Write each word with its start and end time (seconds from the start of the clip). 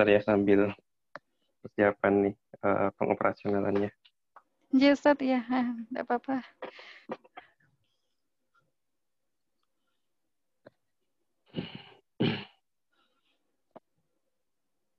sebentar 0.00 0.16
ya 0.16 0.24
sambil 0.24 0.60
persiapan 1.60 2.12
nih 2.24 2.34
uh, 2.64 2.88
pengoperasionalannya. 2.96 3.92
Ya 4.72 4.96
Ustaz, 4.96 5.20
ya, 5.28 5.44
enggak 5.92 6.08
apa-apa. 6.08 6.40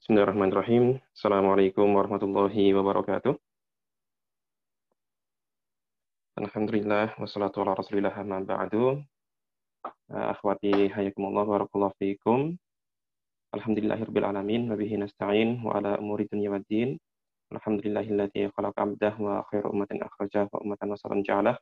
Bismillahirrahmanirrahim. 0.05 1.01
Assalamualaikum 1.17 1.89
warahmatullahi 1.97 2.69
wabarakatuh. 2.77 3.33
Alhamdulillah 6.37 7.17
wassalatu 7.17 7.65
ala 7.65 7.73
rasulillah 7.73 8.13
amma 8.13 8.45
ba'du. 8.45 9.01
Uh, 10.13 10.25
akhwati 10.29 10.93
hayakumullah 10.93 11.49
barakallahu 11.49 11.97
fiikum. 11.97 12.61
Alhamdulillahirabbil 13.51 14.23
alamin 14.23 14.71
wa 14.71 14.79
bihi 14.79 14.95
nasta'in 14.95 15.59
wa 15.59 15.75
ala 15.75 15.99
umuri 15.99 16.23
dunya 16.31 16.47
waddin. 16.47 16.95
Alhamdulillahilladzi 17.51 18.47
khalaqa 18.55 18.79
'abdah 18.79 19.19
wa 19.19 19.43
khairu 19.51 19.75
ummatin 19.75 19.99
akhrajahu 19.99 20.47
wa 20.55 20.63
ummatan 20.63 20.95
wasalan 20.95 21.19
ja'alah. 21.19 21.59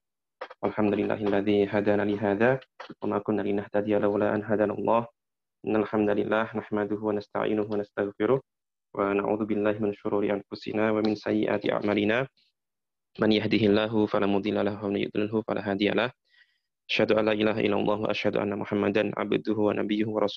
Alhamdulillahilladzi 0.62 1.66
hadana 1.66 2.06
li 2.06 2.14
hadza 2.14 2.62
wa 3.02 3.06
ma 3.10 3.18
kunna 3.26 3.42
linahtadiya 3.42 4.06
laula 4.06 4.38
an 4.38 4.46
hadana 4.46 4.78
Allah. 4.78 5.10
Innal 5.66 5.90
hamdalillah 5.90 6.54
nahmaduhu 6.54 7.10
wa 7.10 7.18
nasta'inuhu 7.18 7.66
wa 7.66 7.82
nastaghfiruh 7.82 8.38
wa 8.94 9.10
na'udzu 9.18 9.50
billahi 9.50 9.82
min 9.82 9.98
shururi 9.98 10.30
anfusina 10.30 10.94
wa 10.94 11.02
min 11.02 11.18
sayyiati 11.18 11.74
a'malina. 11.74 12.30
Man 13.18 13.34
yahdihillahu 13.34 14.06
fala 14.06 14.30
mudilla 14.30 14.62
lahu 14.62 14.86
wa 14.86 14.94
man 14.94 15.10
yudlilhu 15.10 15.42
fala 15.42 15.66
hadiyalah. 15.66 16.14
Asyhadu 16.86 17.18
an 17.18 17.26
la 17.26 17.34
ilaha 17.34 17.66
illallah 17.66 17.98
wa 18.06 18.14
asyhadu 18.14 18.38
anna 18.38 18.62
Muhammadan 18.62 19.10
abduhu 19.18 19.74
wa 19.74 19.74
nabiyyuhu 19.74 20.14
wa 20.14 20.30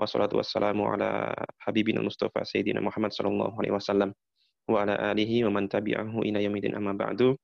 Wassalatu 0.00 0.40
wassalamu 0.40 0.88
ala 0.88 1.36
habibina 1.60 2.00
Mustafa 2.00 2.40
Sayyidina 2.40 2.80
Muhammad 2.80 3.12
sallallahu 3.12 3.52
alaihi 3.60 3.76
wasallam 3.76 4.16
wa 4.64 4.80
ala 4.80 4.96
alihi 5.12 5.44
wa 5.44 5.60
man 5.60 5.68
tabi'ahu 5.68 6.24
ila 6.24 6.40
yaumil 6.40 6.72
amma 6.72 6.96
ba'du. 6.96 7.36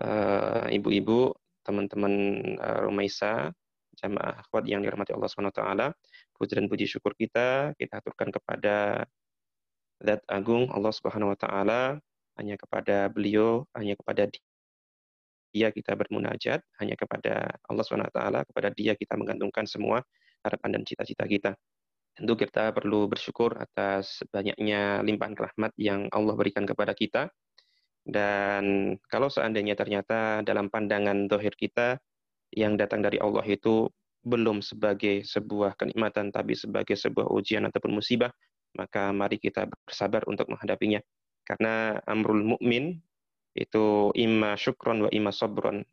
Uh, 0.00 0.64
ibu-ibu, 0.72 1.36
teman-teman 1.60 2.12
uh, 2.56 2.88
Rumaisa, 2.88 3.52
jamaah 4.00 4.40
akhwat 4.40 4.64
yang 4.64 4.80
dirahmati 4.80 5.12
Allah 5.12 5.28
Subhanahu 5.28 5.52
wa 5.52 5.58
taala. 5.60 5.86
Puji 6.40 6.56
dan 6.56 6.72
puji 6.72 6.88
syukur 6.88 7.12
kita 7.12 7.76
kita 7.76 8.00
aturkan 8.00 8.32
kepada 8.32 9.04
Zat 10.00 10.24
Agung 10.32 10.72
Allah 10.72 10.92
Subhanahu 10.96 11.36
wa 11.36 11.38
taala, 11.38 12.00
hanya 12.40 12.56
kepada 12.56 13.12
beliau, 13.12 13.68
hanya 13.76 13.92
kepada 13.92 14.24
dia 15.52 15.68
kita 15.68 15.92
bermunajat, 16.00 16.64
hanya 16.80 16.96
kepada 16.96 17.60
Allah 17.68 17.84
Subhanahu 17.84 18.08
wa 18.08 18.16
taala, 18.16 18.40
kepada 18.48 18.72
dia 18.72 18.96
kita 18.96 19.20
menggantungkan 19.20 19.68
semua 19.68 20.00
harapan 20.46 20.78
dan 20.78 20.82
cita-cita 20.86 21.26
kita. 21.26 21.52
Tentu 22.16 22.32
kita 22.32 22.72
perlu 22.72 23.04
bersyukur 23.12 23.60
atas 23.60 24.24
banyaknya 24.32 25.04
limpahan 25.04 25.36
rahmat 25.36 25.76
yang 25.76 26.08
Allah 26.08 26.32
berikan 26.32 26.64
kepada 26.64 26.96
kita. 26.96 27.28
Dan 28.00 28.96
kalau 29.12 29.28
seandainya 29.28 29.76
ternyata 29.76 30.40
dalam 30.40 30.72
pandangan 30.72 31.28
dohir 31.28 31.52
kita 31.52 32.00
yang 32.56 32.80
datang 32.80 33.04
dari 33.04 33.20
Allah 33.20 33.44
itu 33.44 33.92
belum 34.24 34.64
sebagai 34.64 35.28
sebuah 35.28 35.76
kenikmatan 35.76 36.32
tapi 36.32 36.56
sebagai 36.56 36.96
sebuah 36.96 37.28
ujian 37.28 37.68
ataupun 37.68 38.00
musibah, 38.00 38.32
maka 38.80 39.12
mari 39.12 39.36
kita 39.36 39.68
bersabar 39.84 40.24
untuk 40.24 40.48
menghadapinya. 40.48 41.04
Karena 41.44 42.00
amrul 42.08 42.56
mukmin 42.56 42.96
itu 43.52 44.08
imma 44.16 44.56
syukron 44.56 45.04
wa 45.04 45.10
imma 45.12 45.36
sabron. 45.36 45.84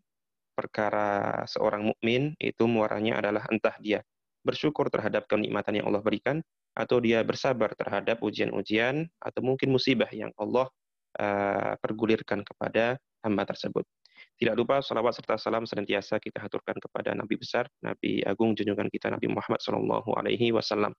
Perkara 0.56 1.44
seorang 1.52 1.92
mukmin 1.92 2.32
itu 2.40 2.64
muaranya 2.64 3.20
adalah 3.20 3.44
entah 3.52 3.76
dia 3.84 4.00
bersyukur 4.44 4.92
terhadap 4.92 5.26
kenikmatan 5.26 5.80
yang 5.80 5.90
Allah 5.90 6.04
berikan 6.04 6.44
atau 6.76 7.00
dia 7.00 7.24
bersabar 7.24 7.72
terhadap 7.74 8.20
ujian-ujian 8.20 9.08
atau 9.18 9.42
mungkin 9.42 9.72
musibah 9.72 10.10
yang 10.12 10.30
Allah 10.36 10.68
uh, 11.18 11.74
pergulirkan 11.80 12.44
kepada 12.44 13.00
hamba 13.24 13.44
tersebut. 13.48 13.88
Tidak 14.38 14.54
lupa 14.54 14.84
salawat 14.84 15.16
serta 15.16 15.40
salam 15.40 15.64
senantiasa 15.64 16.20
kita 16.20 16.44
haturkan 16.44 16.78
kepada 16.78 17.16
Nabi 17.16 17.40
besar, 17.40 17.70
Nabi 17.82 18.22
agung 18.26 18.54
junjungan 18.54 18.90
kita 18.92 19.10
Nabi 19.14 19.32
Muhammad 19.32 19.62
Shallallahu 19.64 20.10
Alaihi 20.20 20.52
Wasallam. 20.52 20.92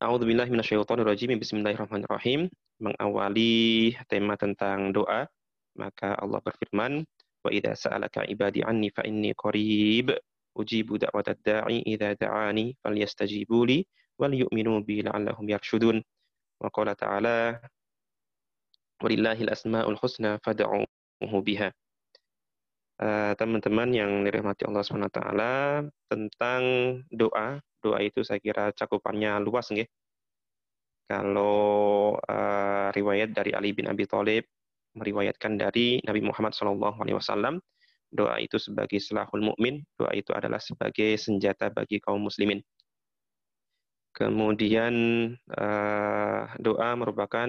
A'udzubillahi 0.00 0.48
minasyaitonirrajim. 0.48 1.36
Bismillahirrahmanirrahim. 1.36 2.48
Mengawali 2.80 3.92
tema 4.08 4.32
tentang 4.40 4.96
doa, 4.96 5.28
maka 5.76 6.16
Allah 6.16 6.40
berfirman, 6.40 7.04
"Wa 7.44 7.52
idza 7.52 7.76
sa'alaka 7.76 8.24
ibadi 8.24 8.64
anni 8.64 8.88
fa 8.88 9.04
inni 9.04 9.36
qarib 9.36 10.16
ujibu 10.56 10.98
da'watad 10.98 11.38
da'i 11.42 11.82
idza 11.86 12.16
da'ani 12.18 12.74
falyastajibu 12.82 13.66
li 13.66 13.78
wal 14.18 14.34
yu'minu 14.34 14.82
bi 14.82 15.02
la'allahum 15.04 15.46
yarshudun." 15.46 16.02
Wa 16.60 16.68
qala 16.72 16.92
ta'ala, 16.92 17.56
"Walillahil 19.00 19.48
asma'ul 19.48 19.96
husna 19.96 20.36
fad'uhu 20.42 21.38
biha." 21.44 21.72
Eh, 23.00 23.32
teman-teman 23.32 23.88
uh, 23.88 23.96
yang 23.96 24.12
dirahmati 24.28 24.68
Allah 24.68 24.84
SWT 24.84 25.20
tentang 26.12 26.62
doa. 27.08 27.56
Doa 27.80 27.98
itu 28.04 28.20
saya 28.20 28.36
kira 28.44 28.76
cakupannya 28.76 29.40
luas 29.40 29.72
nggih. 29.72 29.88
Kalau 31.08 32.12
uh, 32.20 32.92
riwayat 32.92 33.32
dari 33.32 33.56
Ali 33.56 33.72
bin 33.72 33.88
Abi 33.88 34.04
Thalib 34.04 34.44
meriwayatkan 35.00 35.56
dari 35.56 36.04
Nabi 36.04 36.20
Muhammad 36.20 36.52
SAW, 36.52 37.56
doa 38.10 38.42
itu 38.42 38.58
sebagai 38.58 38.98
selahul 38.98 39.54
mukmin, 39.54 39.86
doa 39.94 40.10
itu 40.12 40.34
adalah 40.34 40.58
sebagai 40.58 41.14
senjata 41.16 41.70
bagi 41.70 42.02
kaum 42.02 42.20
muslimin. 42.20 42.58
Kemudian 44.10 44.94
uh, 45.54 46.42
doa 46.58 46.90
merupakan 46.98 47.46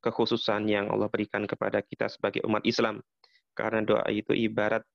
kekhususan 0.00 0.64
yang 0.64 0.88
Allah 0.88 1.12
berikan 1.12 1.44
kepada 1.44 1.84
kita 1.84 2.08
sebagai 2.08 2.40
umat 2.48 2.64
Islam 2.64 3.04
karena 3.52 3.84
doa 3.84 4.06
itu 4.08 4.32
ibarat 4.32 4.86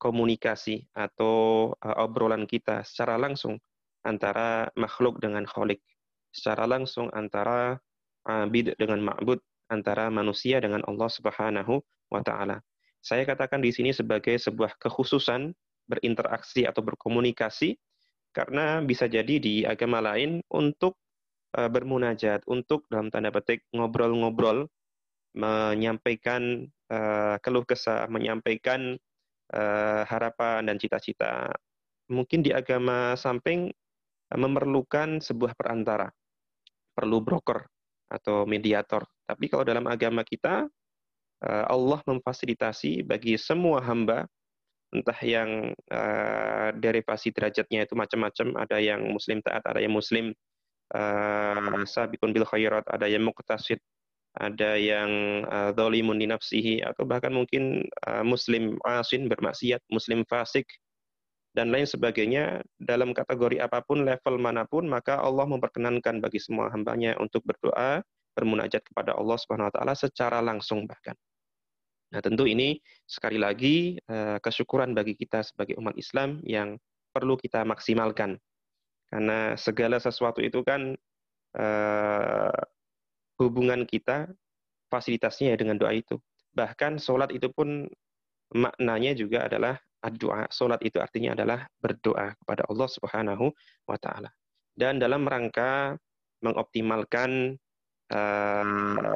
komunikasi 0.00 0.88
atau 0.96 1.68
uh, 1.76 1.96
obrolan 2.00 2.48
kita 2.48 2.80
secara 2.88 3.20
langsung 3.20 3.60
antara 4.00 4.72
makhluk 4.80 5.20
dengan 5.20 5.44
kholik, 5.44 5.84
secara 6.32 6.64
langsung 6.64 7.12
antara 7.12 7.76
abid 8.24 8.72
dengan 8.80 9.04
ma'bud, 9.12 9.40
antara 9.68 10.08
manusia 10.08 10.56
dengan 10.64 10.80
Allah 10.88 11.10
Subhanahu 11.12 11.84
wa 12.08 12.20
taala. 12.24 12.64
Saya 13.00 13.24
katakan 13.24 13.64
di 13.64 13.72
sini 13.72 13.96
sebagai 13.96 14.36
sebuah 14.36 14.76
kekhususan 14.76 15.56
berinteraksi 15.88 16.68
atau 16.68 16.84
berkomunikasi 16.84 17.74
karena 18.30 18.78
bisa 18.84 19.10
jadi 19.10 19.42
di 19.42 19.66
agama 19.66 19.98
lain 19.98 20.38
untuk 20.52 21.00
uh, 21.58 21.66
bermunajat, 21.66 22.46
untuk 22.46 22.86
dalam 22.86 23.10
tanda 23.10 23.34
petik 23.34 23.66
ngobrol-ngobrol 23.74 24.70
menyampaikan 25.34 26.66
uh, 26.90 27.36
keluh 27.42 27.66
kesah, 27.66 28.06
menyampaikan 28.10 28.98
uh, 29.54 30.02
harapan 30.06 30.66
dan 30.66 30.76
cita-cita. 30.78 31.50
Mungkin 32.10 32.42
di 32.42 32.50
agama 32.50 33.14
samping 33.14 33.70
memerlukan 34.30 35.18
sebuah 35.18 35.58
perantara, 35.58 36.10
perlu 36.94 37.22
broker 37.22 37.66
atau 38.10 38.46
mediator. 38.46 39.06
Tapi 39.26 39.46
kalau 39.46 39.62
dalam 39.66 39.86
agama 39.86 40.26
kita, 40.26 40.66
Allah 41.44 42.00
memfasilitasi 42.04 43.04
bagi 43.04 43.40
semua 43.40 43.80
hamba, 43.80 44.28
entah 44.90 45.20
yang 45.22 45.72
uh, 45.88 46.68
derivasi 46.74 47.30
derajatnya 47.30 47.86
itu 47.86 47.94
macam-macam, 47.94 48.58
ada 48.58 48.76
yang 48.82 49.06
muslim 49.08 49.38
taat, 49.40 49.62
ada 49.64 49.80
yang 49.80 49.94
muslim 49.94 50.34
uh, 50.92 51.86
sabikun 51.86 52.34
bil 52.34 52.44
khairat, 52.44 52.84
ada 52.90 53.06
yang 53.06 53.22
muqtasid, 53.22 53.78
ada 54.34 54.78
yang 54.78 55.42
uh, 55.46 55.70
zalimun 55.74 56.18
atau 56.22 57.02
bahkan 57.06 57.32
mungkin 57.34 57.86
uh, 58.06 58.22
muslim 58.26 58.78
asin 58.86 59.30
bermaksiat, 59.30 59.82
muslim 59.90 60.26
fasik 60.26 60.66
dan 61.50 61.74
lain 61.74 61.86
sebagainya 61.86 62.62
dalam 62.78 63.10
kategori 63.10 63.58
apa 63.58 63.82
pun 63.82 64.06
level 64.06 64.38
mana 64.38 64.62
pun 64.70 64.86
maka 64.86 65.18
Allah 65.18 65.50
memperkenankan 65.50 66.22
bagi 66.22 66.38
semua 66.38 66.70
hambanya 66.70 67.18
untuk 67.18 67.42
berdoa 67.42 68.06
bermunajat 68.38 68.86
kepada 68.86 69.18
Allah 69.18 69.34
Subhanahu 69.34 69.66
wa 69.66 69.74
taala 69.74 69.94
secara 69.98 70.38
langsung 70.38 70.86
bahkan. 70.86 71.18
Nah, 72.10 72.20
tentu 72.20 72.42
ini 72.46 72.82
sekali 73.06 73.38
lagi 73.38 73.94
uh, 74.10 74.42
kesyukuran 74.42 74.94
bagi 74.94 75.14
kita 75.14 75.46
sebagai 75.46 75.78
umat 75.78 75.94
Islam 75.94 76.42
yang 76.42 76.74
perlu 77.14 77.38
kita 77.38 77.62
maksimalkan. 77.62 78.38
Karena 79.10 79.54
segala 79.54 79.98
sesuatu 79.98 80.42
itu 80.42 80.62
kan 80.66 80.94
uh, 81.58 82.60
hubungan 83.38 83.86
kita 83.86 84.30
fasilitasnya 84.90 85.54
ya 85.54 85.56
dengan 85.58 85.78
doa 85.78 85.94
itu. 85.94 86.18
Bahkan 86.54 86.98
sholat 86.98 87.30
itu 87.30 87.46
pun 87.54 87.86
maknanya 88.54 89.14
juga 89.14 89.46
adalah 89.46 89.78
doa. 90.18 90.50
Sholat 90.50 90.82
itu 90.82 90.98
artinya 90.98 91.38
adalah 91.38 91.66
berdoa 91.78 92.34
kepada 92.42 92.66
Allah 92.66 92.88
Subhanahu 92.90 93.46
wa 93.86 93.98
taala. 93.98 94.30
Dan 94.74 94.98
dalam 94.98 95.26
rangka 95.26 95.94
mengoptimalkan 96.42 97.54
uh, 98.10 99.14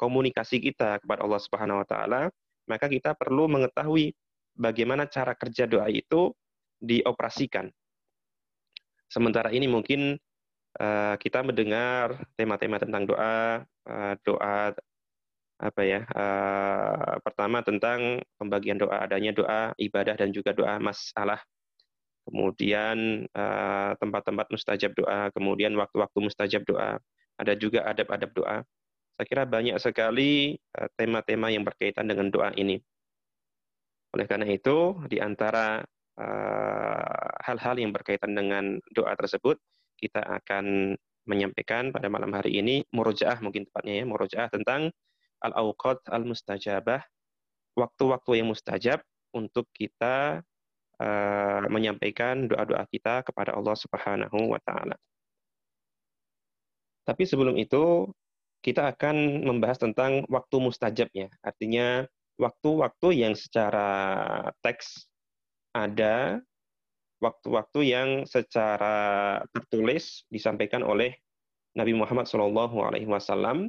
komunikasi 0.00 0.64
kita 0.64 0.96
kepada 1.04 1.20
Allah 1.20 1.40
Subhanahu 1.44 1.84
wa 1.84 1.86
taala, 1.86 2.32
maka 2.64 2.88
kita 2.88 3.12
perlu 3.12 3.44
mengetahui 3.52 4.16
bagaimana 4.56 5.04
cara 5.04 5.36
kerja 5.36 5.68
doa 5.68 5.92
itu 5.92 6.32
dioperasikan. 6.80 7.68
Sementara 9.12 9.52
ini 9.52 9.68
mungkin 9.68 10.16
uh, 10.80 11.14
kita 11.20 11.44
mendengar 11.44 12.16
tema-tema 12.38 12.80
tentang 12.80 13.04
doa, 13.04 13.66
uh, 13.66 14.14
doa 14.24 14.72
apa 15.60 15.82
ya? 15.84 16.08
Uh, 16.16 17.20
pertama 17.20 17.60
tentang 17.60 18.24
pembagian 18.40 18.80
doa, 18.80 19.04
adanya 19.04 19.36
doa 19.36 19.76
ibadah 19.76 20.16
dan 20.16 20.32
juga 20.32 20.56
doa 20.56 20.80
masalah. 20.80 21.44
Kemudian 22.20 23.26
tempat-tempat 23.98 24.46
uh, 24.46 24.52
mustajab 24.54 24.92
doa, 24.94 25.34
kemudian 25.34 25.74
waktu-waktu 25.74 26.18
mustajab 26.22 26.62
doa. 26.62 27.02
Ada 27.40 27.56
juga 27.58 27.82
adab-adab 27.88 28.30
doa. 28.36 28.56
Saya 29.20 29.28
kira 29.28 29.44
banyak 29.44 29.76
sekali 29.76 30.56
tema-tema 30.96 31.46
uh, 31.48 31.52
yang 31.52 31.60
berkaitan 31.60 32.08
dengan 32.08 32.32
doa 32.32 32.56
ini. 32.56 32.80
Oleh 34.16 34.24
karena 34.24 34.48
itu, 34.48 34.96
di 35.12 35.20
antara 35.20 35.84
hal-hal 37.44 37.76
uh, 37.76 37.80
yang 37.84 37.92
berkaitan 37.92 38.32
dengan 38.32 38.80
doa 38.96 39.12
tersebut, 39.12 39.60
kita 40.00 40.24
akan 40.24 40.96
menyampaikan 41.28 41.92
pada 41.92 42.08
malam 42.08 42.32
hari 42.32 42.64
ini 42.64 42.80
murojaah 42.96 43.44
mungkin 43.44 43.68
tepatnya 43.68 44.00
ya 44.00 44.04
murojaah 44.08 44.48
tentang 44.56 44.88
al-awqat 45.44 46.00
al-mustajabah 46.08 47.04
waktu-waktu 47.76 48.40
yang 48.40 48.48
mustajab 48.48 49.04
untuk 49.36 49.68
kita 49.76 50.40
uh, 50.96 51.60
menyampaikan 51.68 52.48
doa-doa 52.48 52.88
kita 52.88 53.20
kepada 53.20 53.52
Allah 53.52 53.76
Subhanahu 53.76 54.56
wa 54.56 54.60
taala. 54.64 54.96
Tapi 57.04 57.28
sebelum 57.28 57.60
itu 57.60 58.08
kita 58.60 58.92
akan 58.92 59.44
membahas 59.44 59.80
tentang 59.80 60.28
waktu 60.28 60.56
mustajabnya. 60.60 61.32
Artinya 61.40 62.04
waktu-waktu 62.36 63.24
yang 63.24 63.34
secara 63.36 63.88
teks 64.60 65.08
ada 65.72 66.40
waktu-waktu 67.20 67.80
yang 67.84 68.08
secara 68.24 69.38
tertulis 69.52 70.24
disampaikan 70.32 70.80
oleh 70.80 71.16
Nabi 71.76 71.94
Muhammad 71.94 72.26
Wasallam 73.06 73.68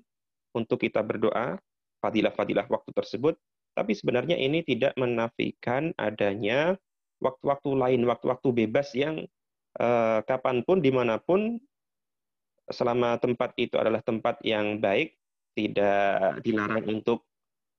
untuk 0.56 0.82
kita 0.82 1.04
berdoa 1.04 1.60
fadilah-fadilah 2.02 2.66
waktu 2.72 2.92
tersebut. 2.96 3.36
Tapi 3.72 3.96
sebenarnya 3.96 4.36
ini 4.36 4.66
tidak 4.68 4.98
menafikan 5.00 5.96
adanya 5.96 6.76
waktu-waktu 7.24 7.72
lain, 7.72 8.02
waktu-waktu 8.04 8.50
bebas 8.66 8.92
yang 8.98 9.24
eh, 9.80 10.20
kapan 10.28 10.66
pun, 10.66 10.84
di 10.84 10.92
mana 10.92 11.22
pun, 11.22 11.62
selama 12.71 13.19
tempat 13.21 13.56
itu 13.59 13.75
adalah 13.77 14.01
tempat 14.03 14.39
yang 14.44 14.79
baik, 14.79 15.15
tidak 15.56 16.41
dilarang 16.44 16.83
untuk 16.88 17.27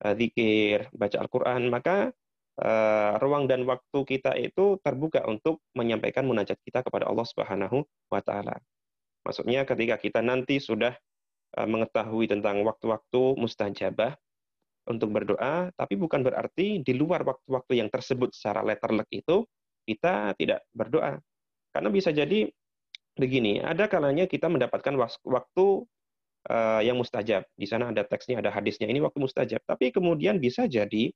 eh, 0.05 0.15
zikir, 0.17 0.89
baca 0.93 1.17
Al-Quran, 1.21 1.73
maka 1.73 2.13
uh, 2.61 3.17
ruang 3.23 3.49
dan 3.49 3.65
waktu 3.65 3.99
kita 4.05 4.37
itu 4.37 4.77
terbuka 4.83 5.25
untuk 5.25 5.65
menyampaikan 5.73 6.27
munajat 6.27 6.61
kita 6.61 6.85
kepada 6.85 7.09
Allah 7.09 7.25
Subhanahu 7.25 7.85
wa 8.13 8.21
taala. 8.21 8.59
Maksudnya 9.23 9.63
ketika 9.65 9.97
kita 9.97 10.21
nanti 10.21 10.59
sudah 10.59 10.93
uh, 11.57 11.69
mengetahui 11.69 12.29
tentang 12.29 12.61
waktu-waktu 12.67 13.39
mustajabah 13.39 14.19
untuk 14.91 15.15
berdoa, 15.15 15.71
tapi 15.79 15.95
bukan 15.95 16.27
berarti 16.27 16.83
di 16.83 16.93
luar 16.99 17.23
waktu-waktu 17.23 17.79
yang 17.79 17.89
tersebut 17.89 18.35
secara 18.35 18.67
letterlek 18.67 19.07
itu 19.15 19.47
kita 19.87 20.35
tidak 20.35 20.67
berdoa. 20.75 21.23
Karena 21.71 21.89
bisa 21.89 22.11
jadi 22.11 22.51
begini, 23.17 23.61
ada 23.61 23.87
kalanya 23.89 24.25
kita 24.25 24.49
mendapatkan 24.49 24.97
waktu 25.27 25.67
uh, 26.49 26.81
yang 26.81 26.97
mustajab. 26.99 27.45
Di 27.55 27.67
sana 27.69 27.93
ada 27.93 28.03
teksnya, 28.07 28.41
ada 28.41 28.51
hadisnya. 28.51 28.89
Ini 28.89 29.03
waktu 29.05 29.19
mustajab. 29.21 29.61
Tapi 29.69 29.93
kemudian 29.93 30.41
bisa 30.41 30.65
jadi 30.67 31.13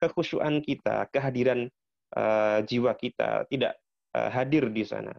kekhusyuan 0.00 0.64
kita, 0.64 1.10
kehadiran 1.12 1.68
uh, 2.16 2.64
jiwa 2.64 2.96
kita 2.96 3.44
tidak 3.50 3.76
uh, 4.16 4.30
hadir 4.32 4.70
di 4.72 4.84
sana. 4.86 5.12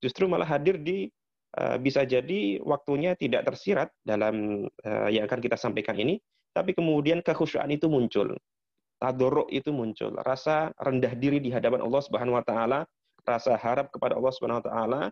Justru 0.00 0.28
malah 0.28 0.48
hadir 0.48 0.80
di 0.80 1.08
uh, 1.60 1.76
bisa 1.80 2.04
jadi 2.08 2.60
waktunya 2.64 3.16
tidak 3.16 3.48
tersirat 3.48 3.88
dalam 4.04 4.66
uh, 4.68 5.08
yang 5.12 5.28
akan 5.28 5.40
kita 5.40 5.56
sampaikan 5.60 5.96
ini, 5.96 6.20
tapi 6.56 6.72
kemudian 6.72 7.20
kekhusyuan 7.20 7.68
itu 7.72 7.90
muncul. 7.90 8.32
Tadorok 8.94 9.50
itu 9.50 9.74
muncul, 9.74 10.16
rasa 10.22 10.70
rendah 10.80 11.12
diri 11.18 11.42
di 11.42 11.50
hadapan 11.50 11.82
Allah 11.82 12.00
Subhanahu 12.00 12.38
wa 12.40 12.44
taala, 12.46 12.80
rasa 13.26 13.58
harap 13.58 13.90
kepada 13.90 14.16
Allah 14.16 14.32
Subhanahu 14.32 14.62
wa 14.62 14.66
taala, 14.70 15.02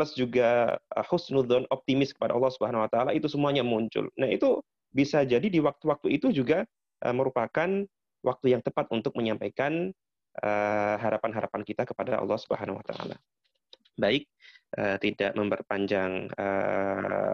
plus 0.00 0.16
juga 0.16 0.80
uh, 0.96 1.04
husnudzon 1.12 1.68
optimis 1.68 2.16
kepada 2.16 2.32
Allah 2.32 2.48
Subhanahu 2.48 2.88
wa 2.88 2.88
taala 2.88 3.12
itu 3.12 3.28
semuanya 3.28 3.60
muncul. 3.60 4.08
Nah, 4.16 4.32
itu 4.32 4.64
bisa 4.96 5.28
jadi 5.28 5.44
di 5.44 5.60
waktu-waktu 5.60 6.16
itu 6.16 6.32
juga 6.32 6.64
uh, 7.04 7.12
merupakan 7.12 7.84
waktu 8.24 8.46
yang 8.56 8.64
tepat 8.64 8.88
untuk 8.92 9.16
menyampaikan 9.16 9.92
eh, 10.44 10.96
harapan-harapan 11.00 11.64
kita 11.64 11.88
kepada 11.88 12.20
Allah 12.20 12.36
Subhanahu 12.36 12.76
wa 12.76 12.84
taala. 12.84 13.16
Baik, 13.96 14.28
tidak 15.00 15.32
memperpanjang 15.40 16.28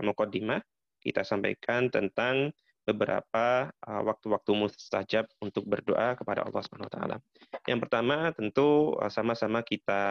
mukaddimah, 0.06 0.62
kita 1.02 1.26
sampaikan 1.26 1.90
tentang 1.90 2.54
beberapa 2.86 3.66
waktu-waktu 3.82 4.50
mustajab 4.54 5.26
untuk 5.42 5.66
berdoa 5.66 6.14
kepada 6.14 6.46
Allah 6.46 6.62
Subhanahu 6.62 6.86
wa 6.86 6.94
taala. 6.94 7.16
Yang 7.66 7.80
pertama 7.82 8.30
tentu 8.30 8.94
sama-sama 9.10 9.66
kita 9.66 10.02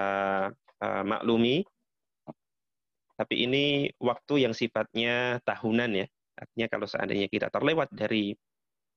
maklumi 1.08 1.64
tapi 3.16 3.48
ini 3.48 3.90
waktu 4.00 4.48
yang 4.48 4.54
sifatnya 4.54 5.40
tahunan 5.44 5.92
ya. 6.04 6.08
Artinya 6.36 6.68
kalau 6.68 6.88
seandainya 6.88 7.32
kita 7.32 7.48
terlewat 7.48 7.88
dari 7.96 8.36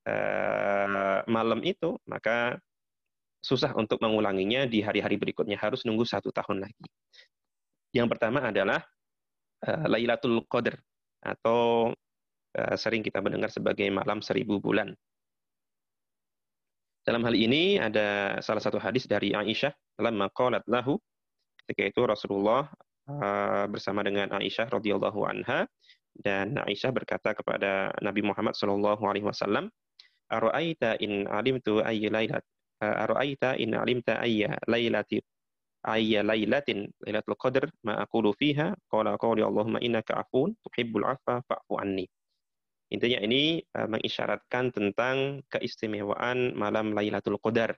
Eh, 0.09 1.19
malam 1.29 1.61
itu, 1.61 2.01
maka 2.09 2.57
susah 3.45 3.77
untuk 3.77 4.01
mengulanginya 4.01 4.65
di 4.65 4.81
hari-hari 4.81 5.21
berikutnya. 5.21 5.61
Harus 5.61 5.85
nunggu 5.85 6.09
satu 6.09 6.33
tahun 6.33 6.65
lagi. 6.65 6.87
Yang 7.93 8.09
pertama 8.17 8.45
adalah 8.45 8.85
uh, 9.65 9.87
Lailatul 9.89 10.45
Qadar 10.45 10.77
atau 11.25 11.93
uh, 12.57 12.77
sering 12.77 13.01
kita 13.01 13.21
mendengar 13.25 13.49
sebagai 13.49 13.89
malam 13.89 14.21
seribu 14.21 14.61
bulan. 14.61 14.93
Dalam 17.05 17.25
hal 17.25 17.33
ini 17.33 17.81
ada 17.81 18.37
salah 18.45 18.61
satu 18.61 18.77
hadis 18.77 19.09
dari 19.09 19.33
Aisyah 19.33 19.73
dalam 19.97 20.21
maqalat 20.21 20.69
lahu 20.69 21.01
ketika 21.65 21.89
itu 21.89 22.01
Rasulullah 22.05 22.69
uh, 23.09 23.65
bersama 23.73 24.05
dengan 24.05 24.29
Aisyah 24.31 24.69
radhiyallahu 24.69 25.25
anha. 25.25 25.65
Dan 26.13 26.59
Aisyah 26.59 26.93
berkata 26.93 27.33
kepada 27.33 27.95
Nabi 28.05 28.27
Muhammad 28.27 28.59
sallallahu 28.59 29.07
alaihi 29.07 29.27
wasallam 29.27 29.71
Ara'aita 30.29 30.99
in 31.01 31.25
alimtu 31.31 31.81
ayya 31.81 32.11
lailat 32.13 32.45
Ara'aita 32.83 33.57
in 33.57 33.73
alimta 33.75 34.21
ayya 34.21 34.55
lailati 34.69 35.23
ayya 35.87 36.27
lailatin 36.27 36.91
lailatul 37.01 37.39
qadr 37.39 37.65
ma 37.87 37.99
aqulu 38.03 38.35
fiha. 38.35 38.75
Qala 38.91 39.17
qawli 39.17 39.41
Allahumma 39.47 39.81
innaka 39.81 40.21
afun 40.21 40.53
tuhibbul 40.67 41.07
afa 41.07 41.41
fa'fu 41.47 41.81
anni. 41.81 42.07
Intinya 42.89 43.21
ini 43.21 43.61
uh, 43.77 43.85
mengisyaratkan 43.85 44.73
tentang 44.73 45.45
keistimewaan 45.53 46.57
malam 46.57 46.97
Lailatul 46.97 47.37
Qadar. 47.37 47.77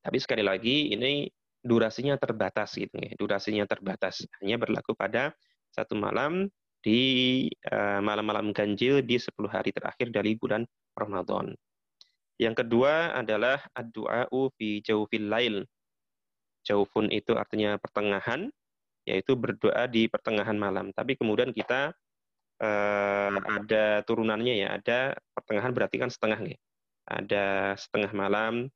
Tapi 0.00 0.18
sekali 0.22 0.40
lagi 0.40 0.88
ini 0.88 1.28
durasinya 1.66 2.14
terbatas 2.16 2.78
gitu 2.78 2.94
ya. 2.96 3.12
Durasinya 3.18 3.66
terbatas. 3.66 4.22
Hanya 4.38 4.56
berlaku 4.56 4.94
pada 4.94 5.34
satu 5.74 5.98
malam 5.98 6.46
di 6.80 7.50
malam-malam 7.98 8.54
ganjil 8.54 9.02
di 9.02 9.18
10 9.18 9.34
hari 9.50 9.74
terakhir 9.74 10.14
dari 10.14 10.38
bulan 10.38 10.62
Ramadan. 10.94 11.50
Yang 12.36 12.64
kedua 12.64 13.16
adalah 13.16 13.58
ad-du'a'u 13.72 14.52
fi 14.54 14.84
jawfil 14.84 15.26
lail. 15.26 15.56
Jawfun 16.62 17.08
itu 17.08 17.32
artinya 17.32 17.80
pertengahan, 17.80 18.52
yaitu 19.08 19.38
berdoa 19.38 19.88
di 19.88 20.10
pertengahan 20.10 20.56
malam. 20.58 20.92
Tapi 20.92 21.16
kemudian 21.16 21.54
kita 21.56 21.96
uh, 22.60 23.38
ada 23.40 24.04
turunannya 24.04 24.54
ya, 24.66 24.68
ada 24.76 25.16
pertengahan 25.32 25.72
berarti 25.72 25.96
kan 25.96 26.10
setengah 26.12 26.38
nih. 26.44 26.58
Ada 27.06 27.78
setengah 27.78 28.12
malam, 28.12 28.68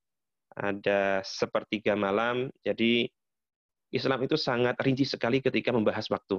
ada 0.56 1.22
sepertiga 1.22 1.94
malam. 1.94 2.50
Jadi 2.62 3.06
Islam 3.90 4.22
itu 4.22 4.38
sangat 4.38 4.78
rinci 4.82 5.06
sekali 5.06 5.42
ketika 5.42 5.74
membahas 5.74 6.06
waktu. 6.10 6.38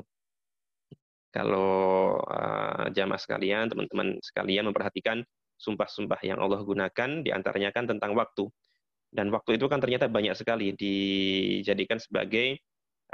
Kalau 1.31 2.19
uh, 2.27 2.91
jamaah 2.91 3.19
sekalian, 3.19 3.71
teman-teman 3.71 4.19
sekalian 4.19 4.67
memperhatikan 4.67 5.23
sumpah-sumpah 5.55 6.19
yang 6.27 6.43
Allah 6.43 6.59
gunakan 6.63 7.23
di 7.23 7.31
antaranya 7.31 7.71
kan 7.71 7.87
tentang 7.87 8.15
waktu. 8.15 8.51
Dan 9.11 9.31
waktu 9.31 9.59
itu 9.59 9.67
kan 9.67 9.79
ternyata 9.83 10.07
banyak 10.07 10.35
sekali 10.35 10.71
dijadikan 10.75 11.99
sebagai 11.99 12.59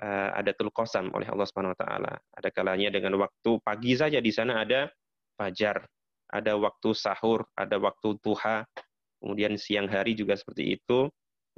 uh, 0.01 0.33
adatul 0.37 0.69
qasam 0.73 1.09
oleh 1.13 1.29
Allah 1.29 1.45
Subhanahu 1.45 1.73
wa 1.73 1.79
taala. 1.81 2.13
Ada 2.33 2.49
kalanya 2.53 2.89
dengan 2.93 3.17
waktu 3.21 3.61
pagi 3.61 3.93
saja 3.97 4.21
di 4.21 4.29
sana 4.33 4.61
ada 4.65 4.89
fajar, 5.37 5.85
ada 6.29 6.57
waktu 6.57 6.89
sahur, 6.93 7.45
ada 7.53 7.77
waktu 7.77 8.17
duha, 8.21 8.65
kemudian 9.21 9.57
siang 9.59 9.87
hari 9.89 10.13
juga 10.13 10.37
seperti 10.37 10.77
itu, 10.79 11.09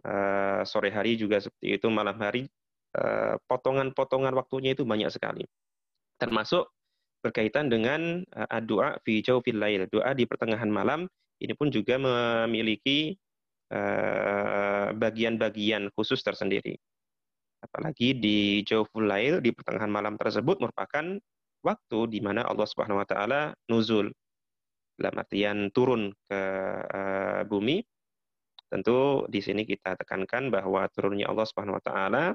uh, 0.08 0.62
sore 0.64 0.90
hari 0.92 1.16
juga 1.20 1.40
seperti 1.44 1.80
itu, 1.80 1.88
malam 1.92 2.18
hari 2.20 2.48
eh, 2.90 3.36
potongan-potongan 3.46 4.34
waktunya 4.34 4.74
itu 4.74 4.82
banyak 4.82 5.14
sekali. 5.14 5.46
Termasuk 6.18 6.68
berkaitan 7.22 7.70
dengan 7.70 8.26
uh, 8.34 8.62
doa 8.64 8.98
fi 9.04 9.22
jawfil 9.22 9.60
lail, 9.60 9.86
doa 9.92 10.16
di 10.16 10.26
pertengahan 10.26 10.72
malam 10.72 11.06
ini 11.40 11.54
pun 11.56 11.72
juga 11.72 11.96
memiliki 11.96 13.16
bagian-bagian 14.98 15.94
khusus 15.94 16.26
tersendiri. 16.26 16.74
Apalagi 17.60 18.16
di 18.16 18.66
Jawful 18.66 19.06
Lail 19.06 19.44
di 19.44 19.52
pertengahan 19.52 19.92
malam 19.92 20.16
tersebut 20.16 20.58
merupakan 20.58 21.20
waktu 21.60 22.00
di 22.08 22.20
mana 22.24 22.48
Allah 22.48 22.68
Subhanahu 22.68 23.04
wa 23.04 23.08
taala 23.08 23.52
nuzul 23.68 24.16
dalam 25.00 25.18
artian 25.18 25.72
turun 25.72 26.12
ke 26.28 26.42
uh, 26.84 27.42
bumi. 27.48 27.82
Tentu 28.70 29.26
di 29.26 29.42
sini 29.42 29.66
kita 29.66 29.98
tekankan 29.98 30.54
bahwa 30.54 30.86
turunnya 30.94 31.26
Allah 31.32 31.46
Subhanahu 31.48 31.80
wa 31.80 31.84
taala 31.84 32.26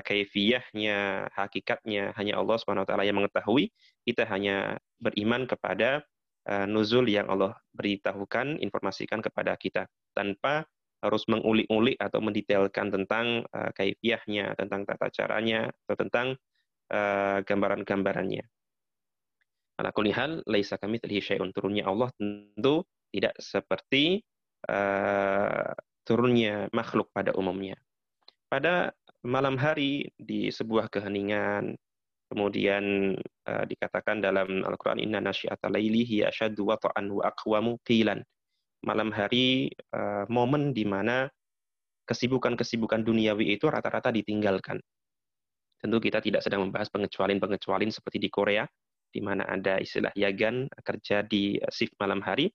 kaifiyahnya, 0.00 1.28
hakikatnya 1.36 2.16
hanya 2.16 2.40
Allah 2.40 2.56
Subhanahu 2.56 2.88
wa 2.88 2.88
taala 2.88 3.04
yang 3.04 3.20
mengetahui. 3.20 3.68
Kita 4.00 4.24
hanya 4.24 4.80
beriman 4.96 5.44
kepada 5.44 6.00
uh, 6.48 6.66
nuzul 6.68 7.08
yang 7.08 7.28
Allah 7.28 7.56
beritahukan, 7.76 8.60
informasikan 8.60 9.20
kepada 9.20 9.56
kita 9.60 9.88
tanpa 10.16 10.64
harus 11.04 11.28
mengulik-ulik 11.28 12.00
atau 12.00 12.24
mendetailkan 12.24 12.88
tentang 12.88 13.44
uh, 13.52 13.70
kaifiyahnya, 13.76 14.56
tentang 14.56 14.88
tata 14.88 15.12
caranya, 15.12 15.68
atau 15.84 15.96
tentang 16.00 16.26
uh, 16.88 17.44
gambaran-gambarannya. 17.44 18.44
Ala 19.74 19.90
kulihal, 19.90 20.42
laisa 20.46 20.78
kami 20.78 21.02
terlihat 21.02 21.34
syai'un. 21.34 21.50
Turunnya 21.50 21.90
Allah 21.90 22.10
tentu 22.14 22.86
tidak 23.10 23.34
seperti 23.42 24.22
uh, 24.70 25.74
turunnya 26.06 26.70
makhluk 26.70 27.10
pada 27.10 27.34
umumnya. 27.34 27.74
Pada 28.46 28.94
malam 29.26 29.58
hari 29.58 30.14
di 30.14 30.52
sebuah 30.52 30.86
keheningan, 30.92 31.74
kemudian 32.30 33.18
uh, 33.50 33.64
dikatakan 33.66 34.22
dalam 34.22 34.62
Al-Quran, 34.62 35.02
Inna 35.02 35.18
nasyi'ata 35.18 35.66
layli 35.66 36.06
hiya 36.06 36.30
asyaddu 36.30 36.70
wata'an 36.70 37.10
wa 37.10 37.26
aqwamu 37.26 37.82
qilan 37.82 38.22
malam 38.84 39.08
hari 39.10 39.72
uh, 39.96 40.28
momen 40.28 40.76
di 40.76 40.84
mana 40.84 41.26
kesibukan-kesibukan 42.04 43.00
duniawi 43.00 43.56
itu 43.56 43.66
rata-rata 43.72 44.12
ditinggalkan. 44.12 44.76
Tentu 45.80 45.96
kita 46.00 46.20
tidak 46.20 46.44
sedang 46.44 46.68
membahas 46.68 46.92
pengecualian-pengecualian 46.92 47.92
seperti 47.92 48.20
di 48.20 48.28
Korea, 48.28 48.68
di 49.14 49.22
mana 49.22 49.46
ada 49.46 49.78
istilah 49.78 50.10
yagan 50.18 50.66
kerja 50.82 51.22
di 51.22 51.62
shift 51.70 51.94
malam 52.02 52.18
hari, 52.18 52.50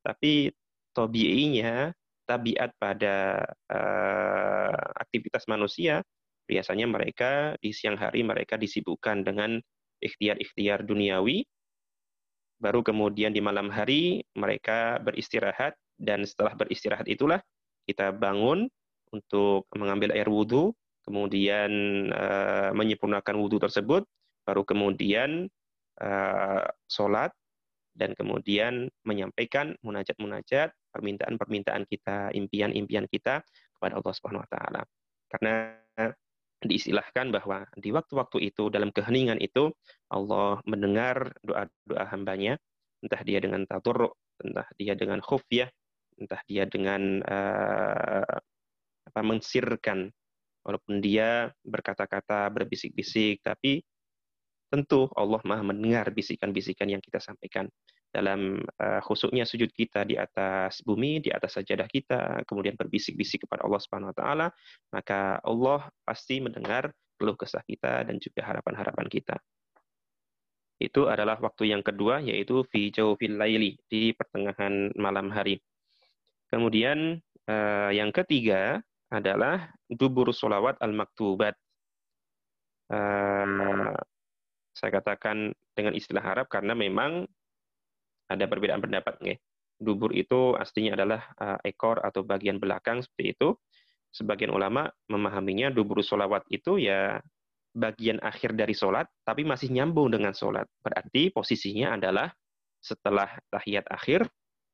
tapi 0.00 0.48
tobi'inya, 0.96 1.92
tabiat 2.24 2.72
pada 2.80 3.44
uh, 3.68 4.72
aktivitas 5.04 5.44
manusia, 5.44 6.00
biasanya 6.48 6.88
mereka 6.88 7.52
di 7.60 7.76
siang 7.76 8.00
hari 8.00 8.24
mereka 8.24 8.56
disibukkan 8.56 9.20
dengan 9.20 9.60
ikhtiar-ikhtiar 10.00 10.88
duniawi, 10.88 11.44
baru 12.56 12.80
kemudian 12.80 13.36
di 13.36 13.44
malam 13.44 13.68
hari 13.68 14.24
mereka 14.32 14.96
beristirahat 15.04 15.76
dan 16.00 16.24
setelah 16.24 16.56
beristirahat 16.56 17.04
itulah 17.04 17.38
kita 17.84 18.16
bangun 18.16 18.66
untuk 19.12 19.68
mengambil 19.76 20.12
air 20.12 20.28
wudhu, 20.28 20.72
kemudian 21.04 21.70
uh, 22.12 22.72
menyempurnakan 22.72 23.34
wudhu 23.40 23.60
tersebut, 23.60 24.04
baru 24.44 24.64
kemudian 24.64 25.48
sholat, 26.86 27.34
dan 27.98 28.14
kemudian 28.14 28.86
menyampaikan 29.02 29.74
munajat-munajat, 29.82 30.70
permintaan-permintaan 30.94 31.82
kita, 31.90 32.30
impian-impian 32.30 33.10
kita 33.10 33.42
kepada 33.74 33.98
Allah 33.98 34.12
Subhanahu 34.14 34.46
wa 34.46 34.50
taala. 34.50 34.82
Karena 35.28 35.74
diistilahkan 36.58 37.30
bahwa 37.30 37.62
di 37.78 37.94
waktu-waktu 37.94 38.50
itu 38.50 38.66
dalam 38.66 38.90
keheningan 38.90 39.38
itu 39.38 39.70
Allah 40.10 40.58
mendengar 40.66 41.30
doa-doa 41.46 42.04
hambanya 42.10 42.58
entah 42.98 43.22
dia 43.22 43.38
dengan 43.38 43.62
taturruk 43.62 44.18
entah 44.42 44.66
dia 44.74 44.98
dengan 44.98 45.22
khufyah 45.22 45.70
entah 46.18 46.42
dia 46.50 46.66
dengan 46.66 47.22
uh, 47.22 48.36
apa 49.06 49.20
mensirkan 49.22 50.10
walaupun 50.66 50.98
dia 50.98 51.54
berkata-kata 51.62 52.50
berbisik-bisik 52.50 53.38
tapi 53.46 53.86
tentu 54.68 55.08
Allah 55.16 55.40
Maha 55.44 55.64
mendengar 55.64 56.12
bisikan-bisikan 56.12 56.88
yang 56.92 57.00
kita 57.00 57.18
sampaikan 57.18 57.68
dalam 58.08 58.64
uh, 58.80 59.00
khusuknya 59.04 59.44
sujud 59.44 59.68
kita 59.72 60.04
di 60.04 60.16
atas 60.16 60.80
bumi, 60.80 61.20
di 61.20 61.28
atas 61.28 61.60
sajadah 61.60 61.88
kita, 61.88 62.20
kemudian 62.48 62.76
berbisik-bisik 62.76 63.44
kepada 63.44 63.68
Allah 63.68 63.80
Subhanahu 63.80 64.12
wa 64.12 64.16
taala, 64.16 64.46
maka 64.92 65.40
Allah 65.44 65.88
pasti 66.04 66.40
mendengar 66.40 66.88
keluh 67.20 67.36
kesah 67.36 67.60
kita 67.66 68.08
dan 68.08 68.16
juga 68.16 68.48
harapan-harapan 68.48 69.06
kita. 69.12 69.36
Itu 70.78 71.10
adalah 71.10 71.36
waktu 71.42 71.74
yang 71.74 71.82
kedua 71.82 72.22
yaitu 72.22 72.62
fi 72.70 72.94
jawfil 72.94 73.34
laili 73.34 73.76
di 73.90 74.14
pertengahan 74.14 74.94
malam 74.94 75.28
hari. 75.34 75.58
Kemudian 76.48 77.18
uh, 77.50 77.90
yang 77.90 78.14
ketiga 78.14 78.80
adalah 79.10 79.68
dubur 79.90 80.30
solawat 80.30 80.78
al-maktubat. 80.80 81.58
Uh, 82.88 83.92
saya 84.78 85.02
katakan 85.02 85.50
dengan 85.74 85.90
istilah 85.98 86.22
Arab 86.22 86.46
karena 86.46 86.78
memang 86.78 87.26
ada 88.30 88.44
perbedaan 88.46 88.78
pendapat 88.78 89.18
nggih. 89.18 89.38
Dubur 89.78 90.14
itu 90.14 90.54
aslinya 90.54 90.94
adalah 90.94 91.34
uh, 91.38 91.58
ekor 91.66 91.98
atau 91.98 92.22
bagian 92.22 92.62
belakang 92.62 93.02
seperti 93.02 93.34
itu. 93.34 93.48
Sebagian 94.14 94.54
ulama 94.54 94.86
memahaminya 95.10 95.74
dubur 95.74 96.00
solawat 96.00 96.46
itu 96.48 96.78
ya 96.78 97.18
bagian 97.74 98.22
akhir 98.22 98.54
dari 98.54 98.72
sholat, 98.72 99.06
tapi 99.26 99.42
masih 99.42 99.70
nyambung 99.74 100.14
dengan 100.14 100.32
sholat. 100.34 100.66
Berarti 100.80 101.34
posisinya 101.34 101.98
adalah 101.98 102.30
setelah 102.78 103.28
tahiyat 103.50 103.86
akhir, 103.90 104.26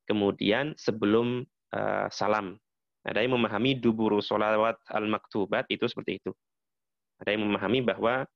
kemudian 0.04 0.76
sebelum 0.76 1.44
uh, 1.72 2.06
salam. 2.12 2.60
Ada 3.04 3.20
yang 3.20 3.36
memahami 3.36 3.76
duburu 3.76 4.24
solawat 4.24 4.80
al-maktubat 4.88 5.68
itu 5.68 5.84
seperti 5.84 6.24
itu. 6.24 6.32
Ada 7.20 7.36
yang 7.36 7.44
memahami 7.44 7.84
bahwa 7.84 8.24
Eh, 8.24 8.33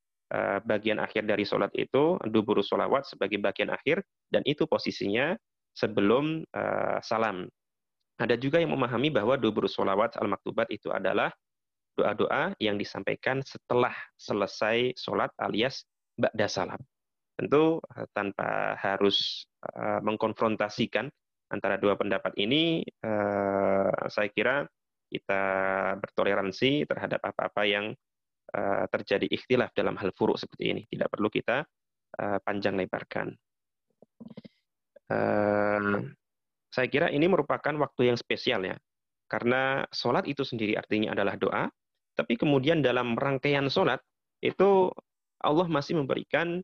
bagian 0.64 1.00
akhir 1.00 1.24
dari 1.24 1.48
sholat 1.48 1.72
itu 1.72 2.20
duburu 2.28 2.60
sholawat 2.60 3.08
sebagai 3.08 3.40
bagian 3.40 3.72
akhir 3.72 4.04
dan 4.28 4.44
itu 4.44 4.68
posisinya 4.68 5.32
sebelum 5.78 6.42
uh, 6.50 6.98
salam. 7.00 7.46
Ada 8.18 8.34
juga 8.34 8.58
yang 8.58 8.74
memahami 8.74 9.14
bahwa 9.14 9.38
duburu 9.38 9.70
sholawat 9.70 10.18
al-maktubat 10.18 10.66
itu 10.74 10.90
adalah 10.90 11.30
doa-doa 11.94 12.58
yang 12.58 12.74
disampaikan 12.74 13.40
setelah 13.46 13.94
selesai 14.18 14.98
sholat 14.98 15.30
alias 15.38 15.86
ba'da 16.18 16.50
salam. 16.50 16.82
Tentu 17.38 17.78
uh, 17.78 18.06
tanpa 18.10 18.74
harus 18.74 19.46
uh, 19.62 20.02
mengkonfrontasikan 20.02 21.06
antara 21.48 21.80
dua 21.80 21.96
pendapat 21.96 22.36
ini, 22.36 22.84
saya 24.12 24.28
kira 24.36 24.68
kita 25.08 25.42
bertoleransi 25.96 26.84
terhadap 26.84 27.24
apa-apa 27.24 27.64
yang 27.64 27.96
terjadi 28.88 29.28
ikhtilaf 29.28 29.76
dalam 29.76 29.94
hal 30.00 30.10
furuk 30.16 30.40
seperti 30.40 30.72
ini. 30.72 30.82
Tidak 30.88 31.08
perlu 31.12 31.28
kita 31.28 31.62
uh, 32.16 32.38
panjang 32.40 32.80
lebarkan. 32.80 33.28
Uh, 35.08 36.04
saya 36.68 36.88
kira 36.88 37.08
ini 37.08 37.28
merupakan 37.28 37.72
waktu 37.80 38.12
yang 38.12 38.18
spesial 38.20 38.60
ya, 38.64 38.76
karena 39.28 39.84
sholat 39.92 40.28
itu 40.28 40.44
sendiri 40.44 40.76
artinya 40.76 41.16
adalah 41.16 41.36
doa, 41.40 41.64
tapi 42.12 42.36
kemudian 42.36 42.84
dalam 42.84 43.16
rangkaian 43.16 43.68
sholat 43.72 44.00
itu 44.44 44.92
Allah 45.40 45.66
masih 45.68 45.96
memberikan 46.00 46.60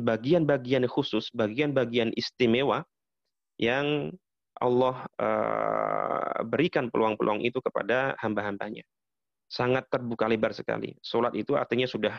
bagian-bagian 0.00 0.88
um, 0.88 0.90
khusus, 0.90 1.28
bagian-bagian 1.34 2.14
istimewa 2.16 2.86
yang 3.60 4.14
Allah 4.56 5.04
berikan 6.48 6.88
peluang-peluang 6.88 7.44
itu 7.44 7.60
kepada 7.60 8.16
hamba-hambanya 8.24 8.86
sangat 9.46 9.86
terbuka 9.86 10.26
lebar 10.26 10.50
sekali. 10.52 10.94
Solat 10.98 11.34
itu 11.38 11.54
artinya 11.54 11.86
sudah 11.86 12.14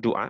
doa, 0.00 0.28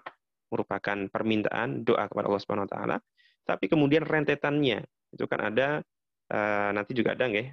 merupakan 0.50 0.98
permintaan 1.10 1.82
doa 1.82 2.06
kepada 2.06 2.26
Allah 2.30 2.42
Subhanahu 2.42 2.66
wa 2.66 2.72
taala. 2.72 2.96
Tapi 3.44 3.68
kemudian 3.68 4.06
rentetannya 4.06 4.82
itu 5.12 5.24
kan 5.28 5.52
ada 5.52 5.84
uh, 6.32 6.70
nanti 6.72 6.96
juga 6.96 7.12
ada 7.12 7.28
nggih 7.28 7.48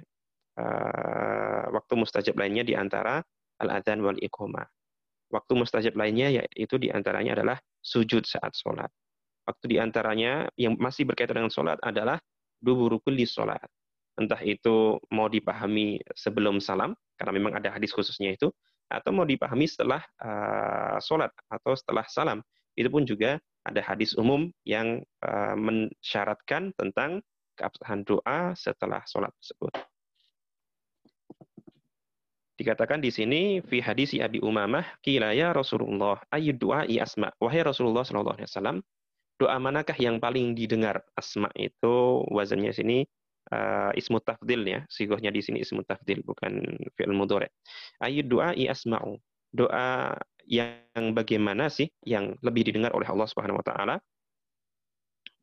uh, 0.58 1.64
waktu 1.74 1.92
mustajab 1.94 2.34
lainnya 2.38 2.64
di 2.64 2.74
antara 2.74 3.20
al-adzan 3.60 4.00
wal 4.00 4.18
iqamah. 4.18 4.66
Waktu 5.32 5.52
mustajab 5.56 5.94
lainnya 5.96 6.42
yaitu 6.42 6.76
di 6.76 6.88
antaranya 6.92 7.38
adalah 7.38 7.58
sujud 7.80 8.24
saat 8.24 8.52
sholat. 8.56 8.88
Waktu 9.42 9.64
di 9.74 9.76
antaranya 9.82 10.46
yang 10.54 10.78
masih 10.78 11.08
berkaitan 11.08 11.42
dengan 11.42 11.52
sholat 11.52 11.78
adalah 11.82 12.20
duburu 12.62 13.02
kulli 13.02 13.26
sholat. 13.26 13.66
Entah 14.18 14.40
itu 14.44 15.00
mau 15.08 15.26
dipahami 15.26 16.00
sebelum 16.12 16.60
salam, 16.60 16.92
karena 17.16 17.32
memang 17.32 17.52
ada 17.56 17.72
hadis 17.72 17.92
khususnya 17.96 18.36
itu, 18.36 18.52
atau 18.92 19.10
mau 19.10 19.24
dipahami 19.24 19.64
setelah 19.64 20.04
uh, 20.20 21.00
sholat 21.00 21.32
atau 21.48 21.72
setelah 21.72 22.04
salam. 22.12 22.44
Itu 22.76 22.92
pun 22.92 23.08
juga 23.08 23.40
ada 23.64 23.80
hadis 23.80 24.12
umum 24.18 24.52
yang 24.68 25.00
uh, 25.24 25.56
mensyaratkan 25.56 26.76
tentang 26.76 27.24
keabsahan 27.56 28.04
doa 28.04 28.52
setelah 28.52 29.00
sholat 29.08 29.32
tersebut. 29.40 29.72
Dikatakan 32.52 33.00
di 33.00 33.08
sini 33.08 33.40
fi 33.64 33.80
hadis 33.80 34.12
Abi 34.20 34.38
Umamah 34.38 34.84
kila 35.00 35.32
ya 35.32 35.56
Rasulullah 35.56 36.20
ayu 36.30 36.52
doa 36.52 36.84
i 36.84 37.00
asma. 37.00 37.32
Wahai 37.40 37.64
Rasulullah 37.64 38.04
wasallam, 38.04 38.84
doa 39.40 39.56
manakah 39.56 39.96
yang 39.96 40.20
paling 40.20 40.52
didengar? 40.52 41.00
Asma 41.16 41.48
itu 41.56 42.22
wazannya 42.28 42.70
sini 42.76 43.08
uh, 43.50 43.90
ismu 43.98 44.22
tafdil 44.22 44.62
ya. 44.62 44.80
Sigohnya 44.86 45.34
di 45.34 45.42
sini 45.42 45.58
ismu 45.64 45.82
tafdil 45.82 46.22
bukan 46.22 46.62
fi'il 46.94 47.14
mudhari. 47.16 47.50
Ayu 47.98 48.22
doa 48.22 48.54
asma'u. 48.54 49.18
Doa 49.52 50.16
yang 50.46 51.12
bagaimana 51.12 51.68
sih 51.68 51.90
yang 52.06 52.34
lebih 52.40 52.70
didengar 52.70 52.94
oleh 52.94 53.06
Allah 53.06 53.28
Subhanahu 53.28 53.60
wa 53.60 53.66
taala? 53.66 53.96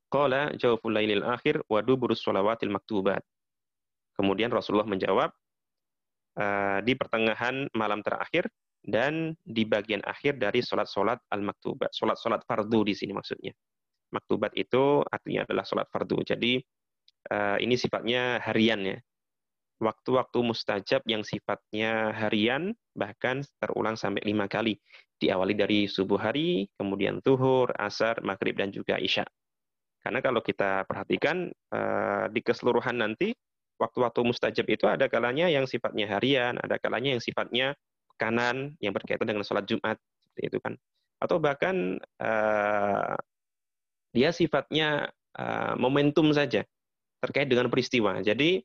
Qala 0.10 0.58
jawful 0.58 0.89
lailil 0.89 1.22
akhir 1.22 1.62
wa 1.70 1.79
duburus 1.86 2.24
shalawatil 2.25 2.74
maktubat. 2.74 3.22
Kemudian 4.18 4.50
Rasulullah 4.50 4.89
menjawab 4.89 5.29
uh, 6.39 6.79
di 6.82 6.98
pertengahan 6.98 7.70
malam 7.77 8.01
terakhir 8.01 8.50
dan 8.84 9.38
di 9.46 9.68
bagian 9.68 10.01
akhir 10.08 10.41
dari 10.41 10.65
sholat-sholat 10.65 11.22
al-maktubat. 11.29 11.94
Sholat-sholat 11.94 12.41
fardu 12.48 12.89
di 12.89 12.98
sini 12.98 13.13
maksudnya. 13.13 13.53
Maktubat 14.10 14.58
itu 14.58 15.06
artinya 15.06 15.46
adalah 15.46 15.63
sholat 15.68 15.88
fardu. 15.94 16.25
Jadi 16.25 16.58
uh, 17.29 17.57
ini 17.62 17.77
sifatnya 17.77 18.41
harian 18.43 18.81
ya. 18.83 18.98
Waktu-waktu 19.79 20.43
mustajab 20.43 21.07
yang 21.07 21.24
sifatnya 21.24 22.12
harian 22.12 22.75
bahkan 22.91 23.48
terulang 23.63 23.95
sampai 23.95 24.19
lima 24.27 24.51
kali. 24.51 24.75
Diawali 25.19 25.55
dari 25.55 25.88
subuh 25.88 26.19
hari, 26.19 26.67
kemudian 26.75 27.24
tuhur, 27.24 27.71
asar, 27.79 28.19
maghrib, 28.19 28.59
dan 28.59 28.75
juga 28.75 29.00
isya. 29.00 29.24
Karena 30.03 30.19
kalau 30.19 30.43
kita 30.43 30.83
perhatikan 30.83 31.48
uh, 31.71 32.27
di 32.31 32.39
keseluruhan 32.43 33.00
nanti, 33.00 33.31
waktu-waktu 33.79 34.19
mustajab 34.24 34.67
itu 34.67 34.88
ada 34.88 35.07
kalanya 35.07 35.48
yang 35.48 35.63
sifatnya 35.63 36.12
harian, 36.12 36.59
ada 36.59 36.75
kalanya 36.79 37.15
yang 37.15 37.24
sifatnya 37.24 37.75
kanan 38.19 38.75
yang 38.83 38.91
berkaitan 38.91 39.27
dengan 39.27 39.48
sholat 39.48 39.63
Jumat, 39.63 39.95
seperti 40.19 40.41
itu 40.43 40.57
kan. 40.59 40.75
Atau 41.19 41.39
bahkan 41.39 42.00
uh, 42.19 43.15
dia 44.12 44.31
sifatnya 44.36 45.12
uh, 45.39 45.75
momentum 45.79 46.31
saja 46.36 46.67
terkait 47.19 47.47
dengan 47.51 47.67
peristiwa. 47.67 48.19
Jadi 48.23 48.63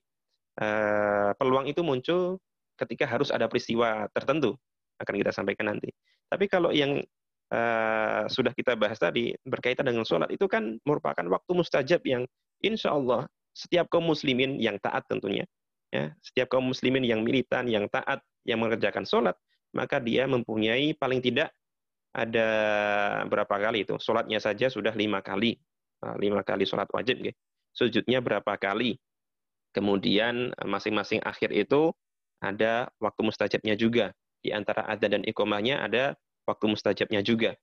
uh, 0.62 1.30
peluang 1.34 1.66
itu 1.66 1.82
muncul 1.82 2.38
ketika 2.78 3.06
harus 3.06 3.30
ada 3.30 3.46
peristiwa 3.46 4.06
tertentu 4.10 4.58
akan 4.98 5.14
kita 5.18 5.30
sampaikan 5.34 5.74
nanti. 5.74 5.90
Tapi 6.30 6.46
kalau 6.46 6.70
yang 6.70 7.02
uh, 7.50 8.24
sudah 8.30 8.54
kita 8.54 8.78
bahas 8.78 8.98
tadi 8.98 9.34
berkaitan 9.42 9.86
dengan 9.86 10.06
sholat 10.06 10.30
itu 10.30 10.46
kan 10.46 10.78
merupakan 10.86 11.26
waktu 11.26 11.50
mustajab 11.54 12.02
yang 12.06 12.22
insya 12.62 12.94
Allah 12.94 13.26
setiap 13.54 13.86
kaum 13.90 14.10
muslimin 14.10 14.58
yang 14.58 14.78
taat 14.82 15.06
tentunya, 15.06 15.46
ya 15.94 16.10
setiap 16.22 16.58
kaum 16.58 16.66
muslimin 16.66 17.06
yang 17.06 17.22
militan, 17.22 17.70
yang 17.70 17.86
taat, 17.86 18.18
yang 18.42 18.58
mengerjakan 18.58 19.06
sholat, 19.06 19.38
maka 19.70 20.02
dia 20.02 20.26
mempunyai 20.26 20.90
paling 20.98 21.22
tidak 21.22 21.54
ada 22.10 22.46
berapa 23.30 23.54
kali 23.54 23.86
itu? 23.86 23.94
Sholatnya 24.02 24.42
saja 24.42 24.66
sudah 24.66 24.90
lima 24.90 25.22
kali, 25.22 25.54
lima 26.18 26.42
kali 26.42 26.66
sholat 26.66 26.90
wajib, 26.90 27.22
gitu 27.22 27.38
sujudnya 27.74 28.22
berapa 28.22 28.54
kali. 28.56 28.96
Kemudian 29.74 30.54
eh, 30.54 30.68
masing-masing 30.70 31.20
akhir 31.26 31.50
itu 31.50 31.90
ada 32.38 32.88
waktu 33.02 33.20
mustajabnya 33.26 33.74
juga. 33.74 34.14
Di 34.40 34.54
antara 34.54 34.86
adzan 34.86 35.20
dan 35.20 35.22
iqomahnya 35.26 35.82
ada 35.82 36.14
waktu 36.46 36.70
mustajabnya 36.70 37.20
juga. 37.26 37.58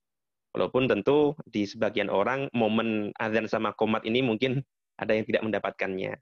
Walaupun 0.52 0.84
tentu 0.84 1.32
di 1.48 1.64
sebagian 1.64 2.12
orang 2.12 2.52
momen 2.52 3.10
adzan 3.16 3.48
sama 3.48 3.72
komat 3.72 4.04
ini 4.04 4.20
mungkin 4.20 4.60
ada 5.00 5.16
yang 5.16 5.24
tidak 5.24 5.42
mendapatkannya. 5.48 6.12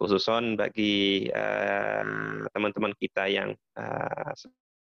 Khususon 0.00 0.56
bagi 0.56 1.28
eh, 1.28 2.04
teman-teman 2.52 2.92
uh, 2.92 2.98
kita 3.00 3.24
yang 3.32 3.56
uh, 3.76 4.32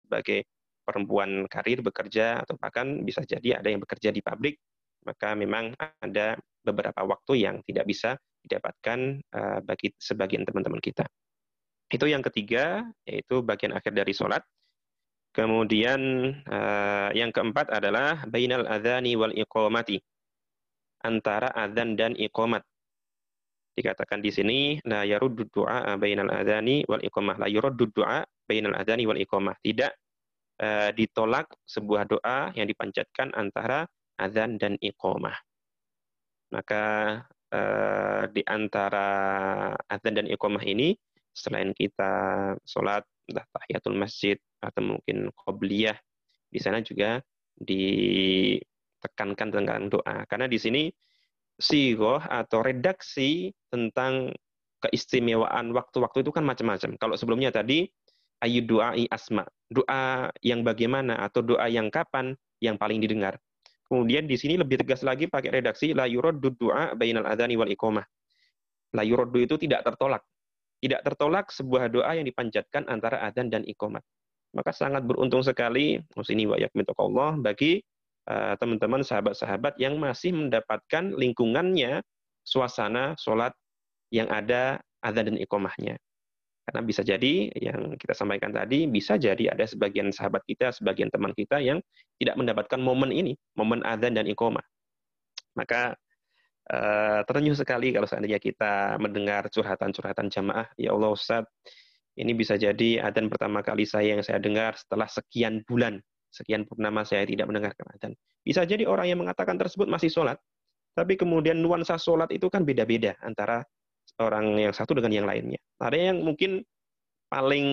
sebagai 0.03 0.47
perempuan 0.83 1.47
karir 1.51 1.83
bekerja 1.83 2.43
atau 2.43 2.55
bahkan 2.59 3.03
bisa 3.03 3.23
jadi 3.23 3.59
ada 3.59 3.67
yang 3.71 3.83
bekerja 3.83 4.11
di 4.11 4.23
pabrik, 4.23 4.55
maka 5.03 5.35
memang 5.35 5.75
ada 5.99 6.39
beberapa 6.63 7.03
waktu 7.07 7.43
yang 7.43 7.63
tidak 7.63 7.87
bisa 7.87 8.19
didapatkan 8.45 8.99
uh, 9.33 9.59
bagi 9.65 9.93
sebagian 9.97 10.43
teman-teman 10.45 10.81
kita. 10.83 11.07
Itu 11.87 12.03
yang 12.03 12.19
ketiga, 12.19 12.83
yaitu 13.07 13.39
bagian 13.41 13.71
akhir 13.71 13.95
dari 13.95 14.11
sholat. 14.11 14.43
Kemudian 15.31 16.33
uh, 16.49 17.09
yang 17.13 17.31
keempat 17.31 17.69
adalah 17.71 18.25
bainal 18.27 18.67
adhani 18.67 19.15
wal 19.15 19.31
iqamati. 19.31 20.01
Antara 21.05 21.53
adzan 21.53 21.93
dan 21.93 22.17
iqamat. 22.17 22.65
Dikatakan 23.77 24.19
di 24.25 24.33
sini 24.33 24.59
la 24.89 25.05
yaruddu 25.05 25.45
du'a 25.53 25.93
bainal 26.01 26.33
adhani 26.33 26.81
wal 26.89 26.99
iqamah. 27.05 27.37
La 27.37 27.47
yuruddu 27.47 27.87
du'a 27.93 28.25
bainal 28.49 28.73
adhani 28.73 29.05
wal 29.05 29.21
iqamah. 29.21 29.55
Tidak 29.61 29.91
uh, 30.59 30.89
ditolak 30.91 31.53
sebuah 31.69 32.09
doa 32.09 32.49
yang 32.57 32.65
dipanjatkan 32.65 33.31
antara 33.37 33.85
adzan 34.17 34.57
dan 34.57 34.75
iqamah. 34.81 35.37
Maka 36.49 36.83
eh, 37.53 38.23
di 38.31 38.41
antara 38.47 39.07
adzan 39.87 40.17
dan 40.19 40.27
iqamah 40.27 40.63
ini 40.63 40.97
selain 41.31 41.71
kita 41.75 42.11
sholat 42.65 43.05
tahiyatul 43.27 43.93
masjid 43.93 44.39
atau 44.63 44.97
mungkin 44.97 45.29
qobliyah 45.35 45.99
di 46.47 46.59
sana 46.63 46.81
juga 46.81 47.21
ditekankan 47.59 49.49
tentang 49.53 49.89
doa 49.91 50.25
karena 50.25 50.47
di 50.49 50.57
sini 50.57 50.89
sigoh 51.57 52.21
atau 52.21 52.61
redaksi 52.61 53.49
tentang 53.73 54.31
keistimewaan 54.77 55.73
waktu-waktu 55.73 56.21
itu 56.21 56.29
kan 56.29 56.45
macam-macam. 56.45 56.93
Kalau 57.01 57.15
sebelumnya 57.17 57.49
tadi 57.49 57.89
ayu 58.45 58.61
doa 58.61 58.93
asma, 59.09 59.41
doa 59.73 60.29
yang 60.45 60.61
bagaimana 60.61 61.17
atau 61.17 61.41
doa 61.41 61.65
yang 61.65 61.89
kapan 61.89 62.37
yang 62.61 62.77
paling 62.77 63.01
didengar. 63.01 63.41
Kemudian 63.87 64.27
di 64.27 64.35
sini 64.35 64.59
lebih 64.59 64.83
tegas 64.83 64.99
lagi 65.01 65.31
pakai 65.31 65.63
redaksi 65.63 65.95
la 65.95 66.03
yuraddu 66.03 66.51
du'a 66.59 66.91
bainal 66.93 67.23
adzani 67.23 67.55
wal 67.55 67.71
iqamah. 67.71 68.03
La 68.95 69.03
yuraddu 69.07 69.39
itu 69.39 69.55
tidak 69.55 69.87
tertolak. 69.87 70.23
Tidak 70.77 71.01
tertolak 71.01 71.49
sebuah 71.49 71.89
doa 71.89 72.11
yang 72.13 72.27
dipanjatkan 72.27 72.85
antara 72.85 73.23
adzan 73.25 73.49
dan 73.49 73.63
iqamat. 73.65 74.03
Maka 74.53 74.71
sangat 74.75 75.03
beruntung 75.03 75.41
sekali 75.41 75.99
musini 76.13 76.45
wa 76.45 76.55
Allah 76.99 77.31
bagi 77.39 77.81
uh, 78.29 78.53
teman-teman 78.59 79.01
sahabat-sahabat 79.01 79.79
yang 79.81 79.97
masih 79.97 80.35
mendapatkan 80.35 81.15
lingkungannya 81.15 82.03
suasana 82.45 83.17
sholat 83.17 83.51
yang 84.13 84.27
ada 84.31 84.79
adzan 85.03 85.33
dan 85.33 85.37
iqamahnya. 85.39 85.95
Karena 86.67 86.83
bisa 86.83 86.99
jadi 86.99 87.47
yang 87.55 87.95
kita 87.95 88.11
sampaikan 88.11 88.51
tadi, 88.51 88.91
bisa 88.91 89.15
jadi 89.15 89.55
ada 89.55 89.63
sebagian 89.63 90.11
sahabat 90.11 90.43
kita, 90.43 90.75
sebagian 90.75 91.07
teman 91.07 91.31
kita 91.31 91.63
yang 91.63 91.79
tidak 92.19 92.35
mendapatkan 92.35 92.75
momen 92.75 93.07
ini, 93.15 93.39
momen 93.55 93.79
adzan 93.87 94.19
dan 94.19 94.27
iqomah. 94.27 94.67
Maka 95.55 95.95
uh, 96.67 97.23
terenyuh 97.23 97.55
sekali 97.55 97.95
kalau 97.95 98.03
seandainya 98.03 98.43
kita 98.43 98.99
mendengar 98.99 99.47
curhatan-curhatan 99.47 100.27
jamaah, 100.27 100.67
ya 100.75 100.91
Allah 100.91 101.15
Ustaz, 101.15 101.47
ini 102.19 102.35
bisa 102.35 102.59
jadi 102.59 102.99
adzan 102.99 103.31
pertama 103.31 103.63
kali 103.63 103.87
saya 103.87 104.19
yang 104.19 104.23
saya 104.27 104.43
dengar 104.43 104.75
setelah 104.75 105.07
sekian 105.07 105.63
bulan, 105.63 106.03
sekian 106.35 106.67
purnama 106.67 107.07
saya 107.07 107.23
tidak 107.23 107.47
mendengarkan 107.47 107.87
adzan. 107.95 108.11
Bisa 108.43 108.67
jadi 108.67 108.83
orang 108.83 109.07
yang 109.07 109.23
mengatakan 109.23 109.55
tersebut 109.55 109.87
masih 109.87 110.11
sholat, 110.11 110.35
tapi 110.91 111.15
kemudian 111.15 111.63
nuansa 111.63 111.95
sholat 111.95 112.27
itu 112.35 112.51
kan 112.51 112.67
beda-beda 112.67 113.15
antara 113.23 113.63
orang 114.21 114.57
yang 114.57 114.73
satu 114.73 114.97
dengan 114.97 115.13
yang 115.13 115.27
lainnya. 115.29 115.61
Ada 115.77 116.13
yang 116.13 116.25
mungkin 116.25 116.65
paling 117.27 117.67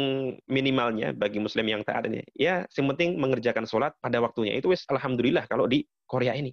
minimalnya 0.50 1.14
bagi 1.14 1.38
muslim 1.38 1.70
yang 1.70 1.86
taat 1.86 2.10
ini, 2.10 2.20
ya 2.34 2.66
yang 2.66 2.86
penting 2.94 3.16
mengerjakan 3.22 3.64
sholat 3.64 3.94
pada 4.02 4.18
waktunya. 4.18 4.54
Itu 4.58 4.74
wis 4.74 4.82
alhamdulillah 4.90 5.46
kalau 5.46 5.70
di 5.70 5.86
Korea 6.04 6.34
ini. 6.34 6.50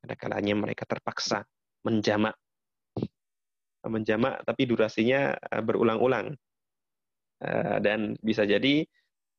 Ada 0.00 0.16
kalanya 0.16 0.54
mereka 0.56 0.88
terpaksa 0.88 1.44
menjamak. 1.84 2.36
Menjamak 3.84 4.44
tapi 4.44 4.68
durasinya 4.68 5.36
eh, 5.36 5.62
berulang-ulang. 5.64 6.36
Eh, 7.40 7.76
dan 7.80 8.20
bisa 8.20 8.44
jadi 8.44 8.84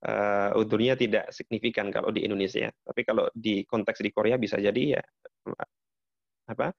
uh, 0.05 0.57
udurnya 0.57 0.97
tidak 0.97 1.29
signifikan 1.29 1.93
kalau 1.93 2.10
di 2.10 2.25
Indonesia. 2.25 2.69
Tapi 2.73 3.01
kalau 3.05 3.29
di 3.34 3.62
konteks 3.65 4.01
di 4.01 4.10
Korea 4.10 4.38
bisa 4.41 4.57
jadi 4.57 4.97
ya 4.97 5.03
apa 6.49 6.73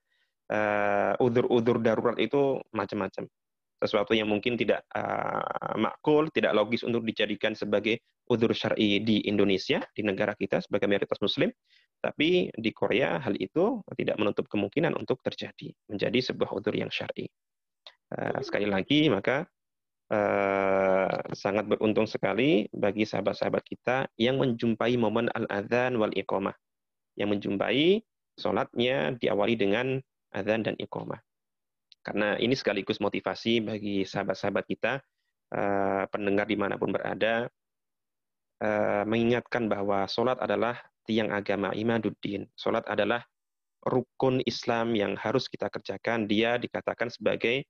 uh, 0.53 1.13
udur-udur 1.17 1.81
darurat 1.81 2.17
itu 2.21 2.61
macam-macam. 2.71 3.25
Sesuatu 3.83 4.15
yang 4.15 4.31
mungkin 4.31 4.55
tidak 4.55 4.87
uh, 4.95 5.75
makul, 5.75 6.31
tidak 6.31 6.55
logis 6.55 6.87
untuk 6.87 7.03
dijadikan 7.03 7.51
sebagai 7.51 7.99
udur 8.31 8.55
syar'i 8.55 9.03
di 9.03 9.27
Indonesia, 9.27 9.83
di 9.91 10.07
negara 10.07 10.31
kita 10.39 10.63
sebagai 10.63 10.87
mayoritas 10.87 11.19
muslim, 11.19 11.51
tapi 11.99 12.47
di 12.55 12.71
Korea 12.71 13.19
hal 13.19 13.35
itu 13.35 13.83
tidak 13.99 14.15
menutup 14.15 14.47
kemungkinan 14.47 14.95
untuk 14.95 15.19
terjadi, 15.19 15.75
menjadi 15.91 16.31
sebuah 16.31 16.55
udur 16.55 16.71
yang 16.71 16.87
syar'i. 16.87 17.27
Uh, 18.15 18.39
sekali 18.39 18.71
lagi, 18.71 19.11
maka 19.11 19.43
uh, 20.15 21.19
sangat 21.35 21.67
beruntung 21.67 22.07
sekali 22.07 22.71
bagi 22.71 23.03
sahabat-sahabat 23.03 23.63
kita 23.67 24.07
yang 24.15 24.39
menjumpai 24.39 24.95
momen 24.95 25.27
al-adhan 25.35 25.99
wal 25.99 26.13
iqamah, 26.15 26.55
yang 27.19 27.35
menjumpai 27.35 27.99
sholatnya 28.39 29.19
diawali 29.19 29.59
dengan 29.59 29.99
adzan 30.33 30.65
dan 30.65 30.75
iqamah. 30.75 31.21
Karena 32.03 32.35
ini 32.35 32.51
sekaligus 32.51 32.99
motivasi 32.99 33.63
bagi 33.63 34.03
sahabat-sahabat 34.03 34.65
kita, 34.67 34.99
uh, 35.55 36.03
pendengar 36.11 36.49
di 36.49 36.59
mana 36.59 36.75
pun 36.75 36.91
berada, 36.91 37.47
uh, 38.59 39.03
mengingatkan 39.07 39.71
bahwa 39.71 40.03
sholat 40.11 40.35
adalah 40.43 40.75
tiang 41.07 41.31
agama 41.31 41.71
imaduddin. 41.71 42.43
Sholat 42.59 42.83
adalah 42.91 43.23
rukun 43.87 44.43
Islam 44.43 44.95
yang 44.99 45.15
harus 45.15 45.47
kita 45.47 45.71
kerjakan. 45.71 46.27
Dia 46.27 46.59
dikatakan 46.59 47.07
sebagai 47.07 47.63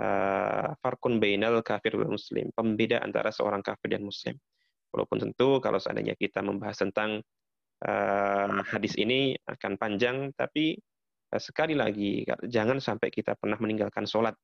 uh, 0.00 0.76
farkun 0.80 1.16
bainal 1.16 1.60
kafir 1.64 1.96
wal 1.96 2.12
muslim, 2.12 2.52
pembeda 2.52 3.00
antara 3.00 3.32
seorang 3.32 3.64
kafir 3.64 3.96
dan 3.96 4.04
muslim. 4.04 4.36
Walaupun 4.90 5.22
tentu 5.22 5.56
kalau 5.62 5.78
seandainya 5.78 6.18
kita 6.18 6.42
membahas 6.42 6.82
tentang 6.82 7.24
uh, 7.86 8.60
hadis 8.68 8.92
ini 8.98 9.38
akan 9.46 9.78
panjang, 9.80 10.34
tapi 10.34 10.76
sekali 11.38 11.78
lagi 11.78 12.26
jangan 12.48 12.82
sampai 12.82 13.14
kita 13.14 13.38
pernah 13.38 13.60
meninggalkan 13.62 14.08
sholat. 14.08 14.34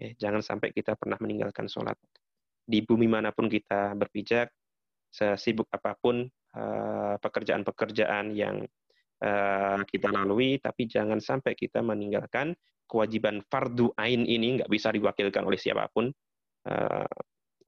Ya, 0.00 0.16
jangan 0.16 0.40
sampai 0.40 0.72
kita 0.72 0.96
pernah 0.96 1.20
meninggalkan 1.20 1.68
sholat. 1.68 1.98
Di 2.64 2.80
bumi 2.80 3.04
mana 3.04 3.34
pun 3.34 3.50
kita 3.52 3.92
berpijak, 3.98 4.48
sesibuk 5.12 5.68
apa 5.68 5.92
pun 6.00 6.24
pekerjaan-pekerjaan 7.20 8.32
yang 8.32 8.64
kita 9.84 10.08
lalui, 10.08 10.56
tapi 10.56 10.88
jangan 10.88 11.20
sampai 11.20 11.52
kita 11.52 11.84
meninggalkan 11.84 12.56
kewajiban 12.88 13.44
fardu 13.44 13.92
ain 14.00 14.24
ini 14.24 14.56
nggak 14.62 14.70
bisa 14.72 14.88
diwakilkan 14.88 15.44
oleh 15.44 15.60
siapa 15.60 15.84
pun, 15.92 16.08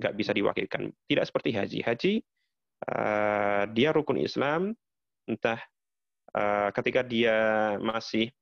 nggak 0.01 0.15
bisa 0.17 0.33
diwakilkan. 0.33 0.89
Tidak 1.05 1.25
seperti 1.29 1.53
haji. 1.53 1.79
Haji 1.85 2.13
dia 3.77 3.91
rukun 3.93 4.17
Islam, 4.25 4.73
entah 5.29 5.61
ketika 6.73 7.05
dia 7.05 7.37
masih 7.77 8.33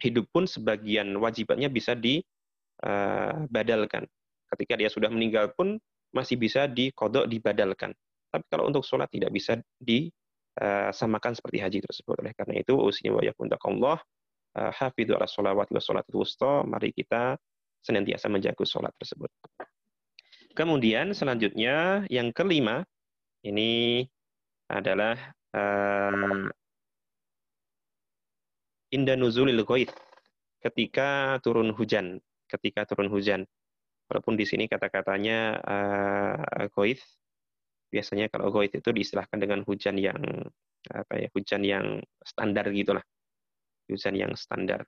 hidup 0.00 0.26
pun 0.32 0.48
sebagian 0.48 1.12
wajibannya 1.16 1.68
bisa 1.68 1.94
dibadalkan. 1.94 2.26
Ketika 4.50 4.74
dia 4.74 4.90
sudah 4.90 5.12
meninggal 5.12 5.52
pun 5.54 5.78
masih 6.10 6.34
bisa 6.40 6.66
dikodok 6.66 7.30
dibadalkan. 7.30 7.94
Tapi 8.30 8.44
kalau 8.50 8.66
untuk 8.70 8.82
sholat 8.82 9.10
tidak 9.10 9.30
bisa 9.30 9.58
disamakan 9.78 11.32
seperti 11.34 11.58
haji 11.62 11.78
tersebut. 11.82 12.18
Oleh 12.18 12.34
karena 12.34 12.58
itu, 12.58 12.74
usinya 12.74 13.18
wa 13.18 13.22
Allah 13.22 13.98
uh, 14.58 14.72
hafidhu 14.74 15.14
ala 15.14 15.26
sholawati 15.26 15.74
wa 15.74 15.82
sholatul 15.82 16.22
wusta, 16.22 16.66
mari 16.66 16.90
kita 16.90 17.38
senantiasa 17.82 18.26
menjaga 18.30 18.64
sholat 18.66 18.90
tersebut. 18.98 19.30
Kemudian 20.54 21.14
selanjutnya 21.14 22.04
yang 22.10 22.34
kelima 22.34 22.82
ini 23.46 24.02
adalah 24.66 25.16
inda 28.90 29.14
nuzulil 29.14 29.62
ghaith 29.66 29.94
ketika 30.60 31.38
turun 31.40 31.72
hujan, 31.72 32.20
ketika 32.50 32.84
turun 32.86 33.08
hujan. 33.08 33.46
Walaupun 34.10 34.34
di 34.34 34.42
sini 34.42 34.66
kata-katanya 34.66 35.38
uh, 35.62 36.66
ghaith 36.74 37.02
biasanya 37.90 38.30
kalau 38.30 38.50
ghaith 38.50 38.74
itu 38.74 38.90
diistilahkan 38.90 39.38
dengan 39.38 39.62
hujan 39.66 39.98
yang 39.98 40.18
apa 40.90 41.14
ya, 41.14 41.28
hujan 41.34 41.62
yang 41.62 41.86
standar 42.22 42.66
gitulah 42.74 43.02
hujan 43.90 44.14
yang 44.14 44.32
standar. 44.38 44.86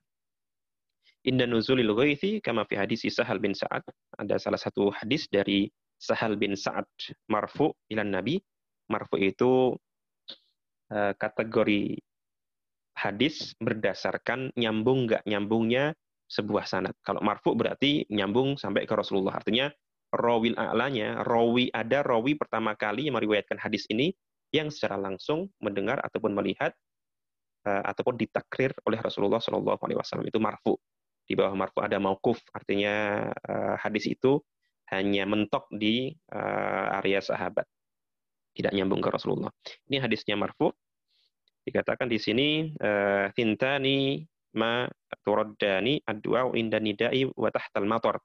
Inda 1.23 1.47
nuzulil 1.47 1.95
ghaithi 1.95 2.43
kama 2.43 2.67
fi 2.67 2.79
hadis 2.79 3.07
Sahal 3.11 3.39
bin 3.39 3.55
Sa'ad. 3.55 3.83
Ada 4.19 4.43
salah 4.43 4.59
satu 4.59 4.91
hadis 4.91 5.31
dari 5.31 5.71
Sahal 5.99 6.35
bin 6.35 6.59
Sa'ad 6.59 6.87
marfu 7.31 7.75
ilan 7.91 8.11
Nabi. 8.11 8.43
Marfu 8.91 9.19
itu 9.23 9.75
uh, 10.91 11.13
kategori 11.15 11.99
hadis 12.93 13.57
berdasarkan 13.59 14.53
nyambung 14.55 15.09
nggak 15.09 15.25
nyambungnya 15.25 15.97
sebuah 16.33 16.65
sanad. 16.65 16.97
Kalau 17.05 17.21
marfu 17.21 17.53
berarti 17.53 18.09
nyambung 18.09 18.57
sampai 18.57 18.89
ke 18.89 18.95
Rasulullah. 18.97 19.37
Artinya 19.37 19.69
rawil 20.13 20.57
a'lanya, 20.57 21.25
rawi 21.25 21.69
ada 21.73 22.05
rawi 22.05 22.37
pertama 22.37 22.77
kali 22.77 23.09
yang 23.09 23.17
meriwayatkan 23.17 23.61
hadis 23.61 23.89
ini 23.89 24.13
yang 24.53 24.69
secara 24.69 25.01
langsung 25.01 25.49
mendengar 25.61 26.01
ataupun 26.05 26.37
melihat 26.37 26.77
uh, 27.65 27.85
ataupun 27.89 28.21
ditakrir 28.21 28.77
oleh 28.85 29.01
Rasulullah 29.01 29.41
Shallallahu 29.41 29.81
Alaihi 29.81 29.99
Wasallam 30.01 30.29
itu 30.29 30.37
marfu. 30.37 30.77
Di 31.25 31.33
bawah 31.33 31.57
marfu 31.57 31.81
ada 31.81 31.97
maukuf, 31.97 32.37
artinya 32.53 33.25
uh, 33.33 33.77
hadis 33.81 34.05
itu 34.11 34.41
hanya 34.93 35.25
mentok 35.25 35.65
di 35.73 36.13
uh, 36.37 37.01
area 37.01 37.25
sahabat, 37.25 37.65
tidak 38.53 38.77
nyambung 38.77 39.01
ke 39.01 39.09
Rasulullah. 39.09 39.49
Ini 39.89 40.05
hadisnya 40.05 40.37
marfu. 40.37 40.69
Dikatakan 41.63 42.11
di 42.11 42.19
sini 42.19 42.49
tintani 43.33 44.23
ma 44.59 44.85
turaddani 45.23 46.03
ad-du'a 46.03 46.51
inda 46.59 46.83
nidai 46.83 47.25
wa 47.33 47.49
tahtal 47.49 47.87
matar. 47.87 48.17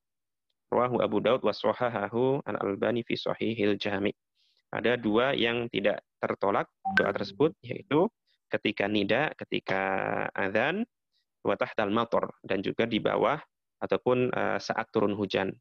Rawahu 0.68 1.00
Abu 1.00 1.24
Daud 1.24 1.46
wa 1.48 1.56
sahahahu 1.56 2.44
an 2.44 2.60
Albani 2.60 3.06
fi 3.08 3.16
sahihil 3.16 3.80
jami. 3.80 4.12
Ada 4.68 5.00
dua 5.00 5.32
yang 5.32 5.72
tidak 5.72 6.04
tertolak 6.20 6.68
doa 7.00 7.16
tersebut 7.16 7.56
yaitu 7.64 8.12
ketika 8.52 8.84
nida, 8.92 9.32
ketika 9.40 9.82
adzan, 10.36 10.84
wa 11.48 11.56
tahtal 11.56 11.88
mator 11.88 12.36
dan 12.44 12.60
juga 12.60 12.84
di 12.84 13.00
bawah 13.00 13.40
ataupun 13.80 14.28
uh, 14.36 14.60
saat 14.60 14.92
turun 14.92 15.16
hujan. 15.16 15.56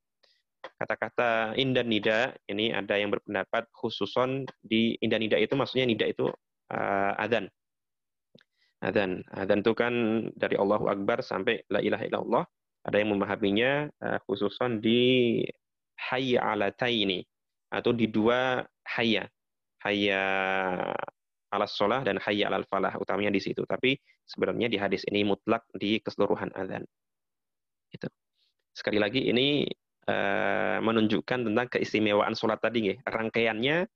Kata-kata 0.66 1.54
indan 1.54 1.86
nida 1.86 2.34
ini 2.50 2.74
ada 2.74 2.98
yang 2.98 3.14
berpendapat 3.14 3.70
khususon 3.70 4.42
di 4.58 4.98
indan 4.98 5.22
nida 5.22 5.38
itu 5.38 5.54
maksudnya 5.54 5.86
nida 5.86 6.10
itu 6.10 6.26
uh, 6.74 7.12
adzan. 7.22 7.46
Adzan. 8.84 9.24
Adzan 9.32 9.64
itu 9.64 9.72
kan 9.72 9.94
dari 10.36 10.56
Allahu 10.60 10.92
Akbar 10.92 11.24
sampai 11.24 11.64
la 11.72 11.80
ilaha 11.80 12.04
illallah. 12.04 12.44
Ada 12.86 13.02
yang 13.02 13.18
memahaminya 13.18 13.90
uh, 13.98 14.18
khususon 14.28 14.78
di 14.78 15.42
hayya 15.96 16.44
ala 16.44 16.70
taini 16.70 17.24
atau 17.72 17.90
di 17.90 18.06
dua 18.06 18.62
hayya. 18.84 19.26
Hayya 19.82 20.22
alas 21.50 21.72
sholah 21.72 22.04
dan 22.04 22.20
hayya 22.20 22.52
alal 22.52 22.68
falah 22.68 22.92
utamanya 23.00 23.32
di 23.32 23.40
situ. 23.40 23.64
Tapi 23.64 23.96
sebenarnya 24.28 24.68
di 24.68 24.78
hadis 24.78 25.02
ini 25.08 25.24
mutlak 25.24 25.64
di 25.72 25.98
keseluruhan 26.04 26.52
adzan. 26.52 26.84
Itu. 27.90 28.06
Sekali 28.76 29.00
lagi 29.00 29.24
ini 29.24 29.64
uh, 30.04 30.78
menunjukkan 30.84 31.48
tentang 31.48 31.66
keistimewaan 31.72 32.36
sholat 32.36 32.60
tadi 32.60 32.92
ya. 32.92 32.94
Rangkaiannya 33.08 33.88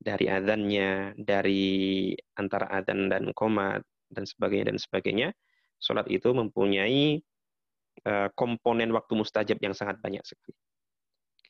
dari 0.00 0.26
adzannya, 0.26 1.14
dari 1.14 2.10
antara 2.34 2.68
adzan 2.74 3.06
dan 3.06 3.30
komat 3.36 3.86
dan 4.10 4.26
sebagainya 4.26 4.74
dan 4.74 4.78
sebagainya. 4.78 5.28
Sholat 5.80 6.06
itu 6.12 6.28
mempunyai 6.36 7.24
uh, 8.04 8.28
komponen 8.36 8.92
waktu 8.92 9.16
mustajab 9.16 9.56
yang 9.64 9.72
sangat 9.72 9.96
banyak 10.02 10.20
sekali. 10.26 10.52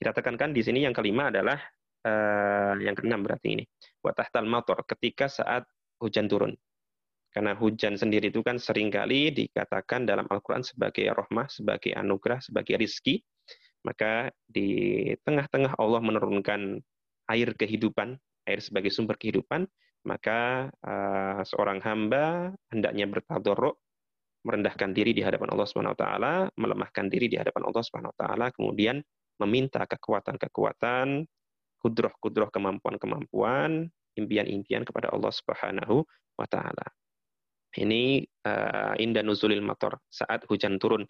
Kita 0.00 0.14
tekankan 0.14 0.54
di 0.54 0.62
sini 0.62 0.86
yang 0.86 0.94
kelima 0.94 1.28
adalah 1.28 1.58
uh, 2.06 2.74
yang 2.78 2.94
keenam 2.96 3.26
berarti 3.26 3.58
ini. 3.58 3.64
Watahtal 4.00 4.46
motor 4.46 4.80
ketika 4.86 5.28
saat 5.28 5.66
hujan 6.00 6.30
turun. 6.30 6.54
Karena 7.30 7.54
hujan 7.54 7.94
sendiri 7.94 8.34
itu 8.34 8.42
kan 8.42 8.58
sering 8.58 8.90
kali 8.90 9.30
dikatakan 9.30 10.02
dalam 10.02 10.26
Al-Quran 10.26 10.66
sebagai 10.66 11.14
rahmah, 11.14 11.46
sebagai 11.46 11.94
anugerah, 11.94 12.42
sebagai 12.42 12.74
rizki. 12.74 13.22
Maka 13.86 14.34
di 14.50 15.06
tengah-tengah 15.22 15.78
Allah 15.78 16.02
menurunkan 16.02 16.82
air 17.30 17.54
kehidupan, 17.54 18.18
air 18.50 18.60
sebagai 18.60 18.90
sumber 18.90 19.14
kehidupan, 19.14 19.64
maka 20.04 20.70
uh, 20.80 21.40
seorang 21.44 21.84
hamba 21.84 22.54
hendaknya 22.72 23.04
bertadarruk, 23.10 23.76
merendahkan 24.44 24.96
diri 24.96 25.12
di 25.12 25.20
hadapan 25.20 25.52
Allah 25.52 25.68
Subhanahu 25.68 25.92
wa 25.92 26.00
taala, 26.00 26.34
melemahkan 26.56 27.06
diri 27.12 27.28
di 27.28 27.36
hadapan 27.36 27.68
Allah 27.68 27.82
Subhanahu 27.84 28.12
wa 28.12 28.18
taala, 28.18 28.46
kemudian 28.56 29.04
meminta 29.40 29.84
kekuatan-kekuatan, 29.84 31.28
kudroh-kudroh 31.80 32.48
kemampuan-kemampuan, 32.52 33.88
impian-impian 34.16 34.84
kepada 34.84 35.12
Allah 35.12 35.32
Subhanahu 35.32 36.04
wa 36.36 36.46
taala. 36.48 36.86
Ini 37.76 38.24
uh, 38.48 38.94
indah 38.98 39.22
nuzulil 39.22 39.62
mator 39.62 40.00
saat 40.10 40.42
hujan 40.50 40.80
turun 40.82 41.06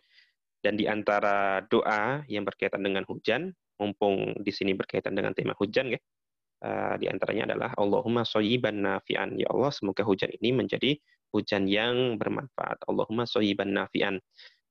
dan 0.61 0.77
di 0.77 0.85
antara 0.85 1.65
doa 1.65 2.21
yang 2.29 2.45
berkaitan 2.45 2.85
dengan 2.85 3.09
hujan, 3.09 3.57
mumpung 3.81 4.37
di 4.45 4.53
sini 4.53 4.77
berkaitan 4.77 5.17
dengan 5.17 5.33
tema 5.33 5.57
hujan 5.57 5.97
ya. 5.97 6.01
Uh, 6.61 7.01
di 7.01 7.09
antaranya 7.09 7.49
adalah 7.53 7.73
Allahumma 7.81 8.23
soyiban 8.29 8.85
nafian. 8.85 9.33
Ya 9.41 9.49
Allah, 9.49 9.73
semoga 9.73 10.05
hujan 10.05 10.29
ini 10.37 10.53
menjadi 10.53 11.01
hujan 11.33 11.65
yang 11.65 12.21
bermanfaat. 12.21 12.85
Allahumma 12.85 13.25
soyiban 13.25 13.73
nafian. 13.73 14.21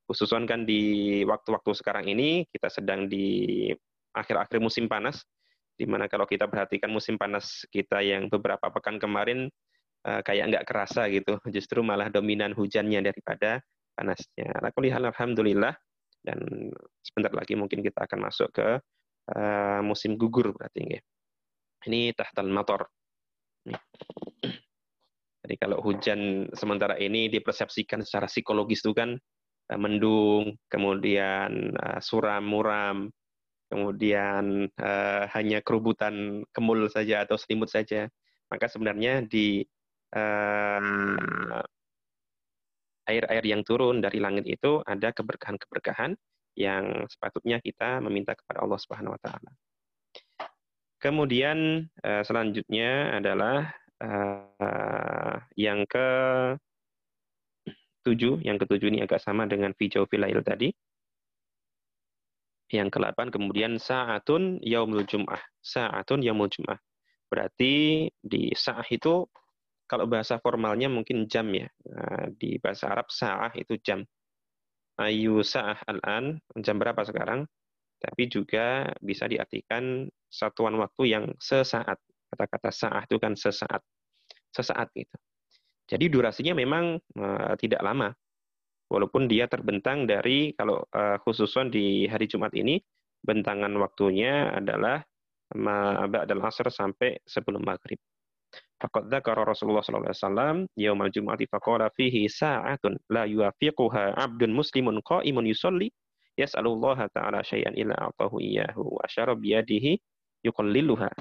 Khususkan 0.05 0.45
kan 0.45 0.65
di 0.69 1.21
waktu-waktu 1.25 1.71
sekarang 1.77 2.09
ini 2.09 2.45
kita 2.49 2.69
sedang 2.69 3.09
di 3.09 3.69
akhir-akhir 4.13 4.57
musim 4.57 4.89
panas 4.89 5.21
Di 5.79 5.87
mana 5.87 6.11
kalau 6.11 6.27
kita 6.27 6.51
perhatikan 6.51 6.91
musim 6.91 7.15
panas 7.15 7.63
kita 7.71 8.03
yang 8.03 8.27
beberapa 8.27 8.67
pekan 8.67 8.99
kemarin 8.99 9.47
uh, 10.03 10.19
kayak 10.27 10.51
nggak 10.51 10.65
kerasa 10.67 11.07
gitu, 11.07 11.39
justru 11.55 11.79
malah 11.79 12.11
dominan 12.11 12.51
hujannya 12.51 12.99
daripada 12.99 13.63
panasnya. 13.95 14.51
Aku 14.59 14.83
lihat 14.83 14.99
alhamdulillah 14.99 15.71
dan 16.19 16.39
sebentar 16.99 17.31
lagi 17.31 17.55
mungkin 17.55 17.79
kita 17.79 18.03
akan 18.03 18.27
masuk 18.27 18.51
ke 18.51 18.67
uh, 19.31 19.79
musim 19.79 20.19
gugur 20.19 20.51
berarti 20.51 20.99
ya. 20.99 21.01
Ini 21.87 22.11
tahtal 22.11 22.51
motor. 22.51 22.91
Jadi 25.39 25.55
kalau 25.55 25.79
hujan 25.81 26.51
sementara 26.53 26.99
ini 26.99 27.31
dipersepsikan 27.31 28.03
secara 28.05 28.29
psikologis 28.29 28.83
itu 28.83 28.93
kan 28.93 29.17
uh, 29.71 29.79
mendung, 29.79 30.59
kemudian 30.69 31.73
uh, 31.73 31.97
suram 32.03 32.43
muram, 32.45 33.09
kemudian 33.71 34.69
uh, 34.77 35.23
hanya 35.33 35.63
kerubutan 35.65 36.45
kemul 36.53 36.85
saja 36.91 37.25
atau 37.25 37.39
selimut 37.39 37.71
saja, 37.71 38.11
maka 38.51 38.69
sebenarnya 38.69 39.25
di 39.25 39.65
air 40.09 40.85
air-air 43.09 43.45
yang 43.45 43.61
turun 43.61 44.01
dari 44.01 44.17
langit 44.21 44.45
itu 44.45 44.81
ada 44.85 45.13
keberkahan-keberkahan 45.13 46.17
yang 46.57 47.05
sepatutnya 47.09 47.61
kita 47.61 48.01
meminta 48.01 48.33
kepada 48.33 48.65
Allah 48.65 48.77
Subhanahu 48.81 49.13
wa 49.13 49.21
taala. 49.21 49.49
Kemudian 50.99 51.87
uh, 52.03 52.23
selanjutnya 52.27 53.15
adalah 53.15 53.71
uh, 54.03 55.35
yang 55.55 55.87
ke 55.87 56.07
tujuh, 58.03 58.43
yang 58.43 58.59
ketujuh 58.59 58.91
ini 58.91 58.99
agak 59.03 59.23
sama 59.23 59.47
dengan 59.47 59.71
fijau 59.71 60.03
filail 60.11 60.43
tadi. 60.43 60.71
Yang 62.69 62.99
ke-8 62.99 63.33
kemudian 63.33 63.81
sa'atun 63.81 64.61
yaumul 64.61 65.07
jum'ah. 65.07 65.41
Sa'atun 65.57 66.21
yaumul 66.21 66.51
jum'ah. 66.53 66.77
Berarti 67.31 68.05
di 68.13 68.53
sa'ah 68.53 68.85
itu 68.93 69.25
kalau 69.89 70.05
bahasa 70.05 70.37
formalnya 70.37 70.85
mungkin 70.85 71.25
jam 71.25 71.49
ya. 71.49 71.65
Nah, 71.89 72.29
di 72.29 72.61
bahasa 72.61 72.93
Arab 72.93 73.09
sa'ah 73.09 73.57
itu 73.57 73.73
jam. 73.81 74.05
Ayu 75.01 75.41
sa'ah 75.41 75.81
al-an, 75.89 76.37
jam 76.61 76.77
berapa 76.77 77.01
sekarang? 77.01 77.49
Tapi 77.99 78.31
juga 78.31 78.87
bisa 79.03 79.27
diartikan 79.27 80.07
satuan 80.31 80.79
waktu 80.79 81.03
yang 81.11 81.25
sesaat. 81.35 81.99
Kata-kata 82.31 82.69
sa'ah 82.71 83.03
itu 83.03 83.19
kan 83.19 83.35
sesaat. 83.35 83.83
Sesaat 84.55 84.89
itu. 84.95 85.17
Jadi 85.89 86.05
durasinya 86.07 86.53
memang 86.55 86.95
uh, 87.19 87.53
tidak 87.59 87.83
lama. 87.83 88.13
Walaupun 88.89 89.29
dia 89.29 89.45
terbentang 89.45 90.09
dari 90.09 90.55
kalau 90.57 90.81
uh, 90.95 91.17
khususon 91.21 91.69
di 91.69 92.09
hari 92.09 92.25
Jumat 92.25 92.55
ini 92.57 92.81
bentangan 93.21 93.69
waktunya 93.77 94.49
adalah 94.49 95.03
ba'dal 96.09 96.45
asr 96.45 96.69
sampai 96.69 97.17
sebelum 97.25 97.65
maghrib. 97.65 97.97
Faqad 98.79 99.11
dzakara 99.11 99.43
Rasulullah 99.43 99.83
sallallahu 99.83 100.09
alaihi 100.09 100.21
wasallam 100.23 100.55
yaumal 100.79 101.11
jum'ati 101.11 101.45
faqala 101.51 101.91
fihi 101.93 102.31
sa'atun 102.31 102.95
la 103.11 103.27
yuwafiquha 103.27 104.15
'abdun 104.15 104.55
muslimun 104.55 105.03
qa'imun 105.03 105.45
yusalli 105.45 105.91
yas'alullaha 106.39 107.11
ta'ala 107.11 107.43
syai'an 107.43 107.75
illa 107.75 107.95
a'tahu 107.95 108.39
iyyahu 108.39 108.99
wa 108.99 109.35
biyadihi 109.35 109.99
yuqalliluha. 110.47 111.11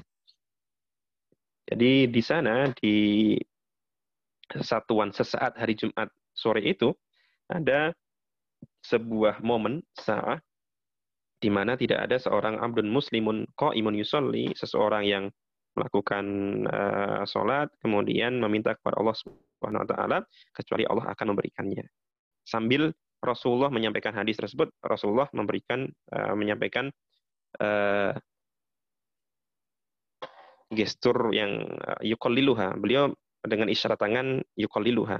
Jadi 1.69 2.09
di 2.09 2.21
sana 2.23 2.73
di 2.73 3.35
satuan 4.57 5.13
sesaat 5.13 5.59
hari 5.59 5.77
Jumat 5.77 6.09
sore 6.33 6.65
itu 6.65 6.89
ada 7.45 7.93
sebuah 8.81 9.43
momen 9.45 9.85
saat 9.93 10.41
di 11.39 11.47
mana 11.47 11.79
tidak 11.79 12.09
ada 12.09 12.19
seorang 12.19 12.59
abdun 12.59 12.91
muslimun 12.91 13.47
qaimun 13.55 13.95
yusolli, 13.95 14.51
seseorang 14.57 15.07
yang 15.07 15.25
melakukan 15.77 16.25
uh, 16.67 17.23
sholat, 17.23 17.71
kemudian 17.79 18.35
meminta 18.43 18.75
kepada 18.75 18.99
Allah 18.99 19.15
Subhanahu 19.15 19.83
wa 19.85 19.89
taala 19.89 20.17
kecuali 20.51 20.83
Allah 20.83 21.07
akan 21.15 21.25
memberikannya. 21.31 21.85
Sambil 22.43 22.91
Rasulullah 23.19 23.67
menyampaikan 23.67 24.15
hadis 24.15 24.39
tersebut, 24.39 24.71
Rasulullah 24.79 25.27
memberikan 25.35 25.87
uh, 26.15 26.33
menyampaikan 26.35 26.87
uh, 27.59 28.15
gestur 30.71 31.33
yang 31.35 31.65
uh. 31.99 32.73
Beliau 32.79 33.11
dengan 33.43 33.67
isyarat 33.67 33.99
tangan 33.99 34.39
yukolliluha. 34.55 35.19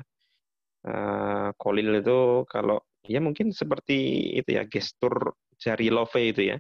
Uh, 0.79 1.51
kolil 1.59 1.99
itu 1.99 2.47
kalau 2.47 2.79
ya 3.03 3.19
mungkin 3.19 3.51
seperti 3.51 4.31
itu 4.39 4.55
ya 4.55 4.63
gestur 4.63 5.35
jari 5.59 5.91
love 5.91 6.15
itu 6.15 6.55
ya 6.55 6.57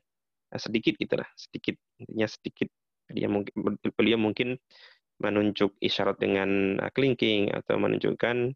sedikit 0.59 0.99
gitulah 0.99 1.29
sedikit 1.39 1.79
intinya 2.03 2.27
sedikit 2.27 2.67
dia 3.07 3.31
mungkin 3.31 3.53
beliau 3.95 4.19
mungkin 4.19 4.59
menunjuk 5.19 5.75
isyarat 5.83 6.19
dengan 6.19 6.79
kelingking 6.95 7.51
atau 7.51 7.75
menunjukkan 7.75 8.55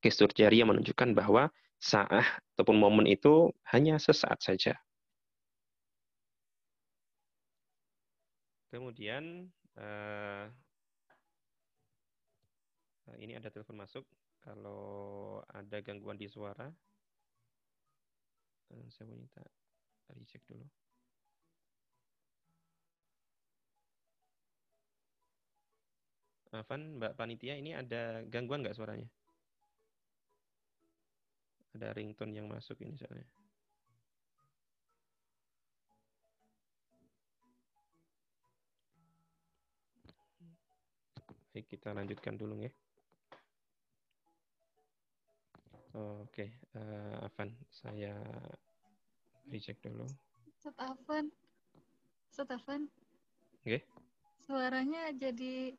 gestur 0.00 0.28
jari 0.32 0.64
yang 0.64 0.72
menunjukkan 0.72 1.12
bahwa 1.12 1.52
saat 1.84 2.24
ataupun 2.56 2.80
momen 2.80 3.04
itu 3.04 3.52
hanya 3.68 4.00
sesaat 4.00 4.40
saja. 4.40 4.72
Kemudian 8.72 9.52
uh, 9.76 10.48
ini 13.20 13.36
ada 13.36 13.52
telepon 13.52 13.84
masuk. 13.84 14.08
Kalau 14.40 15.40
ada 15.48 15.80
gangguan 15.80 16.20
di 16.20 16.28
suara, 16.28 16.68
uh, 18.72 18.86
saya 18.88 19.08
minta 19.08 19.44
cek 20.24 20.40
dulu. 20.48 20.64
Afan, 26.54 27.02
Mbak 27.02 27.18
Panitia, 27.18 27.58
ini 27.58 27.74
ada 27.74 28.22
gangguan 28.30 28.62
nggak 28.62 28.78
suaranya? 28.78 29.10
Ada 31.74 31.90
ringtone 31.94 32.38
yang 32.38 32.46
masuk 32.46 32.78
ini 32.86 32.94
soalnya. 32.94 33.26
Baik, 41.54 41.70
kita 41.70 41.94
lanjutkan 41.94 42.34
dulu 42.34 42.58
ya. 42.58 42.70
Oke, 45.94 46.50
okay. 46.50 46.50
uh, 46.74 47.22
Afan, 47.22 47.54
saya 47.70 48.18
recheck 49.46 49.78
dulu. 49.78 50.02
Ustaz 50.50 50.74
Afan. 50.82 51.30
Ustaz 52.26 52.50
Afan. 52.50 52.90
Oke. 53.62 53.78
Okay. 53.78 53.80
Suaranya 54.42 55.14
jadi 55.14 55.78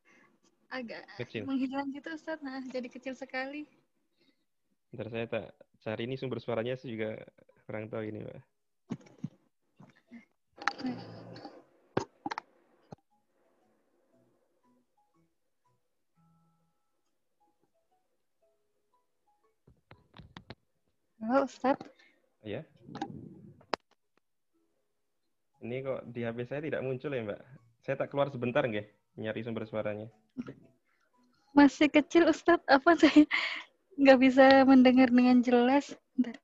agak 0.71 1.03
kecil. 1.19 1.43
menghilang 1.43 1.91
gitu 1.91 2.07
Ustaz. 2.15 2.39
Nah, 2.39 2.63
jadi 2.71 2.87
kecil 2.87 3.11
sekali. 3.11 3.67
Ntar 4.95 5.11
saya 5.11 5.27
tak 5.27 5.47
cari 5.85 6.09
ini 6.09 6.17
sumber 6.17 6.41
suaranya 6.41 6.73
saya 6.73 6.89
juga 6.97 7.09
kurang 7.69 7.85
tahu 7.93 8.09
ini, 8.09 8.25
Mbak. 8.25 8.41
Halo 21.21 21.45
Ustaz. 21.45 21.77
Iya. 22.41 22.65
Ini 25.61 25.85
kok 25.85 26.01
di 26.09 26.21
HP 26.25 26.37
saya 26.49 26.65
tidak 26.65 26.81
muncul 26.81 27.13
ya, 27.13 27.21
Mbak? 27.21 27.41
Saya 27.85 27.95
tak 28.01 28.09
keluar 28.09 28.33
sebentar 28.33 28.65
nggih, 28.65 28.89
nyari 29.21 29.45
sumber 29.45 29.69
suaranya. 29.69 30.09
Masih 31.53 31.93
kecil 31.93 32.25
Ustadz, 32.25 32.65
apa 32.65 32.97
saya 32.97 33.29
nggak 34.01 34.19
bisa 34.23 34.45
mendengar 34.69 35.09
dengan 35.17 35.37
jelas. 35.47 35.85
Bentar. 36.15 36.35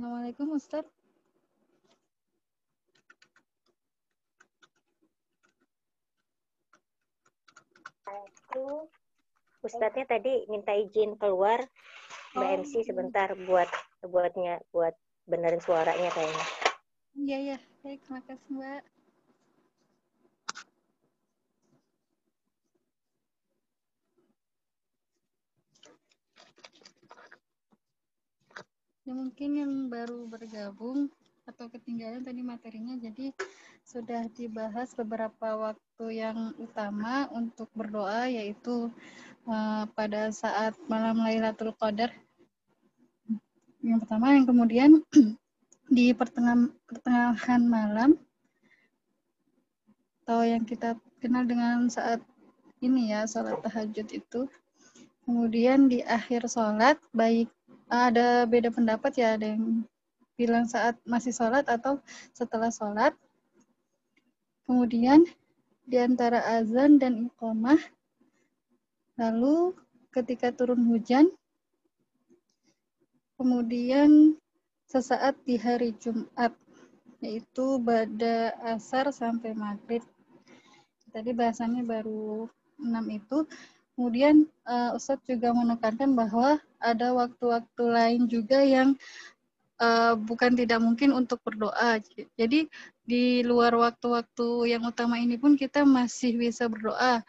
Assalamualaikum 0.00 0.56
Ustaz. 0.56 0.88
Aku 8.08 8.88
Ustadznya 9.60 10.08
tadi 10.08 10.48
minta 10.48 10.72
izin 10.72 11.20
keluar 11.20 11.68
Mbak 12.32 12.48
oh. 12.48 12.56
MC 12.64 12.80
sebentar 12.80 13.36
buat 13.44 13.68
buatnya 14.00 14.64
buat 14.72 14.96
benerin 15.28 15.60
suaranya 15.60 16.08
kayaknya. 16.16 16.46
Iya 17.20 17.38
ya, 17.52 17.58
baik 17.84 18.00
terima 18.00 18.24
kasih 18.24 18.48
Mbak. 18.56 18.82
Ya 29.10 29.18
mungkin 29.18 29.58
yang 29.58 29.72
baru 29.90 30.22
bergabung 30.30 31.10
atau 31.42 31.66
ketinggalan 31.66 32.22
tadi 32.22 32.46
materinya 32.46 32.94
jadi 32.94 33.34
sudah 33.82 34.30
dibahas 34.38 34.94
beberapa 34.94 35.58
waktu 35.58 36.22
yang 36.22 36.54
utama 36.62 37.26
untuk 37.34 37.66
berdoa 37.74 38.30
yaitu 38.30 38.86
uh, 39.50 39.82
pada 39.98 40.30
saat 40.30 40.78
malam 40.86 41.26
Lailatul 41.26 41.74
Qadar. 41.74 42.14
Yang 43.82 44.06
pertama, 44.06 44.30
yang 44.30 44.46
kemudian 44.46 45.02
di 45.98 46.14
pertengahan, 46.14 46.70
pertengahan 46.86 47.66
malam 47.66 48.14
atau 50.22 50.46
yang 50.46 50.62
kita 50.62 50.94
kenal 51.18 51.42
dengan 51.42 51.90
saat 51.90 52.22
ini 52.78 53.10
ya 53.10 53.26
sholat 53.26 53.58
tahajud 53.58 54.06
itu. 54.06 54.46
Kemudian 55.26 55.90
di 55.90 55.98
akhir 56.06 56.46
sholat 56.46 56.94
baik 57.10 57.50
ada 57.90 58.46
beda 58.46 58.70
pendapat 58.70 59.12
ya 59.18 59.34
ada 59.34 59.50
yang 59.50 59.82
bilang 60.38 60.64
saat 60.64 60.96
masih 61.02 61.34
sholat 61.34 61.66
atau 61.66 61.98
setelah 62.32 62.70
sholat. 62.70 63.12
Kemudian 64.64 65.26
di 65.82 65.98
antara 65.98 66.38
azan 66.54 67.02
dan 67.02 67.26
iqamah 67.26 67.82
lalu 69.18 69.74
ketika 70.14 70.54
turun 70.54 70.86
hujan 70.86 71.28
kemudian 73.34 74.38
sesaat 74.86 75.34
di 75.42 75.58
hari 75.58 75.90
Jumat 75.98 76.54
yaitu 77.20 77.76
pada 77.82 78.54
asar 78.64 79.12
sampai 79.12 79.52
maghrib. 79.52 80.00
Tadi 81.10 81.34
bahasannya 81.34 81.84
baru 81.84 82.48
enam 82.80 83.04
itu. 83.12 83.44
Kemudian 84.00 84.48
uh, 84.64 84.96
Ustadz 84.96 85.28
juga 85.28 85.52
menekankan 85.52 86.16
bahwa 86.16 86.56
ada 86.80 87.12
waktu-waktu 87.12 87.84
lain 87.84 88.32
juga 88.32 88.64
yang 88.64 88.96
uh, 89.76 90.16
bukan 90.16 90.56
tidak 90.56 90.80
mungkin 90.80 91.12
untuk 91.12 91.36
berdoa. 91.44 92.00
Jadi 92.32 92.64
di 93.04 93.44
luar 93.44 93.76
waktu-waktu 93.76 94.72
yang 94.72 94.88
utama 94.88 95.20
ini 95.20 95.36
pun 95.36 95.52
kita 95.52 95.84
masih 95.84 96.32
bisa 96.40 96.64
berdoa. 96.64 97.20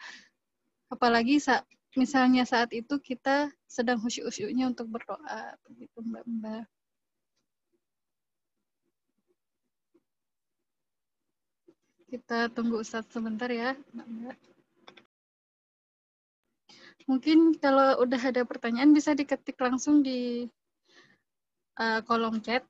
Apalagi 0.88 1.44
saat 1.44 1.68
misalnya 1.92 2.48
saat 2.48 2.72
itu 2.72 2.96
kita 2.96 3.52
sedang 3.68 4.00
khusyuk-khusyuknya 4.00 4.72
untuk 4.72 4.88
berdoa 4.88 5.52
begitu 5.68 6.00
Mbak 6.00 6.24
Mbak. 6.24 6.64
Kita 12.08 12.48
tunggu 12.48 12.80
Ustadz 12.80 13.12
sebentar 13.12 13.52
ya, 13.52 13.76
Mbak 13.92 14.08
Mbak. 14.08 14.51
Mungkin 17.10 17.58
kalau 17.58 18.02
udah 18.02 18.20
ada 18.20 18.42
pertanyaan 18.46 18.94
bisa 18.94 19.12
diketik 19.12 19.58
langsung 19.58 20.00
di 20.00 20.46
uh, 21.78 22.00
kolom 22.06 22.38
chat. 22.42 22.62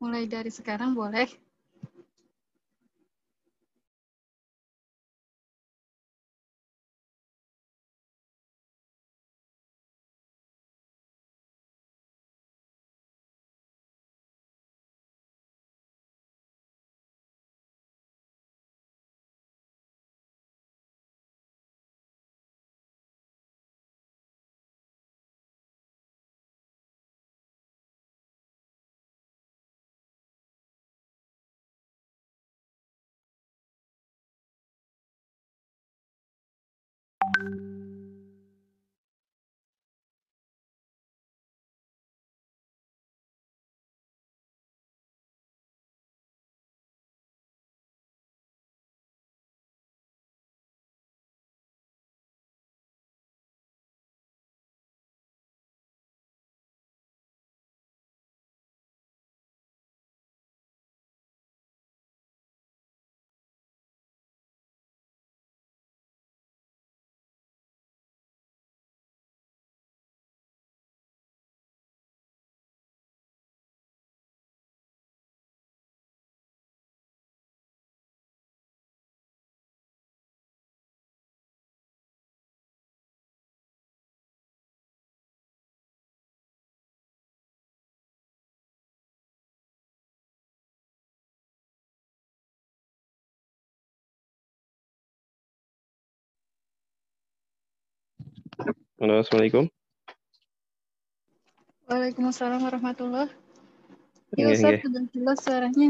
Mulai 0.00 0.24
dari 0.28 0.48
sekarang 0.48 0.96
boleh. 0.96 1.28
Halo, 99.00 99.16
Assalamualaikum. 99.16 99.64
Waalaikumsalam 101.88 102.60
warahmatullahi 102.60 103.32
Iya, 104.36 104.52
Ustaz, 104.52 104.84
sudah 104.84 105.04
jelas 105.16 105.38
suaranya. 105.40 105.88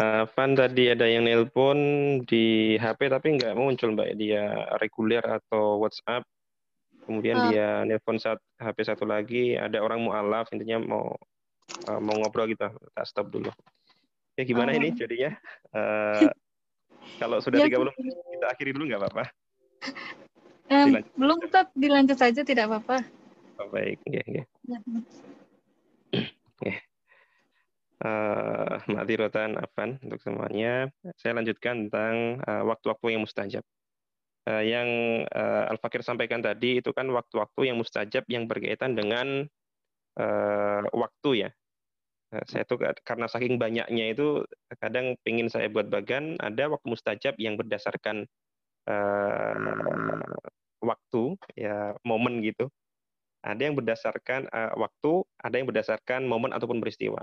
Uh, 0.00 0.24
Van 0.32 0.56
tadi 0.56 0.88
ada 0.88 1.04
yang 1.04 1.28
nelpon 1.28 1.76
di 2.24 2.80
HP 2.80 3.12
tapi 3.12 3.36
nggak 3.36 3.52
muncul 3.60 3.92
Mbak. 3.92 4.08
Dia 4.16 4.72
reguler 4.80 5.20
atau 5.20 5.84
WhatsApp. 5.84 6.24
Kemudian 7.04 7.36
uh. 7.36 7.46
dia 7.52 7.68
nelpon 7.84 8.16
saat 8.16 8.40
HP 8.56 8.88
satu 8.88 9.04
lagi. 9.04 9.60
Ada 9.60 9.84
orang 9.84 10.00
mualaf 10.00 10.48
intinya 10.56 10.80
mau 10.80 11.12
uh, 11.92 12.00
mau 12.00 12.16
ngobrol 12.24 12.48
kita 12.48 12.72
tak 12.72 13.04
stop 13.04 13.28
dulu. 13.28 13.52
Ya 14.32 14.48
gimana 14.48 14.72
uh. 14.72 14.80
ini 14.80 14.96
jadinya? 14.96 15.36
Uh, 15.76 16.32
kalau 17.20 17.36
sudah 17.44 17.68
ya, 17.68 17.76
30 17.76 17.92
menit 18.00 18.16
kita 18.16 18.46
akhiri 18.48 18.72
dulu 18.72 18.88
nggak 18.88 19.00
apa-apa. 19.04 19.24
Um, 20.68 21.00
belum 21.16 21.38
tetap 21.48 21.72
dilanjut 21.72 22.18
saja 22.20 22.44
tidak 22.44 22.68
apa-apa. 22.68 23.00
Oh, 23.58 23.68
baik, 23.72 23.98
ya, 24.04 24.22
ya. 24.28 24.44
ya. 26.62 26.78
Uh, 27.98 28.78
mati 28.94 29.18
rotan 29.18 29.58
Afan 29.58 29.98
untuk 30.04 30.22
semuanya. 30.22 30.86
Saya 31.18 31.34
lanjutkan 31.34 31.90
tentang 31.90 32.38
uh, 32.46 32.62
waktu-waktu 32.68 33.18
yang 33.18 33.26
mustajab. 33.26 33.64
Uh, 34.46 34.62
yang 34.62 34.88
uh, 35.34 35.72
Al-Fakir 35.72 36.06
sampaikan 36.06 36.38
tadi 36.38 36.78
itu 36.78 36.94
kan 36.94 37.10
waktu-waktu 37.10 37.72
yang 37.74 37.76
mustajab 37.80 38.22
yang 38.30 38.46
berkaitan 38.46 38.94
dengan 38.94 39.50
uh, 40.20 40.82
waktu 40.94 41.48
ya. 41.48 41.50
Uh, 42.30 42.44
saya 42.46 42.62
tuh 42.68 42.78
karena 43.02 43.26
saking 43.26 43.58
banyaknya 43.58 44.14
itu 44.14 44.46
kadang 44.78 45.18
ingin 45.26 45.50
saya 45.50 45.66
buat 45.66 45.90
bagan 45.90 46.38
ada 46.38 46.70
waktu 46.70 46.86
mustajab 46.86 47.34
yang 47.40 47.58
berdasarkan 47.58 48.30
uh, 48.86 50.38
waktu 50.82 51.36
ya 51.58 51.94
momen 52.06 52.40
gitu. 52.44 52.70
Ada 53.42 53.70
yang 53.70 53.78
berdasarkan 53.78 54.50
uh, 54.50 54.74
waktu 54.74 55.22
ada 55.38 55.54
yang 55.54 55.68
berdasarkan 55.70 56.26
momen 56.26 56.50
ataupun 56.50 56.82
peristiwa. 56.82 57.22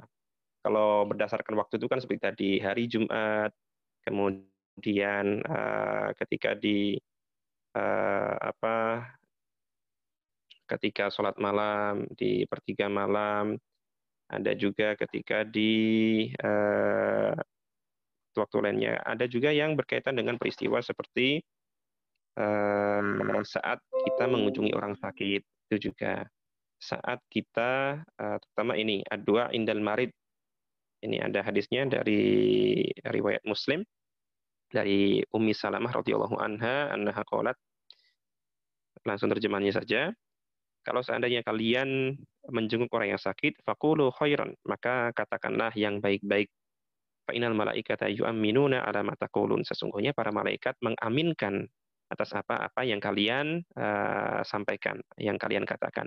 Kalau 0.65 1.05
berdasarkan 1.05 1.53
waktu 1.59 1.77
itu 1.77 1.87
kan 1.91 1.99
seperti 2.01 2.21
tadi 2.23 2.51
hari 2.57 2.89
Jumat 2.89 3.53
kemudian 4.05 5.43
uh, 5.45 6.09
ketika 6.17 6.57
di 6.57 6.97
uh, 7.77 8.35
apa 8.41 9.05
ketika 10.65 11.13
sholat 11.13 11.37
malam 11.37 12.09
di 12.17 12.49
pertiga 12.49 12.89
malam 12.89 13.53
ada 14.25 14.57
juga 14.57 14.97
ketika 14.97 15.45
di 15.45 16.25
uh, 16.41 17.37
waktu 18.35 18.57
lainnya. 18.59 18.99
Ada 19.05 19.29
juga 19.29 19.53
yang 19.53 19.77
berkaitan 19.77 20.17
dengan 20.17 20.35
peristiwa 20.35 20.81
seperti 20.83 21.39
uh, 22.39 23.43
saat 23.43 23.79
kita 24.05 24.27
mengunjungi 24.27 24.71
orang 24.75 24.95
sakit 24.99 25.41
itu 25.41 25.91
juga. 25.91 26.27
Saat 26.75 27.23
kita 27.31 28.03
uh, 28.03 28.37
terutama 28.37 28.75
ini 28.77 29.01
adua 29.07 29.49
indal 29.55 29.81
marid. 29.81 30.11
Ini 31.05 31.21
ada 31.21 31.45
hadisnya 31.45 31.85
dari 31.85 32.81
riwayat 33.05 33.45
Muslim 33.45 33.85
dari 34.73 35.21
Ummi 35.29 35.53
Salamah 35.53 35.93
radhiyallahu 35.93 36.35
anha 36.41 36.89
annaha 36.91 37.21
qalat. 37.27 37.57
Langsung 39.05 39.29
terjemahannya 39.29 39.73
saja. 39.75 40.09
Kalau 40.85 41.01
seandainya 41.01 41.41
kalian 41.41 42.13
menjenguk 42.49 42.93
orang 42.93 43.17
yang 43.17 43.21
sakit 43.21 43.57
faqulu 43.65 44.13
khairan 44.13 44.53
maka 44.65 45.13
katakanlah 45.13 45.73
yang 45.73 45.97
baik-baik. 45.97 46.49
Fa 47.25 47.33
inal 47.33 47.57
malaikata 47.57 48.05
yu'minuna 48.05 48.85
ala 48.85 49.01
ma 49.01 49.17
sesungguhnya 49.17 50.13
para 50.13 50.29
malaikat 50.29 50.77
mengaminkan 50.85 51.65
atas 52.09 52.37
apa-apa 52.37 52.85
yang 52.85 53.01
kalian 53.01 53.65
uh, 53.73 54.41
sampaikan, 54.45 55.01
yang 55.17 55.35
kalian 55.41 55.65
katakan. 55.65 56.05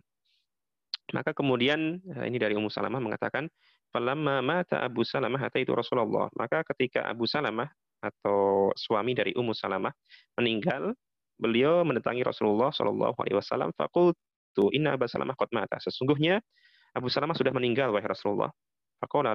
Maka 1.16 1.32
kemudian 1.32 2.04
ini 2.04 2.36
dari 2.36 2.52
Ummu 2.52 2.68
Salamah 2.68 3.00
mengatakan, 3.00 3.48
"Falamma 3.88 4.44
mata 4.44 4.84
Abu 4.84 5.08
Salamah 5.08 5.40
itu 5.56 5.72
Rasulullah." 5.72 6.28
Maka 6.36 6.60
ketika 6.74 7.08
Abu 7.08 7.24
Salamah 7.24 7.68
atau 8.04 8.70
suami 8.76 9.16
dari 9.16 9.32
Ummu 9.32 9.56
Salamah 9.56 9.90
meninggal, 10.36 10.92
beliau 11.40 11.80
mendatangi 11.88 12.20
Rasulullah 12.20 12.68
Shallallahu 12.68 13.16
alaihi 13.24 13.40
wasallam, 13.40 13.72
"Faqultu 13.72 14.68
inna 14.76 15.00
Abu 15.00 15.08
Salamah 15.08 15.32
qad 15.32 15.48
mata." 15.56 15.80
Sesungguhnya 15.80 16.44
Abu 16.92 17.08
Salamah 17.08 17.32
sudah 17.32 17.56
meninggal 17.56 17.88
wahai 17.88 18.04
Rasulullah. 18.04 18.52
Faqala 19.00 19.32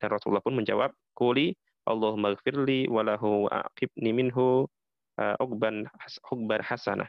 dan 0.00 0.08
Rasulullah 0.08 0.40
pun 0.40 0.56
menjawab, 0.56 0.94
"Quli 1.12 1.52
Allahumma 1.84 2.36
gfirli 2.38 2.86
walahu 2.86 3.50
aqibni 3.50 4.14
minhu 4.14 4.68
uh, 5.20 5.36
uqban 5.36 5.84
uqbar 6.32 6.64
hasanah." 6.64 7.08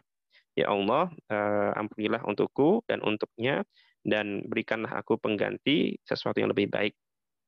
Ya 0.60 0.68
Allah, 0.68 1.08
uh, 1.32 1.72
ampunilah 1.80 2.20
untukku 2.28 2.84
dan 2.92 3.00
untuknya 3.08 3.64
dan 4.04 4.44
berikanlah 4.52 5.00
aku 5.00 5.16
pengganti 5.16 5.96
sesuatu 6.04 6.44
yang 6.44 6.52
lebih 6.52 6.68
baik. 6.68 6.92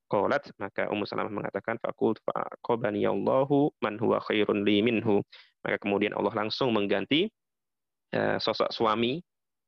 Qalat 0.07 0.47
maka 0.61 0.87
Ummu 0.87 1.03
Salamah 1.03 1.33
mengatakan 1.33 1.81
faqult 1.83 2.21
faqabani 2.23 3.03
Allahu 3.03 3.75
man 3.83 3.99
huwa 3.99 4.23
khairun 4.23 4.63
li 4.63 4.79
minhu. 4.79 5.19
Maka 5.67 5.79
kemudian 5.83 6.15
Allah 6.15 6.31
langsung 6.31 6.71
mengganti 6.71 7.27
uh, 8.15 8.39
sosok 8.39 8.71
suami 8.71 9.19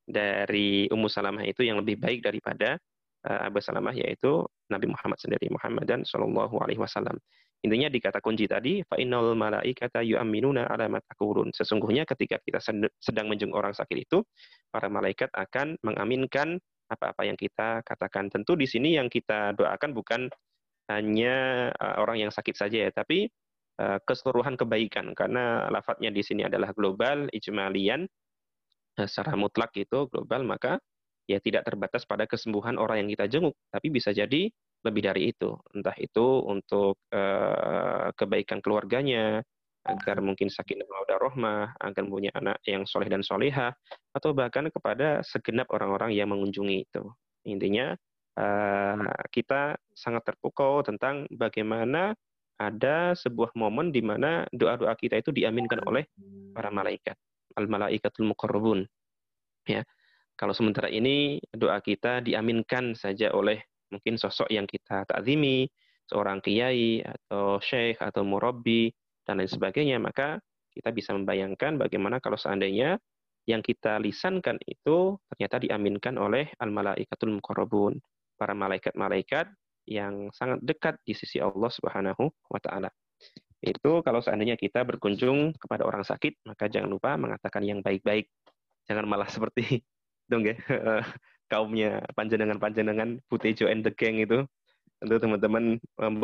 dari 0.08 0.88
Ummu 0.88 1.12
Salamah 1.12 1.44
itu 1.44 1.68
yang 1.68 1.82
lebih 1.82 2.00
baik 2.00 2.24
daripada 2.24 2.80
Abu 3.26 3.58
Salamah 3.58 3.90
yaitu 3.98 4.46
Nabi 4.70 4.86
Muhammad 4.86 5.18
sendiri 5.18 5.50
Muhammad 5.50 5.90
dan 5.90 6.06
Shallallahu 6.06 6.62
alaihi 6.62 6.78
wasallam. 6.78 7.18
Intinya 7.66 7.90
di 7.90 7.98
kata 7.98 8.22
kunci 8.22 8.46
tadi 8.46 8.86
fa 8.86 9.02
innal 9.02 9.34
malaikata 9.34 10.06
yu'minuna 10.06 10.70
ala 10.70 10.86
ma 10.86 11.02
Sesungguhnya 11.50 12.06
ketika 12.06 12.38
kita 12.46 12.62
sedang 13.02 13.26
menjenguk 13.26 13.58
orang 13.58 13.74
sakit 13.74 13.98
itu 14.06 14.22
para 14.70 14.86
malaikat 14.86 15.34
akan 15.34 15.82
mengaminkan 15.82 16.62
apa-apa 16.86 17.26
yang 17.26 17.34
kita 17.34 17.82
katakan. 17.82 18.30
Tentu 18.30 18.54
di 18.54 18.70
sini 18.70 18.94
yang 18.94 19.10
kita 19.10 19.58
doakan 19.58 19.98
bukan 19.98 20.30
hanya 20.94 21.68
uh, 21.74 21.98
orang 21.98 22.30
yang 22.30 22.32
sakit 22.32 22.54
saja 22.54 22.86
ya, 22.86 22.92
tapi 22.94 23.26
uh, 23.82 23.98
keseluruhan 24.06 24.54
kebaikan. 24.54 25.18
Karena 25.18 25.66
lafadznya 25.74 26.14
di 26.14 26.22
sini 26.22 26.46
adalah 26.46 26.70
global, 26.78 27.26
ijmalian, 27.34 28.06
Nah, 28.96 29.08
secara 29.12 29.36
mutlak 29.36 29.76
itu 29.76 30.08
global, 30.08 30.48
maka 30.48 30.80
ya 31.28 31.42
tidak 31.44 31.68
terbatas 31.68 32.08
pada 32.08 32.24
kesembuhan 32.24 32.80
orang 32.80 33.04
yang 33.06 33.10
kita 33.12 33.26
jenguk, 33.28 33.56
tapi 33.68 33.92
bisa 33.92 34.16
jadi 34.16 34.48
lebih 34.86 35.02
dari 35.10 35.34
itu. 35.34 35.58
Entah 35.74 35.98
itu 35.98 36.46
untuk 36.46 37.02
uh, 37.10 38.14
kebaikan 38.14 38.62
keluarganya, 38.62 39.42
agar 39.86 40.22
mungkin 40.22 40.50
sakinah 40.50 40.86
mawaddah 40.86 41.20
rahmah, 41.22 41.66
agar 41.82 42.04
punya 42.10 42.30
anak 42.38 42.58
yang 42.66 42.86
soleh 42.86 43.10
dan 43.10 43.22
soleha, 43.22 43.74
atau 44.14 44.34
bahkan 44.34 44.70
kepada 44.70 45.26
segenap 45.26 45.70
orang-orang 45.74 46.14
yang 46.14 46.30
mengunjungi 46.30 46.86
itu. 46.86 47.04
Intinya 47.46 47.94
uh, 48.38 49.10
kita 49.34 49.78
sangat 49.94 50.26
terpukau 50.26 50.82
tentang 50.82 51.30
bagaimana 51.34 52.14
ada 52.56 53.12
sebuah 53.14 53.52
momen 53.54 53.92
di 53.92 54.00
mana 54.00 54.48
doa-doa 54.56 54.96
kita 54.96 55.20
itu 55.20 55.36
diaminkan 55.36 55.84
oleh 55.84 56.08
para 56.56 56.72
malaikat 56.72 57.20
al-malaikatul 57.56 58.28
muqarrabun. 58.28 58.86
Ya. 59.66 59.84
Kalau 60.36 60.52
sementara 60.52 60.92
ini 60.92 61.40
doa 61.56 61.80
kita 61.80 62.20
diaminkan 62.20 62.92
saja 62.94 63.32
oleh 63.32 63.64
mungkin 63.90 64.18
sosok 64.18 64.50
yang 64.50 64.66
kita 64.66 65.06
takzimi, 65.06 65.70
seorang 66.06 66.42
kiai 66.42 67.02
atau 67.02 67.58
syekh 67.62 67.98
atau 68.02 68.22
murabbi 68.22 68.94
dan 69.26 69.42
lain 69.42 69.50
sebagainya, 69.50 69.98
maka 69.98 70.38
kita 70.74 70.92
bisa 70.92 71.16
membayangkan 71.16 71.80
bagaimana 71.80 72.22
kalau 72.22 72.38
seandainya 72.38 73.00
yang 73.46 73.62
kita 73.62 74.02
lisankan 74.02 74.58
itu 74.66 75.18
ternyata 75.30 75.62
diaminkan 75.62 76.18
oleh 76.18 76.50
al-malaikatul 76.58 77.38
muqarrabun, 77.38 77.98
para 78.36 78.58
malaikat-malaikat 78.58 79.50
yang 79.86 80.34
sangat 80.34 80.60
dekat 80.66 80.98
di 81.06 81.14
sisi 81.14 81.38
Allah 81.38 81.70
Subhanahu 81.70 82.30
wa 82.50 82.60
taala. 82.60 82.90
Itu 83.62 84.02
kalau 84.02 84.22
seandainya 84.22 84.58
kita 84.58 84.82
berkunjung 84.86 85.58
kepada 85.58 85.86
orang 85.86 86.02
sakit, 86.02 86.42
maka 86.46 86.70
jangan 86.70 86.90
lupa 86.90 87.18
mengatakan 87.18 87.62
yang 87.66 87.80
baik-baik. 87.86 88.30
Jangan 88.86 89.06
malah 89.10 89.30
seperti 89.34 89.82
dong 90.26 90.44
ya 90.46 90.58
kaumnya 91.48 92.04
panjenengan-panjenengan 92.18 93.22
Putejo 93.30 93.70
and 93.70 93.86
the 93.86 93.94
Gang 93.94 94.22
itu. 94.22 94.46
Tentu 94.96 95.20
teman-teman 95.20 95.76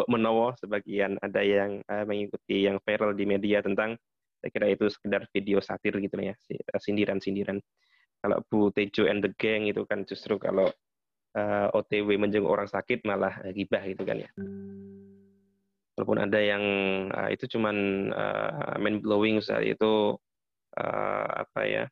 menowo 0.07 0.55
sebagian 0.55 1.19
ada 1.19 1.43
yang 1.43 1.83
uh, 1.91 2.07
mengikuti 2.07 2.65
yang 2.65 2.79
viral 2.81 3.11
di 3.11 3.27
media 3.27 3.59
tentang 3.59 3.99
saya 4.41 4.49
kira 4.49 4.67
itu 4.73 4.89
sekedar 4.89 5.27
video 5.29 5.61
satir 5.61 5.93
gitu 6.01 6.17
ya, 6.17 6.33
eh, 6.33 6.79
sindiran-sindiran. 6.81 7.61
Kalau 8.23 8.41
Bu 8.47 8.73
Tejo 8.73 9.05
and 9.05 9.21
the 9.21 9.31
Gang 9.37 9.69
itu 9.69 9.85
kan 9.85 10.07
justru 10.07 10.39
kalau 10.41 10.71
uh, 11.35 11.67
eh, 11.67 11.77
OTW 11.77 12.15
menjenguk 12.17 12.49
orang 12.49 12.69
sakit 12.71 13.03
malah 13.03 13.37
gibah 13.53 13.83
gitu 13.85 14.01
kan 14.07 14.23
ya 14.23 14.29
walaupun 15.95 16.17
ada 16.17 16.39
yang 16.39 16.63
uh, 17.11 17.29
itu 17.29 17.45
cuman 17.57 18.09
uh, 18.09 18.73
mind 18.81 19.03
blowing 19.05 19.37
saat 19.43 19.67
itu 19.67 20.17
uh, 20.79 21.27
apa 21.45 21.61
ya 21.67 21.83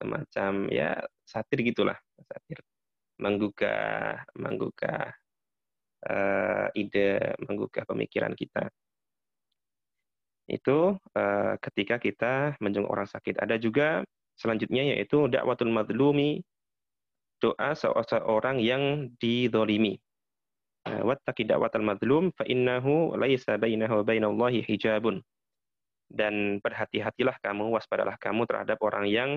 semacam 0.00 0.52
ya 0.72 0.96
satir 1.28 1.60
gitulah 1.60 1.96
satir. 2.24 2.64
Menggugah 3.20 4.24
menggugah 4.32 5.12
uh, 6.08 6.66
ide 6.72 7.36
menggugah 7.44 7.84
pemikiran 7.84 8.32
kita. 8.32 8.72
Itu 10.48 10.96
uh, 10.96 11.54
ketika 11.60 12.00
kita 12.00 12.56
menjenguk 12.64 12.88
orang 12.88 13.06
sakit. 13.06 13.36
Ada 13.36 13.60
juga 13.60 14.00
selanjutnya 14.40 14.96
yaitu 14.96 15.28
dakwatul 15.28 15.68
madlumi 15.68 16.40
doa 17.40 17.76
seorang 17.76 18.60
yang 18.60 19.12
didolimi. 19.20 20.00
Eh, 20.88 21.02
wattaqi 21.04 21.44
da'watal 21.44 21.84
madlum 21.84 22.32
fa 22.32 22.48
innahu 22.48 23.12
laisa 23.20 23.60
bainahu 23.60 24.00
wa 24.00 24.04
bainallahi 24.04 24.64
hijabun. 24.64 25.20
Dan 26.10 26.58
berhati-hatilah 26.64 27.36
kamu, 27.44 27.70
waspadalah 27.76 28.16
kamu 28.16 28.48
terhadap 28.48 28.80
orang 28.80 29.06
yang 29.06 29.30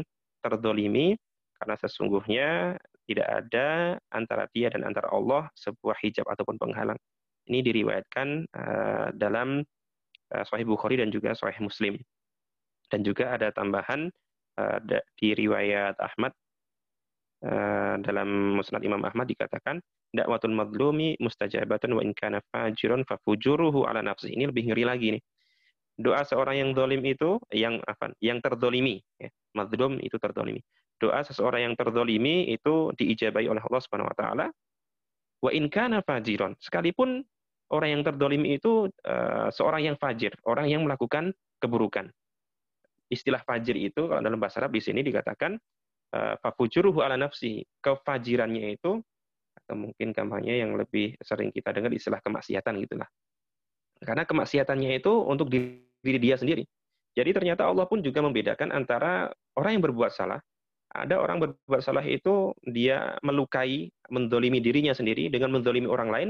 terdolimi, 0.44 1.16
karena 1.56 1.76
sesungguhnya 1.80 2.76
tidak 3.08 3.28
ada 3.28 3.96
antara 4.12 4.48
dia 4.52 4.68
dan 4.68 4.84
antara 4.84 5.08
Allah 5.12 5.48
sebuah 5.56 5.96
hijab 6.04 6.28
ataupun 6.28 6.60
penghalang. 6.60 7.00
Ini 7.48 7.60
diriwayatkan 7.60 8.28
uh, 8.56 9.08
dalam 9.16 9.64
uh, 10.32 10.44
Sahih 10.48 10.68
Bukhari 10.68 11.00
dan 11.00 11.12
juga 11.12 11.36
Sahih 11.36 11.60
Muslim. 11.60 12.00
Dan 12.88 13.04
juga 13.04 13.36
ada 13.36 13.52
tambahan 13.52 14.08
uh, 14.60 14.78
di 15.20 15.36
riwayat 15.36 16.00
Ahmad 16.00 16.32
uh, 17.44 17.96
dalam 18.00 18.60
Musnad 18.60 18.84
Imam 18.86 19.02
Ahmad 19.04 19.28
dikatakan 19.28 19.84
dakwatul 20.14 20.54
madlumi 20.54 21.18
mustajabatan 21.18 21.98
wa 21.98 22.02
in 22.06 22.14
kana 22.14 22.39
fajiran 22.54 23.04
fafujuruhu 23.04 23.84
ala 23.84 24.00
nafsi. 24.00 24.32
Ini 24.32 24.48
lebih 24.48 24.72
ngeri 24.72 24.84
lagi 24.88 25.08
nih. 25.20 25.24
Doa 25.94 26.26
seorang 26.26 26.58
yang 26.58 26.70
dolim 26.74 27.06
itu 27.06 27.38
yang 27.54 27.78
apa? 27.86 28.14
Yang 28.18 28.50
terdolimi. 28.50 28.98
Ya. 29.22 29.30
Itu 30.02 30.18
terdolimi. 30.18 30.62
Doa 30.98 31.22
seseorang 31.22 31.70
yang 31.70 31.76
terdolimi 31.78 32.50
itu 32.50 32.89
diijabai 32.98 33.46
oleh 33.46 33.62
Allah 33.62 33.82
Subhanahu 33.82 34.10
Wa 34.14 34.18
Taala. 34.18 34.48
Wa 35.44 35.52
in 35.54 35.70
kana 35.70 36.02
fajiran. 36.02 36.58
Sekalipun 36.58 37.22
orang 37.70 38.00
yang 38.00 38.02
terdolimi 38.02 38.58
itu 38.58 38.89
uh, 39.06 39.50
seorang 39.54 39.94
yang 39.94 39.96
fajir, 40.00 40.34
orang 40.48 40.72
yang 40.72 40.82
melakukan 40.88 41.36
keburukan. 41.62 42.10
Istilah 43.12 43.46
fajir 43.46 43.78
itu 43.78 44.10
kalau 44.10 44.22
dalam 44.24 44.41
bahasa 44.41 44.64
Arab 44.64 44.74
di 44.74 44.82
sini 44.82 45.06
dikatakan 45.06 45.54
uh, 46.16 46.36
fafujuruhu 46.41 47.06
ala 47.06 47.20
nafsi. 47.20 47.62
Kefajirannya 47.84 48.74
itu 48.74 48.98
atau 49.54 49.76
mungkin 49.78 50.12
kampanye 50.12 50.66
yang 50.66 50.74
lebih 50.74 51.14
sering 51.22 51.54
kita 51.54 51.70
dengar 51.70 51.94
istilah 51.94 52.18
kemaksiatan 52.24 52.74
gitulah. 52.82 53.10
Karena 54.04 54.28
kemaksiatannya 54.28 54.99
itu 54.99 55.12
untuk 55.24 55.47
diri 55.49 56.20
dia 56.20 56.36
sendiri. 56.36 56.68
Jadi 57.14 57.30
ternyata 57.32 57.70
Allah 57.70 57.86
pun 57.86 58.01
juga 58.01 58.20
membedakan 58.26 58.74
antara 58.74 59.32
orang 59.56 59.80
yang 59.80 59.84
berbuat 59.86 60.12
salah. 60.14 60.41
Ada 60.93 61.18
orang 61.18 61.41
berbuat 61.41 61.82
salah 61.82 62.06
itu 62.06 62.54
dia 62.70 63.18
melukai, 63.26 63.89
mendolimi 64.14 64.62
dirinya 64.62 64.93
sendiri 64.93 65.30
dengan 65.30 65.54
mendolimi 65.58 65.89
orang 65.89 66.10
lain. 66.14 66.30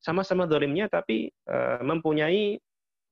Sama-sama 0.00 0.48
dolimnya 0.48 0.86
tapi 0.88 1.28
uh, 1.50 1.82
mempunyai 1.82 2.56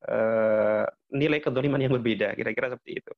uh, 0.09 0.85
nilai 1.13 1.41
kedoliman 1.43 1.81
yang 1.83 1.93
berbeda. 1.99 2.33
Kira-kira 2.33 2.73
seperti 2.73 3.05
itu. 3.05 3.13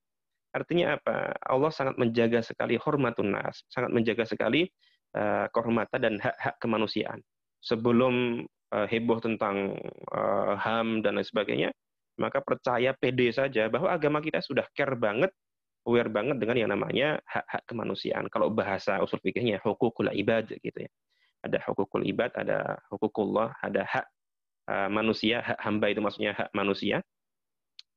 Artinya 0.55 0.97
apa? 0.97 1.37
Allah 1.45 1.71
sangat 1.71 2.01
menjaga 2.01 2.41
sekali 2.41 2.81
hormatun 2.81 3.37
nas, 3.37 3.63
sangat 3.69 3.93
menjaga 3.93 4.25
sekali 4.25 4.67
uh, 5.15 5.47
kehormatan 5.53 6.01
dan 6.01 6.15
hak-hak 6.19 6.57
kemanusiaan. 6.59 7.21
Sebelum 7.61 8.47
heboh 8.69 9.19
tentang 9.23 9.77
HAM 10.61 11.01
dan 11.01 11.17
lain 11.17 11.25
sebagainya, 11.25 11.71
maka 12.19 12.43
percaya 12.43 12.93
pede 12.99 13.31
saja 13.31 13.71
bahwa 13.71 13.89
agama 13.95 14.19
kita 14.19 14.43
sudah 14.43 14.67
care 14.75 14.99
banget, 14.99 15.31
aware 15.87 16.11
banget 16.11 16.37
dengan 16.37 16.57
yang 16.59 16.71
namanya 16.75 17.23
hak-hak 17.25 17.63
kemanusiaan. 17.65 18.27
Kalau 18.29 18.51
bahasa 18.51 18.99
usul 19.01 19.23
fikihnya 19.23 19.63
hukukul 19.63 20.11
ibad 20.13 20.51
gitu 20.51 20.79
ya. 20.85 20.91
Ada 21.47 21.63
hukukul 21.71 22.03
ibad, 22.11 22.35
ada 22.35 22.83
hukukullah, 22.91 23.55
ada 23.63 23.87
hak 23.87 24.07
uh, 24.67 24.91
manusia, 24.91 25.41
hak 25.41 25.59
hamba 25.63 25.95
itu 25.95 26.03
maksudnya 26.03 26.35
hak 26.35 26.51
manusia. 26.51 27.01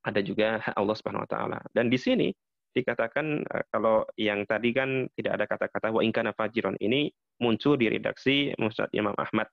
Ada 0.06 0.22
juga 0.22 0.62
hak 0.62 0.78
Allah 0.78 0.96
Subhanahu 0.96 1.26
wa 1.26 1.30
taala. 1.30 1.60
Dan 1.74 1.90
di 1.90 1.98
sini 1.98 2.30
dikatakan 2.72 3.44
kalau 3.68 4.08
yang 4.16 4.48
tadi 4.48 4.72
kan 4.72 5.10
tidak 5.18 5.34
ada 5.36 5.46
kata-kata 5.50 5.92
wa 5.92 6.00
ingkana 6.06 6.32
fajiron 6.32 6.80
ini 6.80 7.12
muncul 7.44 7.76
di 7.76 7.92
redaksi 7.92 8.56
Musnad 8.62 8.94
Imam 8.96 9.18
Ahmad. 9.18 9.50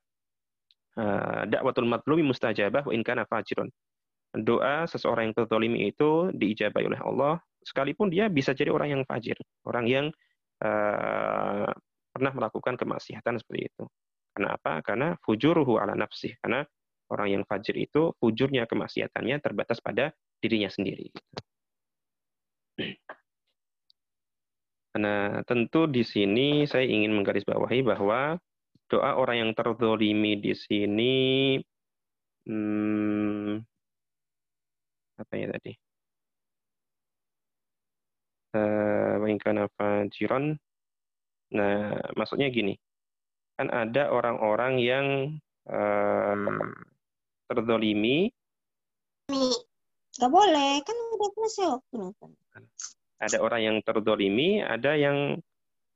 Uh, 0.99 1.47
dakwatul 1.47 1.87
matlumi 1.87 2.27
mustajabah 2.27 2.83
wa 2.83 2.91
in 2.91 3.07
kana 3.07 3.23
fajirun. 3.23 3.71
Doa 4.35 4.83
seseorang 4.91 5.31
yang 5.31 5.37
tertolimi 5.39 5.95
itu 5.95 6.35
diijabai 6.35 6.83
oleh 6.91 6.99
Allah, 6.99 7.39
sekalipun 7.63 8.11
dia 8.11 8.27
bisa 8.27 8.51
jadi 8.51 8.75
orang 8.75 8.99
yang 8.99 9.03
fajir, 9.07 9.39
orang 9.63 9.87
yang 9.87 10.07
uh, 10.59 11.71
pernah 12.11 12.33
melakukan 12.35 12.75
kemaksiatan 12.75 13.39
seperti 13.39 13.71
itu. 13.71 13.85
Kenapa? 14.35 14.83
Karena 14.83 15.15
fujuruhu 15.23 15.79
ala 15.79 15.95
nafsih. 15.95 16.35
Karena 16.43 16.67
orang 17.15 17.29
yang 17.31 17.43
fajir 17.47 17.79
itu 17.79 18.11
fujurnya 18.19 18.67
kemaksiatannya 18.67 19.39
terbatas 19.39 19.79
pada 19.79 20.11
dirinya 20.43 20.67
sendiri. 20.67 21.15
Nah, 24.99 25.47
tentu 25.47 25.87
di 25.87 26.03
sini 26.03 26.67
saya 26.67 26.83
ingin 26.87 27.15
menggarisbawahi 27.15 27.87
bahwa 27.87 28.35
doa 28.89 29.15
orang 29.21 29.37
yang 29.45 29.53
terdolimi 29.53 30.41
di 30.41 30.53
sini, 30.57 31.17
hmm, 32.49 33.61
apa 35.21 35.33
ya 35.37 35.47
tadi? 35.53 35.73
Uh, 38.57 40.09
jiron. 40.09 40.57
Nah, 41.53 41.97
maksudnya 42.17 42.49
gini, 42.49 42.77
kan 43.61 43.69
ada 43.69 44.09
orang-orang 44.09 44.81
yang 44.81 45.07
uh, 45.69 46.37
terdolimi. 47.49 48.33
Gak 50.19 50.33
boleh, 50.33 50.81
kan 50.83 50.97
udah 51.15 51.29
selesai 51.37 51.67
waktu 51.77 51.95
ada 53.19 53.37
orang 53.43 53.61
yang 53.63 53.77
terdolimi, 53.83 54.63
ada 54.63 54.95
yang 54.95 55.43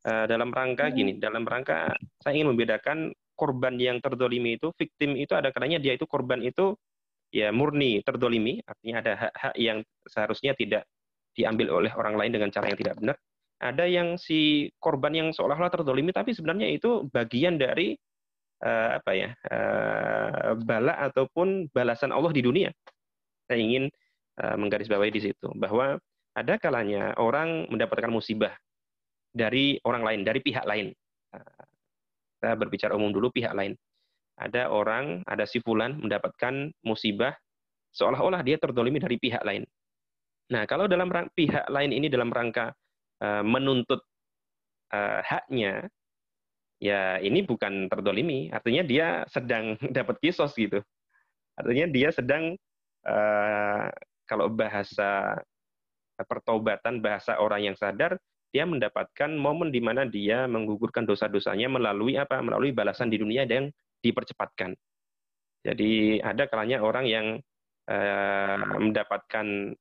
uh, 0.07 0.27
dalam 0.27 0.51
rangka 0.51 0.89
hmm. 0.91 0.95
gini, 0.95 1.13
dalam 1.19 1.45
rangka 1.47 1.93
saya 2.23 2.33
ingin 2.39 2.55
membedakan 2.55 3.11
korban 3.33 3.75
yang 3.81 3.99
terdolimi 3.99 4.61
itu, 4.61 4.71
victim 4.77 5.19
itu 5.19 5.33
ada 5.35 5.51
kalanya 5.51 5.83
dia 5.83 5.97
itu 5.97 6.07
korban 6.07 6.43
itu 6.45 6.77
ya 7.33 7.49
murni 7.49 8.05
terdolimi, 8.05 8.61
artinya 8.63 8.97
ada 9.01 9.13
hak-hak 9.29 9.55
yang 9.57 9.79
seharusnya 10.05 10.53
tidak 10.53 10.85
diambil 11.33 11.81
oleh 11.81 11.93
orang 11.97 12.15
lain 12.21 12.33
dengan 12.37 12.53
cara 12.53 12.69
yang 12.69 12.79
tidak 12.79 12.95
benar. 13.01 13.17
Ada 13.63 13.87
yang 13.87 14.19
si 14.19 14.69
korban 14.83 15.15
yang 15.15 15.29
seolah-olah 15.33 15.73
terdolimi, 15.73 16.11
tapi 16.13 16.35
sebenarnya 16.35 16.69
itu 16.69 17.09
bagian 17.09 17.57
dari 17.57 17.95
uh, 18.63 18.99
apa 19.01 19.13
ya 19.15 19.31
uh, 19.49 20.59
bala 20.61 20.99
ataupun 21.11 21.71
balasan 21.71 22.11
Allah 22.11 22.35
di 22.35 22.43
dunia. 22.43 22.69
Saya 23.47 23.59
ingin 23.63 23.87
uh, 24.43 24.57
menggarisbawahi 24.59 25.15
di 25.15 25.31
situ 25.31 25.49
bahwa 25.57 25.97
ada 26.33 26.55
kalanya 26.57 27.13
orang 27.21 27.69
mendapatkan 27.69 28.09
musibah 28.09 28.53
dari 29.33 29.81
orang 29.89 30.03
lain, 30.05 30.21
dari 30.23 30.41
pihak 30.45 30.69
lain. 30.69 30.93
Kita 32.39 32.55
berbicara 32.55 32.93
umum 32.95 33.11
dulu 33.11 33.33
pihak 33.33 33.57
lain. 33.57 33.73
Ada 34.37 34.69
orang, 34.69 35.25
ada 35.29 35.45
si 35.49 35.61
fulan 35.61 36.01
mendapatkan 36.01 36.73
musibah 36.85 37.33
seolah-olah 37.93 38.41
dia 38.41 38.57
terdolimi 38.57 38.99
dari 39.01 39.21
pihak 39.21 39.45
lain. 39.45 39.63
Nah, 40.53 40.65
kalau 40.69 40.89
dalam 40.89 41.09
pihak 41.33 41.69
lain 41.69 41.93
ini 41.93 42.09
dalam 42.09 42.33
rangka 42.33 42.73
uh, 43.21 43.45
menuntut 43.45 44.01
uh, 44.93 45.21
haknya, 45.25 45.87
ya 46.83 47.21
ini 47.23 47.45
bukan 47.45 47.87
terdolimi, 47.89 48.51
artinya 48.51 48.83
dia 48.83 49.07
sedang 49.29 49.77
dapat 49.97 50.19
kisos 50.19 50.53
gitu. 50.57 50.81
Artinya 51.57 51.87
dia 51.93 52.09
sedang 52.11 52.57
uh, 53.05 53.87
kalau 54.25 54.49
bahasa 54.49 55.37
pertobatan 56.17 57.05
bahasa 57.05 57.37
orang 57.39 57.73
yang 57.73 57.77
sadar, 57.77 58.17
dia 58.53 58.69
mendapatkan 58.69 59.33
momen 59.33 59.73
di 59.73 59.81
mana 59.81 60.05
dia 60.05 60.45
menggugurkan 60.45 61.09
dosa-dosanya 61.09 61.73
melalui 61.73 62.21
apa? 62.21 62.39
Melalui 62.45 62.71
balasan 62.77 63.09
di 63.09 63.17
dunia 63.17 63.49
yang 63.49 63.73
dipercepatkan. 64.05 64.77
Jadi 65.65 66.21
ada 66.21 66.45
kalanya 66.47 66.85
orang 66.85 67.07
yang 67.09 67.27
uh, 67.89 68.57
mendapatkan 68.77 69.73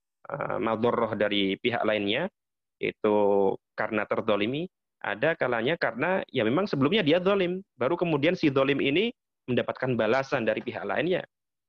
madorroh 0.63 1.11
dari 1.19 1.59
pihak 1.59 1.83
lainnya 1.83 2.31
itu 2.79 3.51
karena 3.75 4.07
terdolimi. 4.07 4.63
Ada 5.01 5.33
kalanya 5.33 5.75
karena 5.75 6.21
ya 6.29 6.45
memang 6.45 6.69
sebelumnya 6.69 7.01
dia 7.01 7.17
dolim, 7.17 7.59
baru 7.73 7.97
kemudian 7.97 8.37
si 8.37 8.53
dolim 8.53 8.77
ini 8.79 9.09
mendapatkan 9.49 9.97
balasan 9.97 10.45
dari 10.45 10.61
pihak 10.61 10.85
lainnya, 10.85 11.25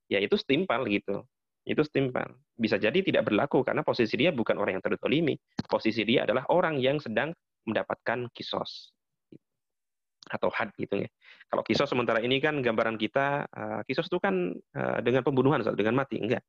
ya 0.06 0.20
itu 0.20 0.36
setimpal 0.36 0.84
gitu 0.84 1.24
itu 1.62 1.82
setimpal. 1.86 2.34
Bisa 2.58 2.78
jadi 2.78 2.98
tidak 3.02 3.30
berlaku 3.30 3.62
karena 3.62 3.86
posisi 3.86 4.18
dia 4.18 4.34
bukan 4.34 4.58
orang 4.58 4.78
yang 4.78 4.84
terdolimi. 4.84 5.38
Posisi 5.66 6.02
dia 6.02 6.26
adalah 6.26 6.46
orang 6.50 6.78
yang 6.82 6.98
sedang 6.98 7.30
mendapatkan 7.66 8.26
kisos 8.34 8.90
atau 10.30 10.50
had 10.54 10.70
gitu 10.78 11.02
ya. 11.02 11.08
Kalau 11.50 11.62
kisos 11.66 11.90
sementara 11.90 12.22
ini 12.22 12.38
kan 12.38 12.62
gambaran 12.62 12.96
kita 12.96 13.46
uh, 13.50 13.80
kisos 13.84 14.06
itu 14.06 14.18
kan 14.22 14.54
uh, 14.74 14.98
dengan 15.02 15.22
pembunuhan 15.26 15.62
dengan 15.74 15.98
mati 15.98 16.18
enggak. 16.18 16.42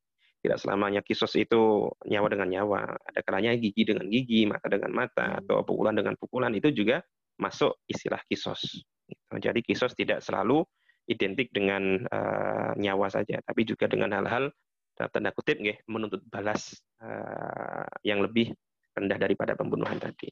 Tidak 0.43 0.59
selamanya 0.59 0.99
kisos 0.99 1.32
itu 1.39 1.88
nyawa 2.03 2.28
dengan 2.28 2.49
nyawa. 2.51 2.99
Ada 2.99 3.24
kalanya 3.24 3.55
gigi 3.55 3.88
dengan 3.88 4.11
gigi, 4.11 4.43
mata 4.43 4.68
dengan 4.68 4.91
mata, 4.91 5.39
atau 5.39 5.64
pukulan 5.64 5.95
dengan 5.95 6.20
pukulan 6.20 6.51
itu 6.51 6.68
juga 6.76 6.99
masuk 7.39 7.80
istilah 7.88 8.20
kisos. 8.28 8.84
Gitu. 9.07 9.36
Jadi 9.39 9.59
kisos 9.64 9.95
tidak 9.95 10.20
selalu 10.20 10.68
identik 11.07 11.47
dengan 11.55 12.03
uh, 12.11 12.76
nyawa 12.76 13.07
saja, 13.07 13.39
tapi 13.43 13.64
juga 13.64 13.88
dengan 13.88 14.11
hal-hal 14.20 14.51
tanda 14.94 15.34
kutip 15.34 15.58
nggih, 15.58 15.82
menuntut 15.89 16.22
balas 16.30 16.78
uh, 17.02 17.86
yang 18.06 18.22
lebih 18.22 18.54
rendah 18.94 19.18
daripada 19.18 19.58
pembunuhan 19.58 19.98
tadi. 19.98 20.30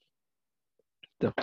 Tuh. 1.17 1.33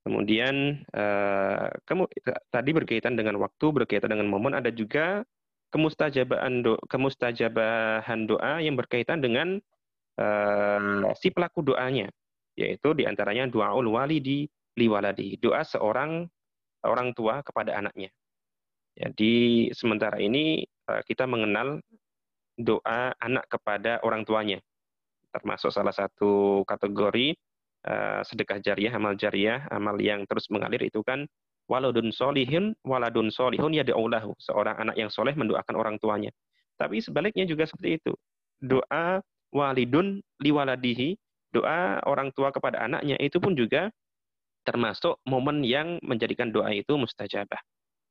Kemudian 0.00 0.80
uh, 0.96 1.68
kemu 1.84 2.04
tadi 2.48 2.70
berkaitan 2.72 3.20
dengan 3.20 3.36
waktu, 3.36 3.66
berkaitan 3.72 4.16
dengan 4.16 4.32
momen, 4.32 4.56
ada 4.56 4.72
juga 4.72 5.24
kemustajabahan 5.70 6.64
do 6.64 6.80
kemustajabahan 6.88 8.24
doa 8.24 8.64
yang 8.64 8.80
berkaitan 8.80 9.20
dengan 9.20 9.60
uh, 10.16 11.12
si 11.20 11.28
pelaku 11.28 11.60
doanya, 11.60 12.08
yaitu 12.56 12.96
di 12.96 13.04
antaranya 13.04 13.44
doaul 13.48 13.92
walidi 13.92 14.48
liwaladi, 14.76 15.36
doa 15.36 15.60
seorang 15.64 16.24
orang 16.84 17.12
tua 17.12 17.44
kepada 17.44 17.76
anaknya. 17.76 18.08
Jadi 18.96 19.68
sementara 19.76 20.16
ini 20.16 20.64
kita 21.06 21.28
mengenal 21.28 21.78
doa 22.60 23.16
anak 23.16 23.48
kepada 23.48 23.98
orang 24.04 24.22
tuanya. 24.28 24.60
Termasuk 25.30 25.70
salah 25.72 25.94
satu 25.94 26.62
kategori 26.66 27.34
uh, 27.86 28.20
sedekah 28.26 28.60
jariah, 28.60 28.92
amal 28.92 29.14
jariah, 29.16 29.64
amal 29.70 29.96
yang 29.96 30.26
terus 30.28 30.50
mengalir 30.52 30.82
itu 30.84 31.00
kan 31.00 31.24
waladun 31.70 32.10
solihin, 32.10 32.74
waladun 32.82 33.30
solihun 33.30 33.72
ya. 33.72 33.86
Seorang 33.86 34.76
anak 34.76 34.96
yang 34.98 35.08
soleh 35.08 35.32
mendoakan 35.32 35.74
orang 35.78 35.96
tuanya. 36.02 36.30
Tapi 36.74 36.98
sebaliknya 36.98 37.46
juga 37.46 37.68
seperti 37.68 38.02
itu. 38.02 38.12
Doa 38.60 39.22
walidun 39.54 40.20
liwaladihi, 40.42 41.14
doa 41.54 42.02
orang 42.06 42.34
tua 42.34 42.50
kepada 42.50 42.82
anaknya 42.82 43.16
itu 43.22 43.38
pun 43.38 43.54
juga 43.54 43.90
termasuk 44.64 45.18
momen 45.24 45.64
yang 45.64 45.96
menjadikan 46.04 46.52
doa 46.52 46.70
itu 46.74 46.94
mustajabah. 46.98 47.60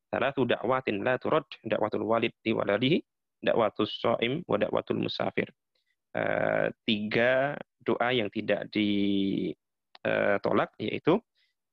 Salah 0.09 0.33
tu 0.33 0.45
dakwatin 0.45 1.05
la 1.05 1.21
turad, 1.21 1.45
dakwatul 1.61 2.01
walid 2.01 2.33
liwaladihi, 2.41 2.97
dakwatul 3.43 3.87
so'im 3.87 4.43
wa 4.45 4.57
dakwatul 4.59 5.03
musafir. 5.03 5.49
Uh, 6.09 6.73
tiga 6.89 7.53
doa 7.85 8.09
yang 8.09 8.33
tidak 8.33 8.65
ditolak 8.73 10.73
yaitu 10.81 11.21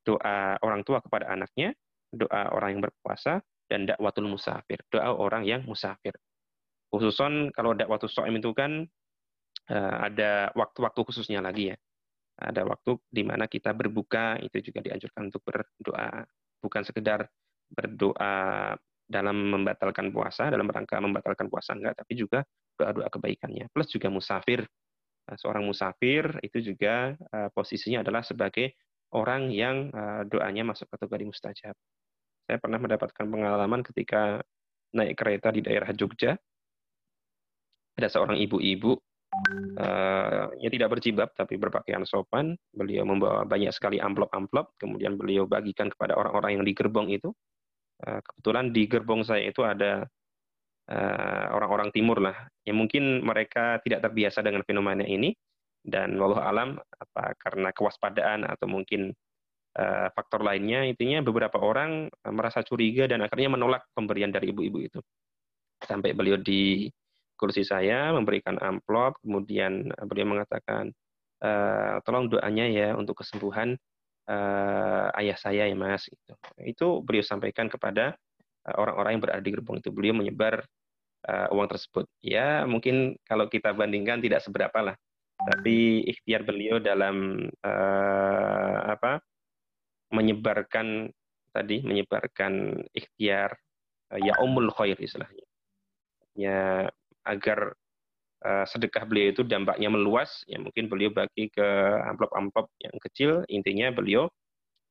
doa 0.06 0.60
orang 0.62 0.86
tua 0.86 1.02
kepada 1.02 1.32
anaknya, 1.32 1.74
doa 2.12 2.54
orang 2.54 2.78
yang 2.78 2.82
berpuasa, 2.84 3.42
dan 3.66 3.90
dakwatul 3.90 4.30
musafir, 4.30 4.78
doa 4.92 5.10
orang 5.10 5.42
yang 5.42 5.66
musafir. 5.66 6.14
Khususon 6.92 7.50
kalau 7.50 7.74
dakwatul 7.74 8.12
so'im 8.12 8.38
itu 8.38 8.54
kan 8.54 8.86
uh, 9.72 9.96
ada 10.06 10.54
waktu-waktu 10.54 11.00
khususnya 11.02 11.42
lagi 11.42 11.74
ya. 11.74 11.76
Ada 12.36 12.68
waktu 12.68 13.00
di 13.08 13.24
mana 13.24 13.48
kita 13.48 13.72
berbuka, 13.72 14.36
itu 14.44 14.70
juga 14.70 14.84
dianjurkan 14.84 15.32
untuk 15.32 15.40
berdoa. 15.40 16.20
Bukan 16.60 16.84
sekedar 16.84 17.24
berdoa 17.72 18.76
dalam 19.06 19.54
membatalkan 19.54 20.10
puasa, 20.10 20.50
dalam 20.50 20.66
rangka 20.66 20.98
membatalkan 20.98 21.46
puasa 21.46 21.78
enggak, 21.78 21.94
tapi 22.02 22.12
juga 22.18 22.42
doa-doa 22.74 23.06
kebaikannya. 23.06 23.70
Plus 23.70 23.88
juga 23.88 24.10
musafir. 24.10 24.66
Nah, 25.26 25.36
seorang 25.38 25.62
musafir 25.66 26.26
itu 26.42 26.62
juga 26.62 27.14
uh, 27.14 27.48
posisinya 27.54 28.02
adalah 28.02 28.22
sebagai 28.26 28.74
orang 29.14 29.54
yang 29.54 29.90
uh, 29.94 30.22
doanya 30.26 30.66
masuk 30.66 30.90
kategori 30.90 31.24
mustajab. 31.30 31.74
Saya 32.46 32.58
pernah 32.62 32.78
mendapatkan 32.78 33.26
pengalaman 33.26 33.82
ketika 33.86 34.42
naik 34.94 35.18
kereta 35.18 35.50
di 35.50 35.62
daerah 35.62 35.90
Jogja. 35.94 36.38
Ada 37.96 38.12
seorang 38.12 38.36
ibu-ibu 38.38 38.92
uh, 39.80 40.46
yang 40.60 40.70
tidak 40.70 40.98
berjibab 40.98 41.30
tapi 41.34 41.58
berpakaian 41.58 42.06
sopan. 42.06 42.54
Beliau 42.70 43.02
membawa 43.02 43.42
banyak 43.42 43.72
sekali 43.74 43.98
amplop-amplop, 43.98 44.78
kemudian 44.78 45.18
beliau 45.18 45.48
bagikan 45.48 45.90
kepada 45.90 46.14
orang-orang 46.14 46.60
yang 46.60 46.64
di 46.66 46.74
gerbong 46.76 47.10
itu 47.10 47.32
Eh, 47.32 47.55
kebetulan 48.00 48.72
di 48.74 48.82
gerbong 48.88 49.22
saya 49.24 49.48
itu 49.48 49.64
ada 49.64 50.04
eh, 50.90 51.46
orang-orang 51.52 51.88
timur 51.94 52.20
lah. 52.20 52.36
Yang 52.66 52.76
mungkin 52.76 53.04
mereka 53.24 53.80
tidak 53.84 54.04
terbiasa 54.04 54.44
dengan 54.44 54.64
fenomena 54.64 55.04
ini. 55.04 55.32
Dan 55.86 56.18
walau 56.18 56.42
alam 56.42 56.74
apa 56.82 57.38
karena 57.38 57.70
kewaspadaan 57.70 58.42
atau 58.42 58.66
mungkin 58.66 59.14
uh, 59.78 60.08
faktor 60.10 60.42
lainnya, 60.42 60.82
intinya 60.82 61.22
beberapa 61.22 61.60
orang 61.60 62.10
merasa 62.26 62.64
curiga 62.66 63.06
dan 63.06 63.22
akhirnya 63.22 63.54
menolak 63.54 63.86
pemberian 63.92 64.32
dari 64.32 64.50
ibu-ibu 64.50 64.78
itu. 64.82 65.00
Sampai 65.84 66.16
beliau 66.16 66.40
di 66.40 66.88
kursi 67.36 67.62
saya 67.62 68.10
memberikan 68.16 68.56
amplop, 68.58 69.20
kemudian 69.20 69.92
beliau 70.08 70.26
mengatakan, 70.34 70.90
uh, 71.44 72.00
tolong 72.02 72.32
doanya 72.32 72.66
ya 72.66 72.88
untuk 72.96 73.20
kesembuhan 73.20 73.76
uh, 74.30 75.08
ayah 75.18 75.38
saya 75.38 75.66
ya 75.66 75.76
mas. 75.78 76.06
Itu, 76.10 76.32
itu 76.62 76.86
beliau 77.02 77.24
sampaikan 77.24 77.66
kepada 77.70 78.14
orang-orang 78.66 79.18
yang 79.18 79.22
berada 79.22 79.42
di 79.42 79.52
gerbong 79.54 79.78
itu. 79.78 79.90
Beliau 79.94 80.14
menyebar 80.14 80.66
uh, 81.26 81.48
uang 81.54 81.68
tersebut. 81.70 82.06
Ya 82.22 82.66
mungkin 82.66 83.18
kalau 83.26 83.46
kita 83.46 83.74
bandingkan 83.74 84.22
tidak 84.22 84.42
seberapa 84.42 84.78
lah, 84.82 84.96
tapi 85.38 86.02
ikhtiar 86.06 86.42
beliau 86.42 86.82
dalam 86.82 87.46
uh, 87.62 88.78
apa 88.90 89.22
menyebarkan 90.10 91.10
tadi 91.50 91.82
menyebarkan 91.82 92.84
ikhtiar 92.94 93.54
uh, 94.14 94.20
ya 94.20 94.38
umul 94.42 94.70
khair 94.74 94.98
istilahnya. 94.98 95.46
Ya 96.36 96.90
agar 97.26 97.74
sedekah 98.68 99.04
beliau 99.08 99.32
itu 99.34 99.42
dampaknya 99.42 99.88
meluas, 99.90 100.44
ya 100.46 100.60
mungkin 100.62 100.86
beliau 100.86 101.10
bagi 101.10 101.50
ke 101.50 101.66
amplop-amplop 102.06 102.70
yang 102.78 102.96
kecil, 103.02 103.42
intinya 103.50 103.90
beliau 103.90 104.30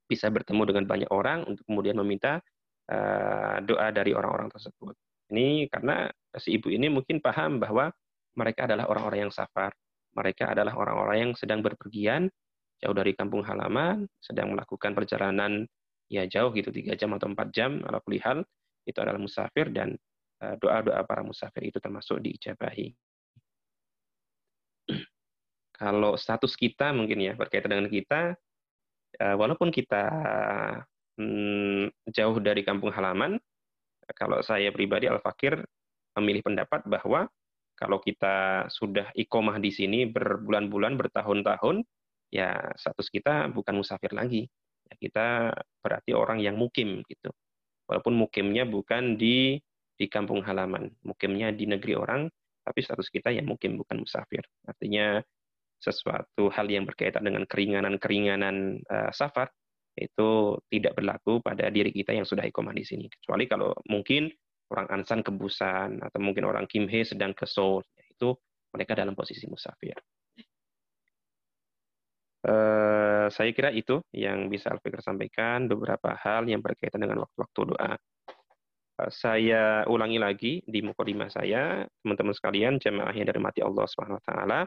bisa 0.05 0.29
bertemu 0.29 0.69
dengan 0.69 0.83
banyak 0.85 1.09
orang 1.09 1.45
untuk 1.49 1.65
kemudian 1.65 1.97
meminta 1.97 2.41
uh, 2.89 3.57
doa 3.65 3.89
dari 3.89 4.13
orang-orang 4.13 4.53
tersebut. 4.53 4.93
Ini 5.33 5.65
karena 5.73 6.05
si 6.37 6.57
ibu 6.57 6.69
ini 6.69 6.85
mungkin 6.93 7.17
paham 7.17 7.57
bahwa 7.57 7.89
mereka 8.37 8.69
adalah 8.69 8.85
orang-orang 8.91 9.29
yang 9.29 9.33
safar. 9.33 9.73
Mereka 10.15 10.55
adalah 10.55 10.77
orang-orang 10.77 11.17
yang 11.27 11.31
sedang 11.35 11.59
berpergian 11.59 12.29
jauh 12.79 12.95
dari 12.95 13.15
kampung 13.17 13.43
halaman, 13.43 14.07
sedang 14.21 14.53
melakukan 14.53 14.95
perjalanan 14.95 15.65
ya 16.11 16.29
jauh 16.29 16.53
gitu 16.53 16.69
tiga 16.69 16.93
jam 16.93 17.11
atau 17.17 17.33
empat 17.33 17.49
jam 17.49 17.81
ala 17.81 17.97
kulihal 18.05 18.45
itu 18.85 18.97
adalah 19.01 19.17
musafir 19.17 19.73
dan 19.73 19.97
eh, 20.43 20.55
doa-doa 20.61 21.01
para 21.03 21.25
musafir 21.25 21.65
itu 21.67 21.81
termasuk 21.81 22.21
diijabahi. 22.21 22.93
Kalau 25.75 26.15
status 26.15 26.55
kita 26.55 26.95
mungkin 26.95 27.19
ya 27.19 27.35
berkaitan 27.35 27.75
dengan 27.75 27.91
kita, 27.91 28.39
eh, 29.19 29.35
walaupun 29.35 29.75
kita 29.75 30.03
hmm, 31.19 31.91
jauh 32.15 32.37
dari 32.39 32.63
kampung 32.63 32.95
halaman, 32.95 33.35
kalau 34.15 34.39
saya 34.39 34.71
pribadi 34.71 35.11
Al-Fakir 35.11 35.59
memilih 36.15 36.47
pendapat 36.47 36.87
bahwa 36.87 37.27
kalau 37.75 37.99
kita 37.99 38.67
sudah 38.71 39.11
ikomah 39.11 39.59
di 39.59 39.67
sini 39.67 40.07
berbulan-bulan, 40.07 40.95
bertahun-tahun, 40.95 41.83
ya 42.31 42.55
status 42.79 43.11
kita 43.11 43.51
bukan 43.51 43.83
musafir 43.83 44.15
lagi. 44.15 44.47
Ya, 44.87 44.93
kita 44.95 45.27
berarti 45.83 46.15
orang 46.15 46.39
yang 46.39 46.55
mukim 46.55 47.03
gitu. 47.03 47.35
Walaupun 47.91 48.15
mukimnya 48.15 48.63
bukan 48.63 49.19
di 49.19 49.59
di 49.95 50.05
kampung 50.07 50.39
halaman, 50.43 50.91
mukimnya 51.03 51.51
di 51.51 51.67
negeri 51.67 51.99
orang, 51.99 52.21
tapi 52.63 52.79
status 52.79 53.11
kita 53.11 53.35
ya 53.35 53.43
mukim 53.43 53.75
bukan 53.75 54.03
musafir. 54.07 54.43
Artinya 54.63 55.19
sesuatu 55.85 56.49
hal 56.49 56.65
yang 56.65 56.89
berkaitan 56.89 57.21
dengan 57.21 57.45
keringanan-keringanan 57.45 58.81
uh, 58.89 59.13
safar 59.13 59.53
itu 59.95 60.59
tidak 60.67 60.97
berlaku 60.97 61.39
pada 61.39 61.71
diri 61.71 61.93
kita 61.93 62.11
yang 62.11 62.27
sudah 62.27 62.43
ikomah 62.49 62.75
di 62.75 62.83
sini. 62.83 63.05
Kecuali 63.07 63.47
kalau 63.47 63.71
mungkin 63.87 64.27
orang 64.73 64.87
Ansan 64.91 65.23
ke 65.23 65.31
Busan 65.31 66.01
atau 66.01 66.19
mungkin 66.19 66.43
orang 66.43 66.67
Kimhe 66.67 67.05
sedang 67.07 67.31
ke 67.31 67.47
Seoul, 67.47 67.85
itu 67.95 68.35
mereka 68.75 68.97
dalam 68.97 69.15
posisi 69.15 69.47
musafir. 69.47 69.95
Uh, 72.45 73.25
saya 73.33 73.49
kira 73.57 73.73
itu 73.73 74.05
yang 74.13 74.51
bisa 74.53 74.69
Alfikir 74.69 75.01
sampaikan, 75.01 75.65
beberapa 75.65 76.13
hal 76.13 76.45
yang 76.45 76.61
berkaitan 76.61 77.01
dengan 77.01 77.25
waktu-waktu 77.25 77.61
doa. 77.73 77.93
Uh, 79.01 79.09
saya 79.09 79.81
ulangi 79.89 80.19
lagi 80.21 80.53
di 80.61 80.85
mukadimah 80.85 81.31
saya, 81.31 81.87
teman-teman 82.05 82.35
sekalian, 82.37 82.77
jemaah 82.77 83.15
yang 83.17 83.25
dari 83.25 83.41
mati 83.41 83.65
Allah 83.65 83.89
Subhanahu 83.89 84.21
wa 84.21 84.25
taala, 84.27 84.59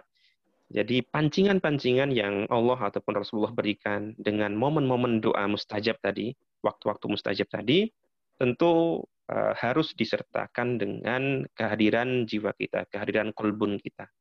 jadi 0.69 1.01
pancingan-pancingan 1.01 2.12
yang 2.12 2.45
Allah 2.53 2.77
ataupun 2.77 3.16
Rasulullah 3.16 3.57
berikan 3.57 4.12
dengan 4.21 4.53
momen-momen 4.53 5.25
doa 5.25 5.49
mustajab 5.49 5.97
tadi, 6.05 6.37
waktu-waktu 6.61 7.09
mustajab 7.09 7.49
tadi, 7.49 7.89
tentu 8.37 9.01
uh, 9.33 9.53
harus 9.57 9.97
disertakan 9.97 10.77
dengan 10.77 11.49
kehadiran 11.57 12.29
jiwa 12.29 12.53
kita, 12.53 12.85
kehadiran 12.93 13.33
kolbun 13.33 13.81
kita. 13.81 14.12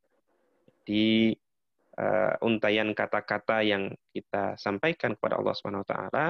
Di 0.88 1.36
uh, 2.00 2.34
untayan 2.40 2.96
kata-kata 2.96 3.68
yang 3.68 3.92
kita 4.16 4.56
sampaikan 4.56 5.20
kepada 5.20 5.44
Allah 5.44 5.52
Subhanahu 5.52 5.84
wa 5.84 5.90
taala 5.92 6.26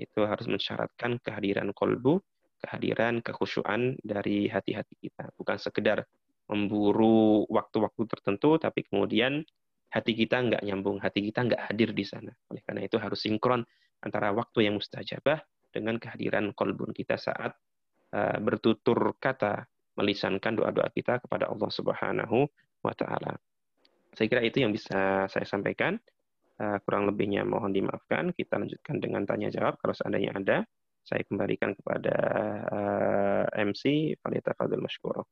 itu 0.00 0.24
harus 0.24 0.48
mensyaratkan 0.48 1.20
kehadiran 1.20 1.76
kolbu, 1.76 2.24
kehadiran 2.64 3.20
kekhusyuan 3.20 4.00
dari 4.00 4.48
hati-hati 4.48 4.96
kita, 4.96 5.28
bukan 5.36 5.60
sekedar 5.60 6.08
memburu 6.48 7.44
waktu-waktu 7.52 8.08
tertentu, 8.08 8.56
tapi 8.56 8.88
kemudian 8.88 9.44
hati 9.88 10.12
kita 10.12 10.36
nggak 10.44 10.62
nyambung, 10.64 11.00
hati 11.00 11.24
kita 11.24 11.48
nggak 11.48 11.62
hadir 11.72 11.90
di 11.96 12.04
sana. 12.04 12.32
Oleh 12.52 12.62
karena 12.64 12.84
itu 12.84 13.00
harus 13.00 13.20
sinkron 13.24 13.64
antara 14.04 14.30
waktu 14.36 14.68
yang 14.68 14.76
mustajabah 14.76 15.40
dengan 15.72 15.96
kehadiran 15.96 16.52
kolbun 16.52 16.92
kita 16.92 17.16
saat 17.16 17.56
uh, 18.14 18.38
bertutur 18.40 19.16
kata 19.16 19.64
melisankan 19.98 20.54
doa-doa 20.54 20.88
kita 20.94 21.18
kepada 21.24 21.50
Allah 21.50 21.70
Subhanahu 21.72 22.46
wa 22.84 22.94
taala. 22.94 23.34
Saya 24.14 24.26
kira 24.30 24.42
itu 24.44 24.62
yang 24.62 24.70
bisa 24.70 25.26
saya 25.26 25.46
sampaikan. 25.48 25.98
Uh, 26.58 26.78
kurang 26.82 27.06
lebihnya 27.06 27.46
mohon 27.46 27.70
dimaafkan. 27.70 28.34
Kita 28.34 28.58
lanjutkan 28.58 28.98
dengan 28.98 29.22
tanya 29.22 29.48
jawab 29.50 29.78
kalau 29.78 29.94
seandainya 29.94 30.34
ada. 30.34 30.58
Saya 31.06 31.24
kembalikan 31.24 31.72
kepada 31.72 32.16
uh, 32.68 33.44
MC 33.56 34.14
Falita 34.20 34.52
Fadil 34.52 34.82
Mashkuro. 34.82 35.24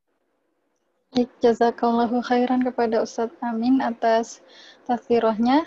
Baik, 1.17 1.33
jazakallahu 1.41 2.21
khairan 2.21 2.61
kepada 2.61 3.01
Ustadz 3.01 3.41
Amin 3.41 3.81
atas 3.81 4.45
tafsirahnya. 4.85 5.65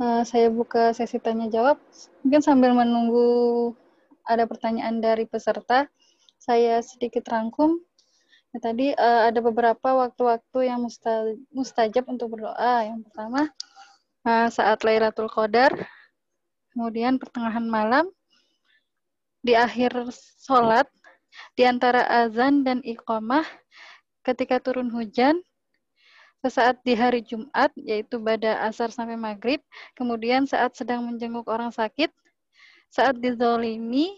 Uh, 0.00 0.24
saya 0.24 0.48
buka 0.48 0.96
sesi 0.96 1.20
tanya 1.20 1.44
jawab. 1.52 1.76
Mungkin 2.24 2.40
sambil 2.40 2.72
menunggu 2.72 3.76
ada 4.24 4.48
pertanyaan 4.48 5.04
dari 5.04 5.28
peserta, 5.28 5.92
saya 6.40 6.80
sedikit 6.80 7.20
rangkum. 7.28 7.84
Ya, 8.56 8.64
tadi 8.64 8.96
uh, 8.96 9.28
ada 9.28 9.44
beberapa 9.44 10.08
waktu-waktu 10.08 10.72
yang 10.72 10.88
musta, 10.88 11.36
mustajab 11.52 12.08
untuk 12.08 12.32
berdoa. 12.32 12.88
Yang 12.88 13.12
pertama 13.12 13.52
uh, 14.24 14.48
saat 14.48 14.80
Lailatul 14.88 15.28
Qadar, 15.28 15.76
kemudian 16.72 17.20
pertengahan 17.20 17.68
malam, 17.68 18.08
di 19.44 19.52
akhir 19.52 20.00
sholat, 20.40 20.88
di 21.60 21.68
antara 21.68 22.24
azan 22.24 22.64
dan 22.64 22.80
iqamah, 22.80 23.44
ketika 24.22 24.62
turun 24.62 24.88
hujan, 24.90 25.42
sesaat 26.42 26.82
di 26.82 26.98
hari 26.98 27.22
Jumat, 27.22 27.70
yaitu 27.78 28.18
pada 28.18 28.66
asar 28.66 28.90
sampai 28.90 29.14
maghrib, 29.14 29.62
kemudian 29.94 30.42
saat 30.42 30.74
sedang 30.74 31.06
menjenguk 31.06 31.46
orang 31.46 31.70
sakit, 31.70 32.10
saat 32.90 33.14
dizolimi, 33.22 34.10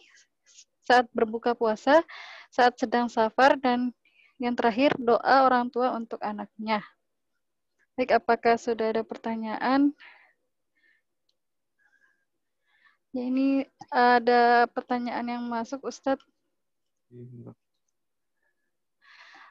saat 0.84 1.04
berbuka 1.12 1.52
puasa, 1.52 2.00
saat 2.48 2.76
sedang 2.80 3.12
safar, 3.12 3.60
dan 3.60 3.92
yang 4.40 4.56
terakhir 4.56 4.96
doa 4.96 5.44
orang 5.44 5.68
tua 5.68 5.92
untuk 5.92 6.20
anaknya. 6.24 6.80
Baik, 7.94 8.18
apakah 8.18 8.58
sudah 8.58 8.90
ada 8.90 9.02
pertanyaan? 9.06 9.94
Ya, 13.14 13.22
ini 13.30 13.62
ada 13.94 14.66
pertanyaan 14.74 15.26
yang 15.30 15.44
masuk, 15.46 15.86
Ustadz. 15.86 16.26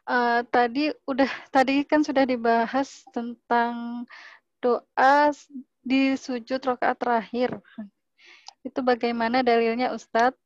Uh, 0.04 0.44
tadi 0.52 0.92
udah 1.08 1.32
tadi 1.48 1.88
kan 1.88 2.04
sudah 2.04 2.28
dibahas 2.28 3.08
tentang 3.16 4.04
doa 4.60 5.32
di 5.80 6.16
sujud 6.20 6.60
rokaat 6.60 7.00
terakhir. 7.00 7.56
Itu 8.68 8.84
bagaimana 8.84 9.44
dalilnya 9.44 9.96
Ustadz? 9.96 10.40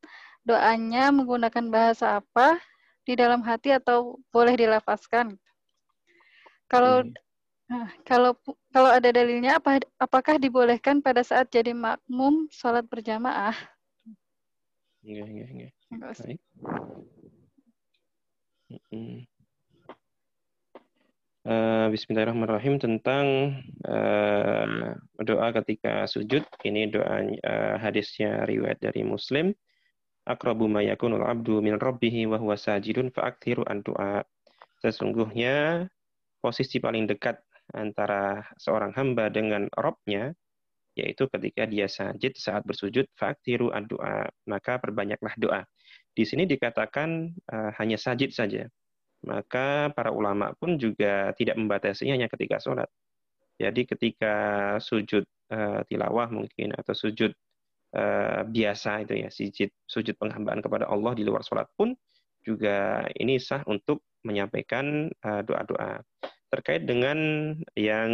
Doanya 0.46 1.10
menggunakan 1.10 1.66
bahasa 1.70 2.22
apa? 2.22 2.62
Di 3.06 3.18
dalam 3.18 3.42
hati 3.42 3.74
atau 3.74 4.22
boleh 4.30 4.54
dilafazkan? 4.54 5.34
Kalau 6.70 7.02
hmm. 7.06 7.16
Nah, 7.68 7.92
kalau 8.08 8.32
kalau 8.72 8.88
ada 8.88 9.12
dalilnya 9.12 9.60
apa 9.60 9.84
apakah 10.00 10.40
dibolehkan 10.40 11.04
pada 11.04 11.20
saat 11.20 11.52
jadi 11.52 11.76
makmum 11.76 12.48
sholat 12.48 12.88
berjamaah? 12.88 13.56
Iya, 15.04 15.24
iya, 15.28 15.48
iya. 15.52 15.70
Baik. 16.00 16.40
Uh, 21.48 21.88
Bismillahirrahmanirrahim 21.96 22.76
tentang 22.76 23.56
uh, 23.88 25.00
doa 25.24 25.48
ketika 25.56 26.04
sujud. 26.04 26.44
Ini 26.44 26.92
doa 26.92 27.24
uh, 27.24 27.80
hadisnya 27.80 28.44
riwayat 28.44 28.84
dari 28.84 29.08
Muslim. 29.08 29.56
Akrabu 30.28 30.68
ma 30.68 30.84
yakunul 30.84 31.24
abdu 31.24 31.64
min 31.64 31.80
rabbih 31.80 32.28
wa 32.28 32.36
huwa 32.36 32.60
sajidun 32.60 33.16
fa'akthiru 33.16 33.64
an 33.64 33.80
doa. 33.80 34.28
Sesungguhnya 34.84 35.88
posisi 36.44 36.84
paling 36.84 37.08
dekat 37.08 37.40
antara 37.72 38.44
seorang 38.60 38.92
hamba 39.00 39.32
dengan 39.32 39.72
Robnya 39.72 40.36
yaitu 41.00 41.32
ketika 41.32 41.64
dia 41.64 41.88
sajid 41.88 42.36
saat 42.36 42.68
bersujud 42.68 43.08
faktiru 43.16 43.72
doa 43.88 44.28
maka 44.52 44.84
perbanyaklah 44.84 45.32
doa. 45.40 45.62
Di 46.12 46.28
sini 46.28 46.44
dikatakan 46.44 47.32
uh, 47.48 47.72
hanya 47.80 47.96
sajid 47.96 48.36
saja. 48.36 48.68
Maka 49.28 49.92
para 49.92 50.16
ulama 50.16 50.56
pun 50.56 50.80
juga 50.80 51.36
tidak 51.36 51.60
membatasinya 51.60 52.16
hanya 52.16 52.32
ketika 52.32 52.64
sholat. 52.64 52.88
Jadi 53.60 53.84
ketika 53.84 54.36
sujud 54.80 55.28
uh, 55.52 55.84
tilawah 55.84 56.32
mungkin 56.32 56.72
atau 56.72 56.96
sujud 56.96 57.36
uh, 57.98 58.42
biasa 58.48 59.04
itu 59.04 59.14
ya 59.20 59.30
sujud 59.34 59.70
sujud 59.84 60.16
penghambaan 60.16 60.64
kepada 60.64 60.88
Allah 60.88 61.12
di 61.18 61.28
luar 61.28 61.44
sholat 61.44 61.68
pun 61.76 61.92
juga 62.46 63.04
ini 63.20 63.36
sah 63.36 63.68
untuk 63.68 64.08
menyampaikan 64.24 65.12
doa-doa. 65.20 66.00
Uh, 66.00 66.02
terkait 66.48 66.88
dengan 66.88 67.20
yang 67.76 68.12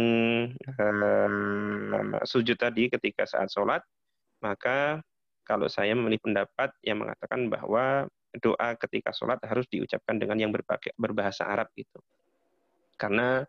sujud 2.26 2.58
tadi 2.58 2.90
ketika 2.90 3.30
saat 3.30 3.46
sholat, 3.46 3.78
maka 4.42 4.98
kalau 5.46 5.70
saya 5.70 5.94
memilih 5.94 6.18
pendapat 6.18 6.74
yang 6.82 7.04
mengatakan 7.04 7.46
bahwa 7.46 8.10
doa 8.42 8.74
ketika 8.78 9.14
sholat 9.14 9.38
harus 9.46 9.66
diucapkan 9.70 10.18
dengan 10.18 10.38
yang 10.40 10.50
berbahasa 10.98 11.46
Arab 11.46 11.70
gitu. 11.78 12.02
Karena 12.98 13.42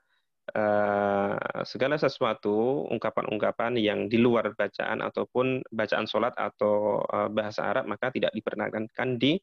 uh, 0.53 1.37
segala 1.65 1.97
sesuatu 1.97 2.85
ungkapan-ungkapan 2.93 3.77
yang 3.81 4.05
di 4.05 4.21
luar 4.21 4.53
bacaan 4.53 5.01
ataupun 5.01 5.65
bacaan 5.73 6.05
sholat 6.05 6.33
atau 6.37 7.01
uh, 7.01 7.29
bahasa 7.31 7.65
Arab 7.65 7.89
maka 7.89 8.13
tidak 8.13 8.33
diperkenankan 8.35 9.17
di 9.17 9.37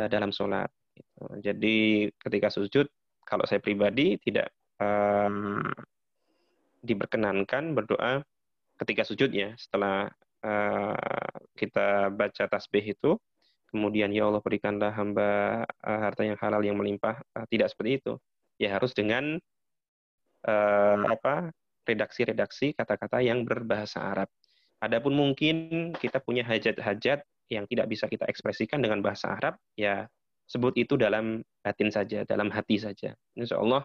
uh, 0.00 0.08
dalam 0.08 0.32
sholat. 0.32 0.70
Gitu. 0.96 1.24
Jadi 1.44 1.76
ketika 2.16 2.48
sujud, 2.48 2.86
kalau 3.28 3.44
saya 3.44 3.60
pribadi 3.60 4.16
tidak 4.24 4.48
um, 4.80 5.60
diperkenankan 6.80 7.76
berdoa 7.76 8.24
ketika 8.78 9.02
sujud 9.02 9.34
ya 9.34 9.52
setelah 9.58 10.06
kita 11.58 12.14
baca 12.14 12.46
tasbih 12.46 12.94
itu 12.94 13.18
kemudian 13.68 14.10
ya 14.10 14.26
Allah 14.28 14.42
berikanlah 14.42 14.92
hamba 14.96 15.62
uh, 15.84 16.00
harta 16.02 16.24
yang 16.24 16.38
halal 16.40 16.64
yang 16.64 16.76
melimpah. 16.76 17.20
Uh, 17.36 17.46
tidak 17.48 17.72
seperti 17.72 18.02
itu. 18.02 18.12
Ya 18.58 18.74
harus 18.74 18.92
dengan 18.96 19.38
uh, 20.48 20.98
apa 21.08 21.54
redaksi-redaksi 21.88 22.76
kata-kata 22.76 23.24
yang 23.24 23.44
berbahasa 23.48 24.02
Arab. 24.02 24.28
Adapun 24.78 25.16
mungkin 25.16 25.90
kita 25.96 26.20
punya 26.22 26.44
hajat-hajat 26.46 27.24
yang 27.48 27.64
tidak 27.64 27.86
bisa 27.88 28.04
kita 28.06 28.28
ekspresikan 28.28 28.84
dengan 28.84 29.00
bahasa 29.00 29.32
Arab 29.32 29.56
ya 29.72 30.04
sebut 30.44 30.76
itu 30.76 30.96
dalam 31.00 31.40
batin 31.64 31.88
saja 31.92 32.24
dalam 32.28 32.52
hati 32.52 32.80
saja. 32.80 33.16
Insya 33.36 33.60
Allah 33.60 33.84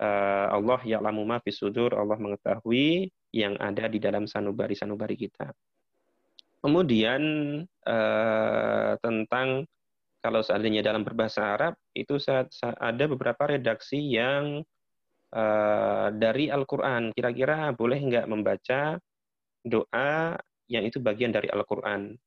uh, 0.00 0.48
Allah 0.54 0.80
ya'lamu 0.84 1.22
ma 1.26 1.38
fi 1.42 1.50
sudur, 1.52 1.92
Allah 1.94 2.16
mengetahui 2.16 3.10
yang 3.34 3.58
ada 3.60 3.90
di 3.90 4.00
dalam 4.00 4.24
sanubari-sanubari 4.24 5.16
kita. 5.18 5.52
Kemudian 6.58 7.22
uh, 7.86 8.92
tentang 8.98 9.62
kalau 10.18 10.42
seandainya 10.42 10.82
dalam 10.82 11.06
berbahasa 11.06 11.54
Arab 11.54 11.78
itu 11.94 12.18
ada 12.58 13.04
beberapa 13.06 13.46
redaksi 13.46 14.02
yang 14.02 14.66
uh, 15.30 16.08
dari 16.10 16.50
Al-Quran. 16.50 17.14
Kira-kira 17.14 17.70
boleh 17.70 17.98
nggak 18.02 18.26
membaca 18.26 18.98
doa 19.62 20.34
yang 20.66 20.84
itu 20.84 20.98
bagian 20.98 21.30
dari 21.30 21.46
Al-Quran? 21.46 22.18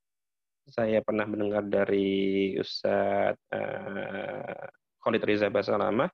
Saya 0.71 1.03
pernah 1.03 1.27
mendengar 1.27 1.67
dari 1.67 2.55
Ustadz 2.55 3.51
uh, 3.51 4.65
Khalid 5.03 5.23
Riza 5.27 5.51
Basalamah 5.51 6.07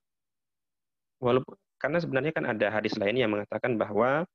walaupun 1.22 1.53
karena 1.78 1.97
sebenarnya 2.01 2.34
kan 2.34 2.45
ada 2.49 2.68
hadis 2.74 2.97
lain 2.97 3.22
yang 3.22 3.30
mengatakan 3.30 3.78
bahwa 3.78 4.26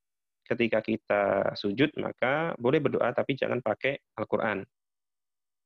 ketika 0.43 0.83
kita 0.83 1.55
sujud 1.55 1.95
maka 1.99 2.53
boleh 2.59 2.83
berdoa 2.83 3.15
tapi 3.15 3.39
jangan 3.39 3.63
pakai 3.63 3.99
Al-Qur'an. 4.19 4.63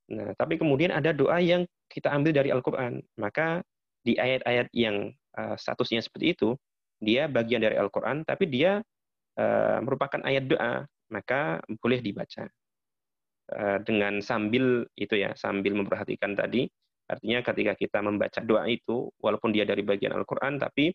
Nah, 0.07 0.31
tapi 0.39 0.55
kemudian 0.55 0.95
ada 0.95 1.11
doa 1.11 1.43
yang 1.43 1.67
kita 1.91 2.15
ambil 2.15 2.31
dari 2.31 2.55
Al-Qur'an. 2.55 3.03
Maka 3.19 3.65
di 4.07 4.15
ayat-ayat 4.15 4.71
yang 4.71 5.11
uh, 5.35 5.59
statusnya 5.59 5.99
seperti 6.05 6.39
itu, 6.39 6.55
dia 7.03 7.27
bagian 7.27 7.61
dari 7.61 7.75
Al-Qur'an 7.75 8.23
tapi 8.23 8.47
dia 8.47 8.79
uh, 9.39 9.79
merupakan 9.83 10.23
ayat 10.23 10.47
doa, 10.47 10.87
maka 11.11 11.59
boleh 11.83 11.99
dibaca. 11.99 12.47
Uh, 13.47 13.79
dengan 13.87 14.19
sambil 14.23 14.87
itu 14.99 15.15
ya, 15.15 15.31
sambil 15.39 15.75
memperhatikan 15.75 16.35
tadi 16.35 16.67
Artinya 17.07 17.39
ketika 17.43 17.73
kita 17.79 17.99
membaca 18.03 18.43
doa 18.43 18.67
itu, 18.67 19.11
walaupun 19.23 19.55
dia 19.55 19.63
dari 19.63 19.87
bagian 19.87 20.11
Al-Quran, 20.15 20.59
tapi 20.59 20.91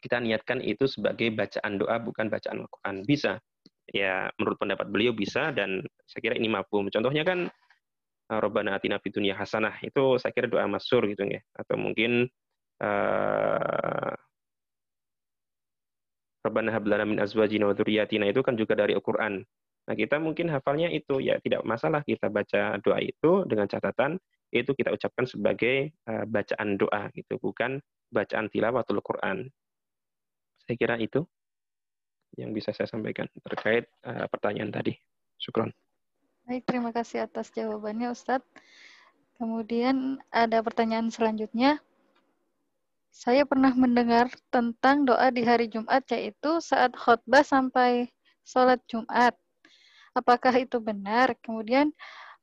kita 0.00 0.20
niatkan 0.20 0.60
itu 0.62 0.84
sebagai 0.86 1.32
bacaan 1.32 1.80
doa 1.80 1.96
bukan 2.00 2.28
bacaan 2.28 2.64
Al-Quran. 2.64 2.96
Bisa. 3.06 3.40
Ya, 3.86 4.26
menurut 4.36 4.58
pendapat 4.58 4.90
beliau 4.90 5.14
bisa 5.14 5.54
dan 5.54 5.78
saya 6.10 6.20
kira 6.20 6.34
ini 6.34 6.50
mampu. 6.50 6.82
Contohnya 6.90 7.22
kan 7.22 7.46
uh, 8.30 8.38
Rabbana 8.42 8.74
atina 8.74 8.98
fid 8.98 9.14
hasanah 9.30 9.78
itu 9.86 10.18
saya 10.18 10.34
kira 10.34 10.50
doa 10.50 10.66
masyhur 10.66 11.06
gitu 11.06 11.22
ya. 11.22 11.40
Atau 11.54 11.78
mungkin 11.78 12.26
uh, 12.82 14.12
Rabbana 16.46 16.70
hab 16.74 16.86
lana 16.86 17.04
min 17.06 17.18
azwajina 17.18 17.70
wa 17.70 17.74
itu 17.74 18.40
kan 18.42 18.54
juga 18.54 18.74
dari 18.78 18.94
Al-Qur'an. 18.94 19.42
Nah, 19.86 19.94
kita 19.94 20.18
mungkin 20.18 20.50
hafalnya 20.50 20.90
itu 20.90 21.22
ya 21.22 21.38
tidak 21.38 21.62
masalah 21.62 22.02
kita 22.02 22.26
baca 22.26 22.74
doa 22.82 22.98
itu 22.98 23.46
dengan 23.46 23.70
catatan 23.70 24.18
itu 24.50 24.74
kita 24.74 24.94
ucapkan 24.94 25.26
sebagai 25.26 25.94
uh, 26.10 26.26
bacaan 26.26 26.78
doa 26.78 27.10
gitu, 27.14 27.38
bukan 27.38 27.78
bacaan 28.10 28.46
tilawatul 28.50 29.02
Quran. 29.02 29.50
Saya 30.66 30.76
kira 30.76 30.98
itu 30.98 31.22
yang 32.34 32.50
bisa 32.50 32.74
saya 32.74 32.90
sampaikan 32.90 33.30
terkait 33.46 33.86
uh, 34.02 34.26
pertanyaan 34.26 34.74
tadi. 34.74 34.98
Syukron. 35.38 35.70
Baik, 36.46 36.66
terima 36.66 36.90
kasih 36.90 37.26
atas 37.26 37.54
jawabannya 37.54 38.10
Ustadz. 38.10 38.46
Kemudian 39.38 40.18
ada 40.34 40.58
pertanyaan 40.64 41.12
selanjutnya. 41.12 41.78
Saya 43.14 43.48
pernah 43.48 43.72
mendengar 43.72 44.28
tentang 44.52 45.08
doa 45.08 45.32
di 45.32 45.46
hari 45.46 45.72
Jumat 45.72 46.04
yaitu 46.12 46.60
saat 46.60 46.92
khutbah 46.92 47.46
sampai 47.46 48.12
sholat 48.44 48.82
Jumat. 48.90 49.32
Apakah 50.12 50.52
itu 50.56 50.80
benar? 50.80 51.32
Kemudian 51.40 51.92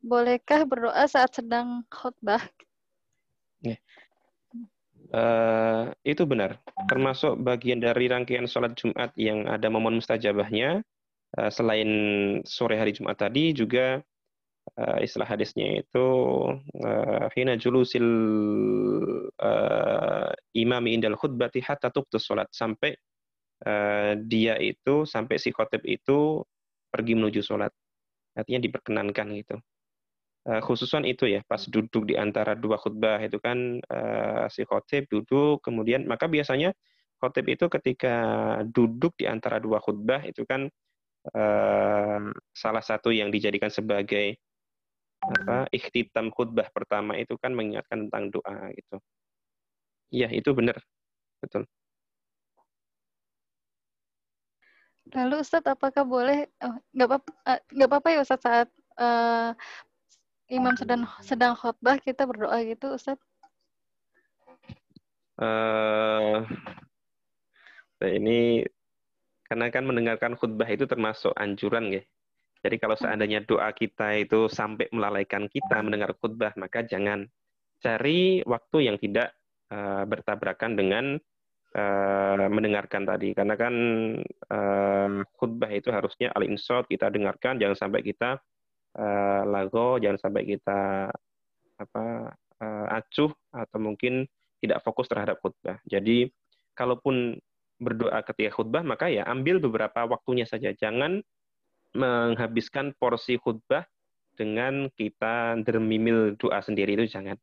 bolehkah 0.02 0.66
berdoa 0.66 1.06
saat 1.06 1.34
sedang 1.34 1.86
khutbah? 1.90 2.42
Uh, 5.14 5.94
itu 6.02 6.26
benar. 6.26 6.58
Termasuk 6.90 7.38
bagian 7.46 7.78
dari 7.78 8.10
rangkaian 8.10 8.50
sholat 8.50 8.74
Jumat 8.74 9.14
yang 9.14 9.46
ada 9.46 9.70
momen 9.70 10.02
mustajabahnya. 10.02 10.82
Uh, 11.38 11.50
selain 11.54 11.90
sore 12.50 12.82
hari 12.82 12.98
Jumat 12.98 13.22
tadi 13.22 13.54
juga 13.54 14.02
uh, 14.74 14.98
istilah 15.06 15.30
hadisnya 15.30 15.86
itu 15.86 16.08
hina 17.38 17.54
julusil 17.62 18.06
imami 20.58 20.90
indal 20.98 21.18
khutbati 21.18 21.62
hatta 21.62 21.94
tuqtus 21.94 22.26
sholat 22.26 22.50
sampai 22.50 22.98
dia 24.28 24.60
itu 24.60 25.08
sampai 25.08 25.40
si 25.40 25.54
khotib 25.56 25.86
itu 25.88 26.42
pergi 26.90 27.14
menuju 27.16 27.42
sholat. 27.46 27.70
Artinya 28.34 28.60
diperkenankan 28.66 29.28
gitu 29.40 29.56
uh, 30.50 30.62
khususan 30.64 31.04
itu 31.08 31.28
ya 31.30 31.42
pas 31.48 31.62
duduk 31.68 32.10
di 32.10 32.16
antara 32.20 32.56
dua 32.58 32.80
khutbah 32.80 33.20
itu 33.24 33.38
kan 33.40 33.80
uh, 33.80 34.46
si 34.52 34.64
khotib 34.68 35.08
duduk 35.08 35.64
kemudian 35.64 36.06
maka 36.08 36.28
biasanya 36.28 36.76
khotib 37.20 37.48
itu 37.48 37.72
ketika 37.72 38.16
duduk 38.68 39.16
di 39.16 39.26
antara 39.28 39.60
dua 39.64 39.80
khutbah 39.80 40.24
itu 40.28 40.44
kan 40.44 40.68
uh, 41.32 42.20
salah 42.52 42.84
satu 42.84 43.16
yang 43.16 43.32
dijadikan 43.32 43.72
sebagai 43.72 44.36
apa 45.24 45.72
ikhtitam 45.72 46.28
khutbah 46.36 46.68
pertama 46.76 47.16
itu 47.16 47.40
kan 47.40 47.56
mengingatkan 47.56 48.12
tentang 48.12 48.28
doa 48.28 48.68
gitu. 48.76 49.00
Iya, 50.12 50.28
itu 50.36 50.52
benar. 50.52 50.78
Betul. 51.40 51.64
Lalu 55.16 55.36
Ustadz, 55.44 55.68
apakah 55.68 56.04
boleh, 56.04 56.48
oh, 56.64 56.76
nggak 56.92 57.08
apa 57.08 57.32
nggak 57.72 57.90
apa-apa 57.92 58.08
ya 58.12 58.20
Ustadz 58.24 58.44
saat 58.44 58.70
uh, 59.00 59.52
imam 60.52 60.76
sedang 60.76 61.08
sedang 61.24 61.54
khutbah 61.56 62.00
kita 62.00 62.28
berdoa 62.28 62.60
gitu 62.68 62.96
Ustaz? 62.96 63.20
Uh, 65.40 66.46
ini 68.04 68.68
karena 69.48 69.70
kan 69.70 69.86
mendengarkan 69.86 70.34
khutbah 70.38 70.68
itu 70.70 70.90
termasuk 70.90 71.34
anjuran 71.38 71.94
ya. 71.94 72.04
Jadi 72.64 72.80
kalau 72.80 72.96
seandainya 72.96 73.44
doa 73.44 73.70
kita 73.76 74.16
itu 74.16 74.48
sampai 74.48 74.88
melalaikan 74.96 75.52
kita 75.52 75.84
mendengar 75.84 76.16
khutbah, 76.16 76.56
maka 76.56 76.80
jangan 76.88 77.28
cari 77.84 78.40
waktu 78.48 78.78
yang 78.88 78.96
tidak 78.96 79.36
uh, 79.68 80.08
bertabrakan 80.08 80.80
dengan 80.80 81.20
uh, 81.76 82.48
mendengarkan 82.48 83.04
tadi. 83.04 83.36
Karena 83.36 83.60
kan 83.60 83.76
uh, 84.48 85.28
khutbah 85.36 85.72
itu 85.76 85.92
harusnya 85.92 86.32
al-insot 86.32 86.88
kita 86.88 87.12
dengarkan, 87.12 87.60
jangan 87.60 87.76
sampai 87.76 88.00
kita 88.00 88.40
uh, 88.98 89.44
lago 89.48 89.98
jangan 90.02 90.20
sampai 90.20 90.44
kita 90.46 91.10
apa 91.80 92.06
uh, 92.62 92.86
acuh 92.94 93.32
atau 93.52 93.78
mungkin 93.82 94.26
tidak 94.64 94.80
fokus 94.86 95.12
terhadap 95.12 95.42
khutbah. 95.44 95.78
Jadi 95.90 96.32
kalaupun 96.78 97.38
berdoa 97.82 98.24
ketika 98.24 98.56
khutbah 98.56 98.86
maka 98.86 99.12
ya 99.12 99.28
ambil 99.28 99.60
beberapa 99.60 100.08
waktunya 100.08 100.48
saja. 100.48 100.72
Jangan 100.72 101.20
menghabiskan 101.94 102.96
porsi 102.98 103.38
khutbah 103.38 103.86
dengan 104.34 104.90
kita 104.98 105.60
dermimil 105.62 106.40
doa 106.40 106.64
sendiri 106.64 106.98
itu 106.98 107.06
jangan. 107.12 107.38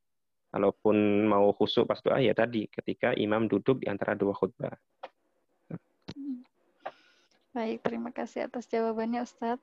Kalaupun 0.51 1.31
mau 1.31 1.55
khusuk 1.55 1.87
pas 1.87 2.03
doa 2.03 2.19
ya 2.19 2.35
tadi 2.35 2.67
ketika 2.67 3.15
imam 3.15 3.47
duduk 3.47 3.79
di 3.79 3.87
antara 3.87 4.19
dua 4.19 4.35
khutbah. 4.35 4.75
Baik, 7.51 7.83
terima 7.83 8.15
kasih 8.15 8.47
atas 8.47 8.71
jawabannya 8.71 9.27
Ustadz. 9.27 9.63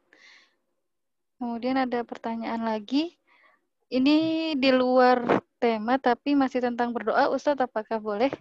Kemudian 1.38 1.78
ada 1.78 2.02
pertanyaan 2.02 2.66
lagi. 2.66 3.14
Ini 3.88 4.52
di 4.58 4.70
luar 4.74 5.24
tema 5.62 5.96
tapi 6.02 6.34
masih 6.34 6.60
tentang 6.60 6.92
berdoa. 6.92 7.30
Ustadz 7.32 7.64
apakah 7.64 8.02
boleh? 8.02 8.34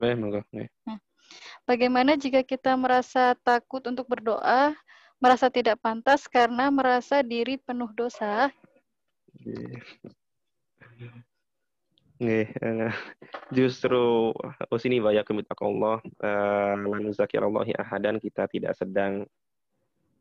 Boleh, 0.00 0.14
monggo. 0.16 0.40
Nah, 0.88 0.98
bagaimana 1.68 2.16
jika 2.16 2.42
kita 2.42 2.74
merasa 2.74 3.36
takut 3.44 3.84
untuk 3.86 4.08
berdoa, 4.08 4.74
merasa 5.20 5.52
tidak 5.52 5.78
pantas 5.84 6.26
karena 6.26 6.72
merasa 6.72 7.20
diri 7.22 7.60
penuh 7.60 7.90
dosa? 7.92 8.50
Nggih, 12.18 12.48
uh, 12.66 12.90
justru 13.54 14.34
oh 14.34 14.78
sini 14.78 14.98
banyak 14.98 15.22
Allah 15.62 16.02
uh, 16.02 16.74
ahadan 17.78 18.18
kita 18.18 18.50
tidak 18.50 18.74
sedang 18.74 19.22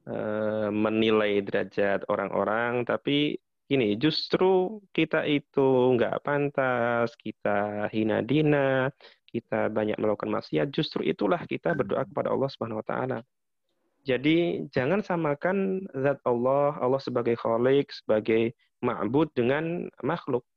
uh, 0.07 0.69
menilai 0.71 1.43
derajat 1.43 2.07
orang-orang 2.07 2.87
tapi 2.87 3.37
gini 3.67 3.99
justru 3.99 4.79
kita 4.95 5.27
itu 5.27 5.91
nggak 5.99 6.23
pantas 6.23 7.11
kita 7.19 7.91
hina 7.91 8.23
dina 8.23 8.87
kita 9.27 9.67
banyak 9.67 9.99
melakukan 9.99 10.31
maksiat 10.31 10.71
justru 10.71 11.03
itulah 11.03 11.43
kita 11.43 11.75
berdoa 11.75 12.07
kepada 12.07 12.31
Allah 12.31 12.49
Subhanahu 12.49 12.79
wa 12.81 12.87
taala. 12.87 13.19
Jadi 14.07 14.63
jangan 14.71 15.03
samakan 15.03 15.83
zat 15.91 16.23
Allah 16.23 16.79
Allah 16.79 17.01
sebagai 17.03 17.35
khalik 17.35 17.91
sebagai 17.91 18.55
ma'bud 18.79 19.35
dengan 19.35 19.91
makhluk. 19.99 20.47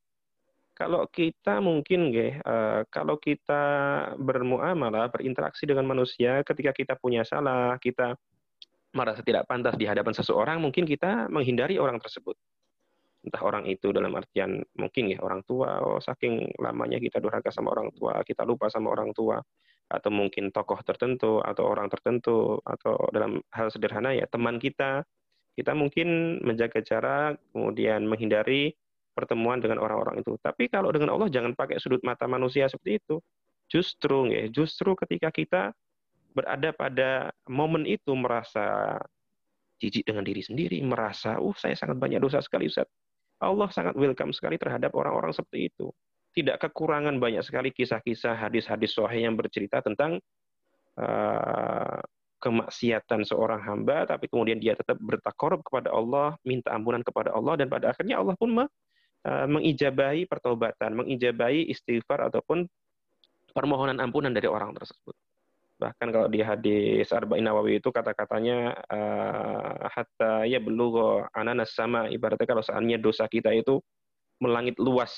Kalau 0.78 1.04
kita 1.12 1.60
mungkin 1.60 2.08
gak, 2.08 2.24
uh, 2.24 2.30
eh, 2.40 2.80
kalau 2.88 3.20
kita 3.20 3.62
bermuamalah, 4.16 5.12
berinteraksi 5.12 5.68
dengan 5.68 5.84
manusia, 5.84 6.40
ketika 6.40 6.72
kita 6.72 6.94
punya 6.96 7.20
salah, 7.20 7.76
kita 7.76 8.16
merasa 8.90 9.22
tidak 9.22 9.46
pantas 9.46 9.78
di 9.78 9.86
hadapan 9.86 10.14
seseorang, 10.14 10.58
mungkin 10.58 10.86
kita 10.86 11.30
menghindari 11.30 11.78
orang 11.78 12.02
tersebut. 12.02 12.34
Entah 13.20 13.42
orang 13.44 13.68
itu 13.68 13.92
dalam 13.92 14.16
artian 14.16 14.64
mungkin 14.74 15.12
ya 15.12 15.20
orang 15.20 15.44
tua, 15.44 15.78
oh 15.84 16.00
saking 16.00 16.56
lamanya 16.56 16.96
kita 16.96 17.20
durhaka 17.20 17.52
sama 17.52 17.76
orang 17.76 17.92
tua, 17.92 18.24
kita 18.24 18.42
lupa 18.48 18.72
sama 18.72 18.90
orang 18.90 19.12
tua, 19.12 19.38
atau 19.90 20.10
mungkin 20.14 20.54
tokoh 20.54 20.80
tertentu 20.86 21.42
atau 21.42 21.66
orang 21.66 21.90
tertentu 21.90 22.62
atau 22.62 22.96
dalam 23.10 23.42
hal 23.50 23.68
sederhana 23.68 24.14
ya 24.14 24.24
teman 24.30 24.56
kita, 24.62 25.02
kita 25.58 25.74
mungkin 25.74 26.40
menjaga 26.40 26.80
jarak, 26.80 27.42
kemudian 27.52 28.06
menghindari 28.06 28.72
pertemuan 29.12 29.58
dengan 29.60 29.82
orang-orang 29.82 30.22
itu. 30.22 30.38
Tapi 30.40 30.70
kalau 30.70 30.94
dengan 30.94 31.12
Allah 31.12 31.28
jangan 31.28 31.52
pakai 31.58 31.82
sudut 31.82 32.00
mata 32.06 32.24
manusia 32.30 32.70
seperti 32.70 33.02
itu. 33.02 33.18
Justru 33.70 34.30
ya, 34.34 34.50
justru 34.50 34.98
ketika 34.98 35.30
kita 35.30 35.62
berada 36.32 36.70
pada 36.74 37.10
momen 37.50 37.86
itu 37.86 38.12
merasa 38.14 38.96
jijik 39.80 40.04
dengan 40.04 40.24
diri 40.26 40.42
sendiri, 40.44 40.78
merasa, 40.84 41.40
uh 41.40 41.56
saya 41.56 41.74
sangat 41.74 41.96
banyak 41.96 42.20
dosa 42.20 42.44
sekali 42.44 42.68
Ustaz. 42.68 42.86
Allah 43.40 43.72
sangat 43.72 43.96
welcome 43.96 44.36
sekali 44.36 44.60
terhadap 44.60 44.92
orang-orang 44.92 45.32
seperti 45.32 45.72
itu. 45.72 45.88
Tidak 46.36 46.60
kekurangan 46.60 47.16
banyak 47.16 47.40
sekali 47.40 47.72
kisah-kisah 47.72 48.36
hadis-hadis 48.36 48.92
sahih 48.92 49.26
yang 49.26 49.34
bercerita 49.34 49.80
tentang 49.80 50.20
uh, 51.00 51.98
kemaksiatan 52.38 53.24
seorang 53.24 53.64
hamba, 53.64 54.04
tapi 54.04 54.28
kemudian 54.28 54.60
dia 54.60 54.76
tetap 54.76 55.00
bertakorup 55.00 55.64
kepada 55.64 55.90
Allah, 55.90 56.36
minta 56.44 56.70
ampunan 56.76 57.00
kepada 57.00 57.32
Allah, 57.32 57.56
dan 57.56 57.72
pada 57.72 57.90
akhirnya 57.96 58.20
Allah 58.20 58.36
pun 58.36 58.52
Eh, 59.20 59.46
mengijabahi 59.52 60.24
pertobatan, 60.24 60.96
mengijabahi 60.96 61.68
istighfar 61.68 62.32
ataupun 62.32 62.64
permohonan 63.52 64.00
ampunan 64.00 64.32
dari 64.32 64.48
orang 64.48 64.72
tersebut. 64.72 65.12
Bahkan 65.80 66.08
kalau 66.12 66.28
di 66.28 66.44
hadis 66.44 67.08
Arba'in 67.08 67.48
Nawawi 67.48 67.80
itu 67.80 67.88
kata-katanya 67.88 68.76
uh, 68.84 69.88
hatta 69.88 70.44
ya 70.44 70.60
belugha 70.60 71.32
ananas 71.32 71.72
sama 71.72 72.04
ibaratnya 72.12 72.44
kalau 72.44 72.60
seandainya 72.60 73.00
dosa 73.00 73.24
kita 73.24 73.48
itu 73.56 73.80
melangit 74.44 74.76
luas 74.76 75.12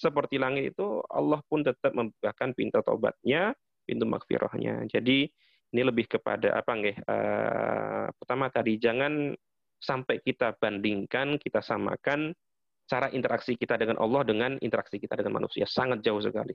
seperti 0.00 0.36
langit 0.36 0.76
itu 0.76 1.00
Allah 1.08 1.40
pun 1.48 1.64
tetap 1.64 1.96
membukakan 1.96 2.52
pintu 2.52 2.84
taubatnya, 2.84 3.56
pintu 3.88 4.04
makfirahnya. 4.04 4.84
Jadi 4.92 5.32
ini 5.72 5.80
lebih 5.80 6.04
kepada 6.04 6.60
apa 6.60 6.72
nggih? 6.76 6.96
Uh, 7.08 8.06
pertama 8.20 8.52
tadi 8.52 8.76
jangan 8.76 9.32
sampai 9.80 10.20
kita 10.20 10.52
bandingkan, 10.60 11.40
kita 11.40 11.64
samakan 11.64 12.36
cara 12.84 13.08
interaksi 13.16 13.56
kita 13.56 13.80
dengan 13.80 13.96
Allah 13.96 14.22
dengan 14.28 14.60
interaksi 14.60 15.00
kita 15.00 15.16
dengan 15.16 15.40
manusia 15.40 15.64
sangat 15.64 16.04
jauh 16.04 16.20
sekali. 16.20 16.52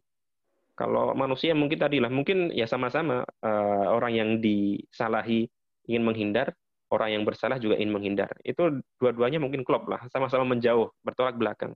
Kalau 0.77 1.17
manusia 1.17 1.57
mungkin 1.57 1.81
tadi 1.81 1.97
lah, 1.97 2.13
mungkin 2.13 2.53
ya 2.53 2.69
sama-sama 2.69 3.25
uh, 3.41 3.87
orang 3.89 4.13
yang 4.13 4.29
disalahi 4.37 5.49
ingin 5.89 6.05
menghindar, 6.05 6.53
orang 6.93 7.17
yang 7.17 7.23
bersalah 7.25 7.57
juga 7.57 7.81
ingin 7.81 7.97
menghindar. 7.97 8.29
Itu 8.45 8.85
dua-duanya 9.01 9.41
mungkin 9.41 9.65
klop 9.65 9.89
lah, 9.89 10.05
sama-sama 10.13 10.45
menjauh, 10.45 10.93
bertolak 11.01 11.33
belakang. 11.33 11.73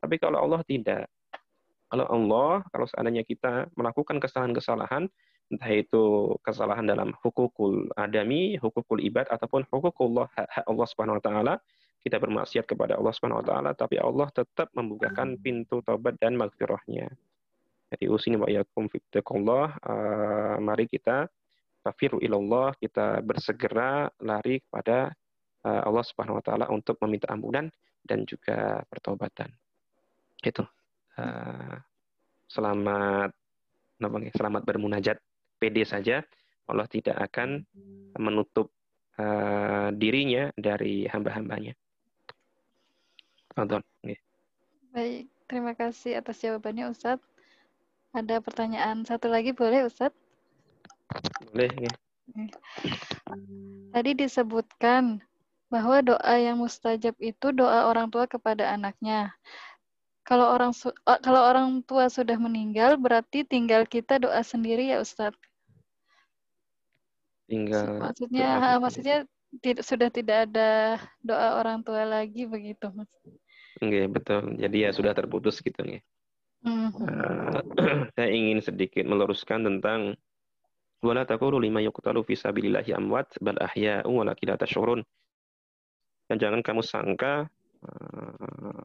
Tapi 0.00 0.16
kalau 0.16 0.40
Allah 0.40 0.64
tidak, 0.64 1.12
kalau 1.92 2.08
Allah, 2.08 2.64
kalau 2.72 2.86
seandainya 2.88 3.28
kita 3.28 3.68
melakukan 3.76 4.16
kesalahan-kesalahan, 4.16 5.12
entah 5.52 5.70
itu 5.72 6.32
kesalahan 6.40 6.88
dalam 6.88 7.12
hukukul 7.20 7.92
adami, 8.00 8.56
hukukul 8.56 9.04
ibad, 9.04 9.28
ataupun 9.28 9.68
hukukullah, 9.68 10.32
hak 10.32 10.64
Allah 10.64 10.86
subhanahu 10.88 11.20
wa 11.20 11.24
ta'ala, 11.24 11.54
kita 12.02 12.16
bermaksiat 12.22 12.64
kepada 12.66 12.94
Allah 12.96 13.12
Subhanahu 13.12 13.42
wa 13.42 13.46
taala 13.46 13.70
tapi 13.74 13.98
Allah 13.98 14.30
tetap 14.30 14.70
membukakan 14.74 15.34
hmm. 15.34 15.42
pintu 15.42 15.82
taubat 15.82 16.16
dan 16.22 16.38
maghfirahnya. 16.38 17.10
Jadi 17.88 18.04
usini 18.08 18.36
wa 18.36 18.48
yakum 18.48 18.86
fittakullah 18.92 19.80
uh, 19.80 20.56
mari 20.60 20.84
kita 20.84 21.24
tafiru 21.80 22.20
ilallah 22.20 22.76
kita 22.76 23.24
bersegera 23.24 24.12
lari 24.20 24.60
kepada 24.60 25.08
uh, 25.64 25.82
Allah 25.88 26.04
Subhanahu 26.04 26.36
wa 26.36 26.44
taala 26.44 26.66
untuk 26.68 27.00
meminta 27.06 27.32
ampunan 27.32 27.72
dan 28.04 28.28
juga 28.28 28.84
pertobatan. 28.92 29.48
Itu. 30.44 30.68
Uh, 31.18 31.80
selamat 32.48 33.34
namanya 33.98 34.30
selamat 34.32 34.62
bermunajat 34.62 35.18
pede 35.58 35.82
saja 35.84 36.22
Allah 36.68 36.86
tidak 36.86 37.16
akan 37.18 37.64
menutup 38.20 38.70
uh, 39.16 39.88
dirinya 39.96 40.52
dari 40.54 41.08
hamba-hambanya. 41.08 41.72
Baik, 44.92 45.26
terima 45.50 45.72
kasih 45.74 46.20
atas 46.20 46.38
jawabannya 46.44 46.92
Ustadz. 46.92 47.37
Ada 48.16 48.40
pertanyaan 48.40 49.04
satu 49.04 49.28
lagi 49.28 49.52
boleh 49.52 49.84
Ustadz? 49.84 50.16
Boleh. 51.52 51.70
Ya. 51.76 51.92
Tadi 53.92 54.10
disebutkan 54.16 55.20
bahwa 55.68 56.00
doa 56.00 56.34
yang 56.40 56.60
mustajab 56.60 57.16
itu 57.20 57.52
doa 57.52 57.88
orang 57.88 58.08
tua 58.08 58.24
kepada 58.24 58.72
anaknya. 58.72 59.32
Kalau 60.24 60.48
orang 60.52 60.76
kalau 61.24 61.40
orang 61.40 61.80
tua 61.84 62.12
sudah 62.12 62.36
meninggal 62.36 63.00
berarti 63.00 63.48
tinggal 63.48 63.88
kita 63.88 64.20
doa 64.20 64.40
sendiri 64.44 64.92
ya 64.92 65.00
Ustadz. 65.00 65.40
Tinggal. 67.48 67.96
Maksudnya 68.00 68.76
maksudnya 68.76 69.18
tidak 69.64 69.84
sudah 69.88 70.08
tidak 70.12 70.52
ada 70.52 71.00
doa 71.24 71.56
orang 71.56 71.80
tua 71.80 72.04
lagi 72.04 72.44
begitu 72.44 72.92
Mas. 72.92 73.08
Oke, 73.80 74.04
betul. 74.10 74.60
Jadi 74.60 74.84
ya 74.84 74.90
sudah 74.92 75.16
terputus 75.16 75.64
gitu 75.64 75.80
nih. 75.80 76.04
Uh, 76.66 76.90
saya 78.18 78.28
ingin 78.30 78.58
sedikit 78.58 79.06
meluruskan 79.06 79.62
tentang 79.62 80.18
wala 80.98 81.22
taqulu 81.22 81.62
lima 81.62 81.78
yuqtalu 81.78 82.26
fi 82.26 82.34
sabilillahi 82.34 82.90
amwat 82.98 83.38
bal 83.38 83.58
ahya'u 83.58 84.10
walakin 84.10 84.54
la. 84.54 85.00
Dan 86.28 86.36
jangan 86.36 86.60
kamu 86.60 86.82
sangka 86.84 87.46
uh, 87.82 88.84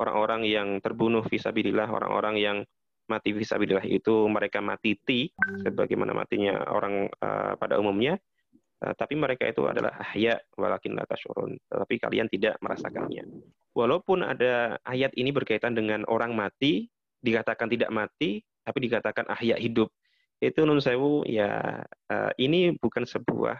orang-orang 0.00 0.42
yang 0.48 0.68
terbunuh 0.80 1.22
fisabilillah, 1.28 1.86
orang-orang 1.86 2.36
yang 2.40 2.58
mati 3.06 3.30
fisabilillah 3.30 3.86
itu 3.86 4.26
mereka 4.26 4.58
mati 4.58 4.98
ti 4.98 5.30
sebagaimana 5.62 6.10
matinya 6.10 6.58
orang 6.66 7.06
uh, 7.22 7.54
pada 7.54 7.78
umumnya 7.78 8.18
Uh, 8.18 8.35
tapi 8.76 9.16
mereka 9.16 9.48
itu 9.48 9.64
adalah 9.64 9.96
ahya 9.96 10.36
walakin 10.56 10.96
la 10.96 11.08
tashurun. 11.08 11.56
Tapi 11.64 11.96
kalian 11.96 12.28
tidak 12.28 12.60
merasakannya. 12.60 13.24
Walaupun 13.72 14.20
ada 14.20 14.76
ayat 14.84 15.16
ini 15.16 15.32
berkaitan 15.32 15.72
dengan 15.72 16.04
orang 16.08 16.36
mati, 16.36 16.88
dikatakan 17.24 17.72
tidak 17.72 17.88
mati, 17.88 18.44
tapi 18.64 18.78
dikatakan 18.84 19.24
ahya 19.32 19.56
hidup. 19.56 19.88
Itu 20.36 20.68
nun 20.68 20.84
sewu 20.84 21.24
ya 21.24 21.80
uh, 22.12 22.32
ini 22.36 22.76
bukan 22.76 23.08
sebuah 23.08 23.56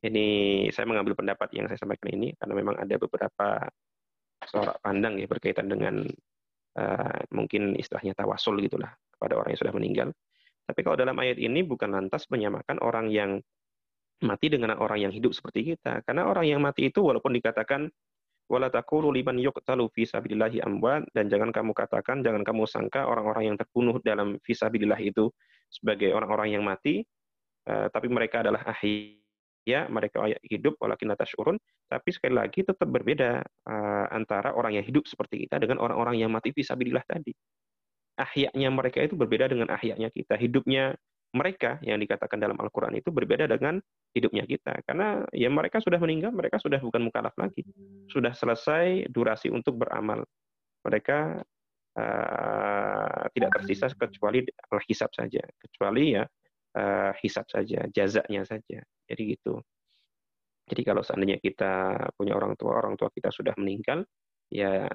ini 0.00 0.68
saya 0.72 0.88
mengambil 0.88 1.12
pendapat 1.12 1.52
yang 1.52 1.68
saya 1.68 1.76
sampaikan 1.76 2.08
ini 2.16 2.32
karena 2.40 2.56
memang 2.56 2.80
ada 2.80 2.96
beberapa 2.96 3.68
sorak 4.48 4.80
pandang 4.80 5.20
ya 5.20 5.28
berkaitan 5.28 5.68
dengan 5.68 6.08
uh, 6.80 7.20
mungkin 7.36 7.76
istilahnya 7.76 8.16
tawasul 8.16 8.56
gitulah 8.64 8.96
kepada 9.12 9.36
orang 9.36 9.52
yang 9.52 9.60
sudah 9.60 9.74
meninggal. 9.76 10.08
Tapi 10.64 10.80
kalau 10.80 10.96
dalam 10.96 11.16
ayat 11.20 11.36
ini 11.36 11.60
bukan 11.60 11.92
lantas 11.92 12.24
menyamakan 12.32 12.80
orang 12.80 13.12
yang 13.12 13.44
mati 14.20 14.52
dengan 14.52 14.76
orang 14.76 15.08
yang 15.08 15.12
hidup 15.12 15.32
seperti 15.32 15.74
kita. 15.74 16.04
Karena 16.04 16.28
orang 16.28 16.46
yang 16.48 16.60
mati 16.60 16.88
itu 16.88 17.00
walaupun 17.00 17.32
dikatakan 17.36 17.88
wala 18.50 18.66
taqulu 18.66 19.14
liman 19.14 19.38
yuqtalu 19.38 19.86
fi 19.94 20.02
sabilillahi 20.04 20.58
amwat 20.66 21.06
dan 21.14 21.30
jangan 21.30 21.54
kamu 21.54 21.70
katakan 21.70 22.26
jangan 22.26 22.42
kamu 22.42 22.66
sangka 22.66 23.06
orang-orang 23.06 23.54
yang 23.54 23.56
terbunuh 23.56 24.02
dalam 24.02 24.42
fisabilillah 24.42 24.98
itu 24.98 25.30
sebagai 25.70 26.10
orang-orang 26.10 26.58
yang 26.58 26.66
mati 26.66 27.06
uh, 27.70 27.86
tapi 27.94 28.10
mereka 28.10 28.42
adalah 28.42 28.66
ahya 28.66 29.86
mereka 29.86 30.26
hidup 30.42 30.74
walakin 30.82 31.14
tashurun. 31.14 31.56
Tapi 31.86 32.08
sekali 32.10 32.34
lagi 32.34 32.66
tetap 32.66 32.86
berbeda 32.86 33.42
uh, 33.66 34.06
antara 34.10 34.54
orang 34.54 34.78
yang 34.78 34.84
hidup 34.86 35.06
seperti 35.06 35.46
kita 35.46 35.62
dengan 35.62 35.78
orang-orang 35.82 36.18
yang 36.18 36.30
mati 36.30 36.50
fisabilillah 36.50 37.02
tadi. 37.06 37.34
Ahyaknya 38.18 38.68
mereka 38.70 39.02
itu 39.02 39.14
berbeda 39.14 39.46
dengan 39.46 39.70
ahyaknya 39.70 40.10
kita. 40.10 40.34
Hidupnya 40.38 40.94
mereka 41.30 41.78
yang 41.86 42.02
dikatakan 42.02 42.42
dalam 42.42 42.58
Al-Quran 42.58 42.98
itu 42.98 43.14
berbeda 43.14 43.46
dengan 43.46 43.78
hidupnya 44.10 44.42
kita. 44.46 44.82
Karena 44.82 45.22
ya 45.30 45.46
mereka 45.46 45.78
sudah 45.78 46.02
meninggal, 46.02 46.34
mereka 46.34 46.58
sudah 46.58 46.82
bukan 46.82 47.06
mukalaf 47.06 47.34
lagi. 47.38 47.62
Sudah 48.10 48.34
selesai 48.34 49.06
durasi 49.10 49.50
untuk 49.50 49.78
beramal. 49.78 50.26
Mereka 50.82 51.44
uh, 51.94 53.22
tidak 53.30 53.50
tersisa 53.62 53.86
kecuali 53.94 54.42
hisap 54.90 55.10
saja. 55.14 55.42
Kecuali 55.54 56.18
ya 56.18 56.24
uh, 56.74 57.12
hisap 57.22 57.46
saja, 57.46 57.86
jazaknya 57.90 58.42
saja. 58.42 58.82
Jadi 59.06 59.22
gitu. 59.38 59.62
Jadi 60.70 60.82
kalau 60.86 61.02
seandainya 61.02 61.38
kita 61.42 61.98
punya 62.14 62.34
orang 62.38 62.54
tua, 62.54 62.78
orang 62.78 62.94
tua 62.94 63.10
kita 63.10 63.34
sudah 63.34 63.54
meninggal, 63.58 64.06
ya 64.50 64.86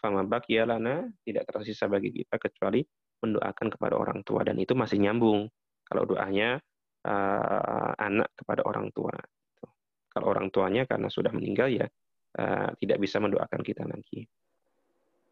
fama 0.00 0.24
ya 0.48 0.64
lana 0.64 1.08
tidak 1.24 1.44
tersisa 1.48 1.88
bagi 1.88 2.12
kita 2.12 2.40
kecuali 2.40 2.80
mendoakan 3.20 3.68
kepada 3.68 4.00
orang 4.00 4.24
tua 4.24 4.40
dan 4.44 4.56
itu 4.56 4.72
masih 4.72 4.96
nyambung 4.96 5.48
kalau 5.90 6.06
doanya 6.06 6.62
uh, 7.02 7.92
anak 7.98 8.30
kepada 8.38 8.62
orang 8.62 8.94
tua. 8.94 9.12
Kalau 10.10 10.26
orang 10.30 10.50
tuanya 10.54 10.86
karena 10.86 11.10
sudah 11.10 11.34
meninggal 11.34 11.70
ya 11.70 11.86
uh, 12.38 12.70
tidak 12.78 13.02
bisa 13.02 13.18
mendoakan 13.18 13.62
kita 13.66 13.82
lagi. 13.86 14.30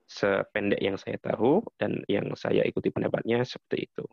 Sependek 0.09 0.83
yang 0.83 0.99
saya 0.99 1.21
tahu 1.23 1.63
dan 1.79 2.03
yang 2.11 2.35
saya 2.35 2.67
ikuti 2.67 2.91
pendapatnya 2.91 3.47
seperti 3.47 3.87
itu. 3.87 4.05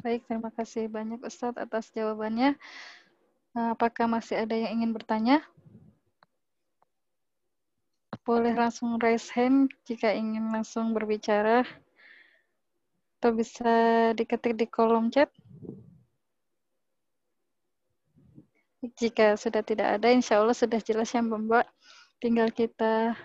Baik, 0.00 0.26
terima 0.26 0.50
kasih 0.54 0.90
banyak 0.90 1.22
Ustadz 1.22 1.58
atas 1.58 1.90
jawabannya. 1.94 2.58
Eh, 3.54 3.68
apakah 3.70 4.10
masih 4.10 4.42
ada 4.42 4.54
yang 4.54 4.82
ingin 4.82 4.90
bertanya? 4.90 5.38
Boleh 8.26 8.56
langsung 8.56 8.98
raise 8.98 9.30
hand 9.30 9.70
jika 9.86 10.10
ingin 10.10 10.50
langsung 10.50 10.90
berbicara 10.90 11.62
atau 13.24 13.32
bisa 13.32 13.72
diketik 14.12 14.52
di 14.52 14.68
kolom 14.68 15.08
chat. 15.08 15.32
Jika 19.00 19.40
sudah 19.40 19.64
tidak 19.64 19.96
ada, 19.96 20.12
insya 20.12 20.44
Allah 20.44 20.52
sudah 20.52 20.76
jelas 20.84 21.08
yang 21.16 21.32
membuat 21.32 21.64
tinggal 22.20 22.52
kita 22.52 23.16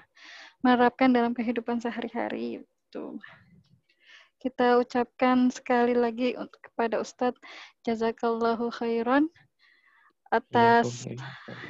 menerapkan 0.64 1.12
dalam 1.12 1.36
kehidupan 1.36 1.84
sehari-hari. 1.84 2.64
Itu. 2.64 3.20
Kita 4.40 4.80
ucapkan 4.80 5.52
sekali 5.52 5.92
lagi 5.92 6.32
untuk 6.40 6.64
kepada 6.64 7.04
Ustadz 7.04 7.44
Jazakallahu 7.84 8.72
khairan 8.72 9.28
atas 10.32 11.12
ya, 11.12 11.20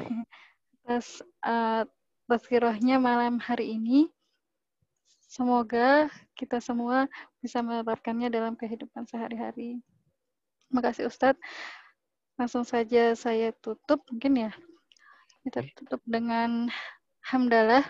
atas 0.85 1.25
uh, 1.41 1.81
tazkirahnya 2.29 3.01
malam 3.01 3.41
hari 3.41 3.73
ini. 3.73 4.13
Semoga 5.29 6.09
kita 6.33 6.57
semua 6.57 7.05
bisa 7.37 7.61
menerapkannya 7.61 8.33
dalam 8.33 8.57
kehidupan 8.57 9.05
sehari-hari. 9.05 9.77
Terima 10.65 10.81
kasih 10.81 11.05
Ustadz. 11.05 11.37
Langsung 12.33 12.65
saja 12.65 13.13
saya 13.13 13.53
tutup 13.61 14.01
mungkin 14.09 14.49
ya. 14.49 14.51
Kita 15.45 15.61
tutup 15.77 16.01
dengan 16.09 16.73
hamdalah. 17.29 17.85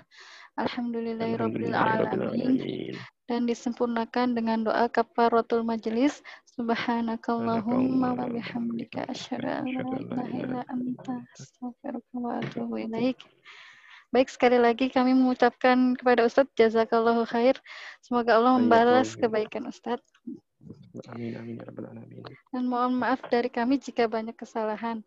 Alhamdulillahirrabbilalamin. 0.60 3.00
Dan 3.24 3.48
disempurnakan 3.48 4.36
dengan 4.36 4.68
doa 4.68 4.92
kafaratul 4.92 5.64
majelis. 5.64 6.20
Subhanakallahumma 6.60 8.20
wa 8.20 8.28
bihamdika 8.28 9.08
asyhadu 9.08 9.48
an 9.48 9.64
la 9.64 9.96
ilaha 9.96 10.28
illa 10.36 10.68
anta 10.68 11.24
astaghfiruka 11.40 12.20
wa 12.20 12.44
atubu 12.44 12.84
ilaik. 12.84 13.16
Baik, 14.10 14.34
sekali 14.34 14.58
lagi 14.58 14.90
kami 14.90 15.14
mengucapkan 15.14 15.94
kepada 15.94 16.26
Ustadz 16.26 16.50
jazakallahu 16.58 17.30
khair. 17.30 17.62
Semoga 18.02 18.42
Allah 18.42 18.58
membalas 18.58 19.14
kebaikan 19.14 19.70
Ustadz. 19.70 20.02
Amin, 21.14 21.38
amin, 21.38 21.62
ya 21.62 21.70
alamin. 21.70 22.26
Dan 22.50 22.66
mohon 22.66 22.98
maaf 22.98 23.22
dari 23.30 23.54
kami 23.54 23.78
jika 23.78 24.10
banyak 24.10 24.34
kesalahan. 24.34 25.06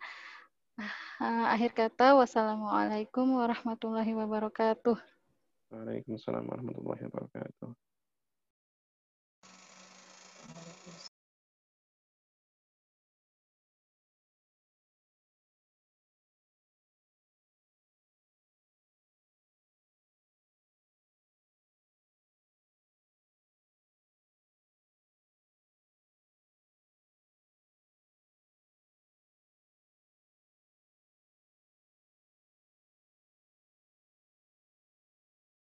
Ah, 1.18 1.50
akhir 1.50 1.74
kata, 1.74 2.14
wassalamualaikum 2.14 3.42
warahmatullahi 3.42 4.14
wabarakatuh. 4.14 4.96
Waalaikumsalam 5.74 6.46
warahmatullahi 6.46 7.02
wabarakatuh. 7.10 7.91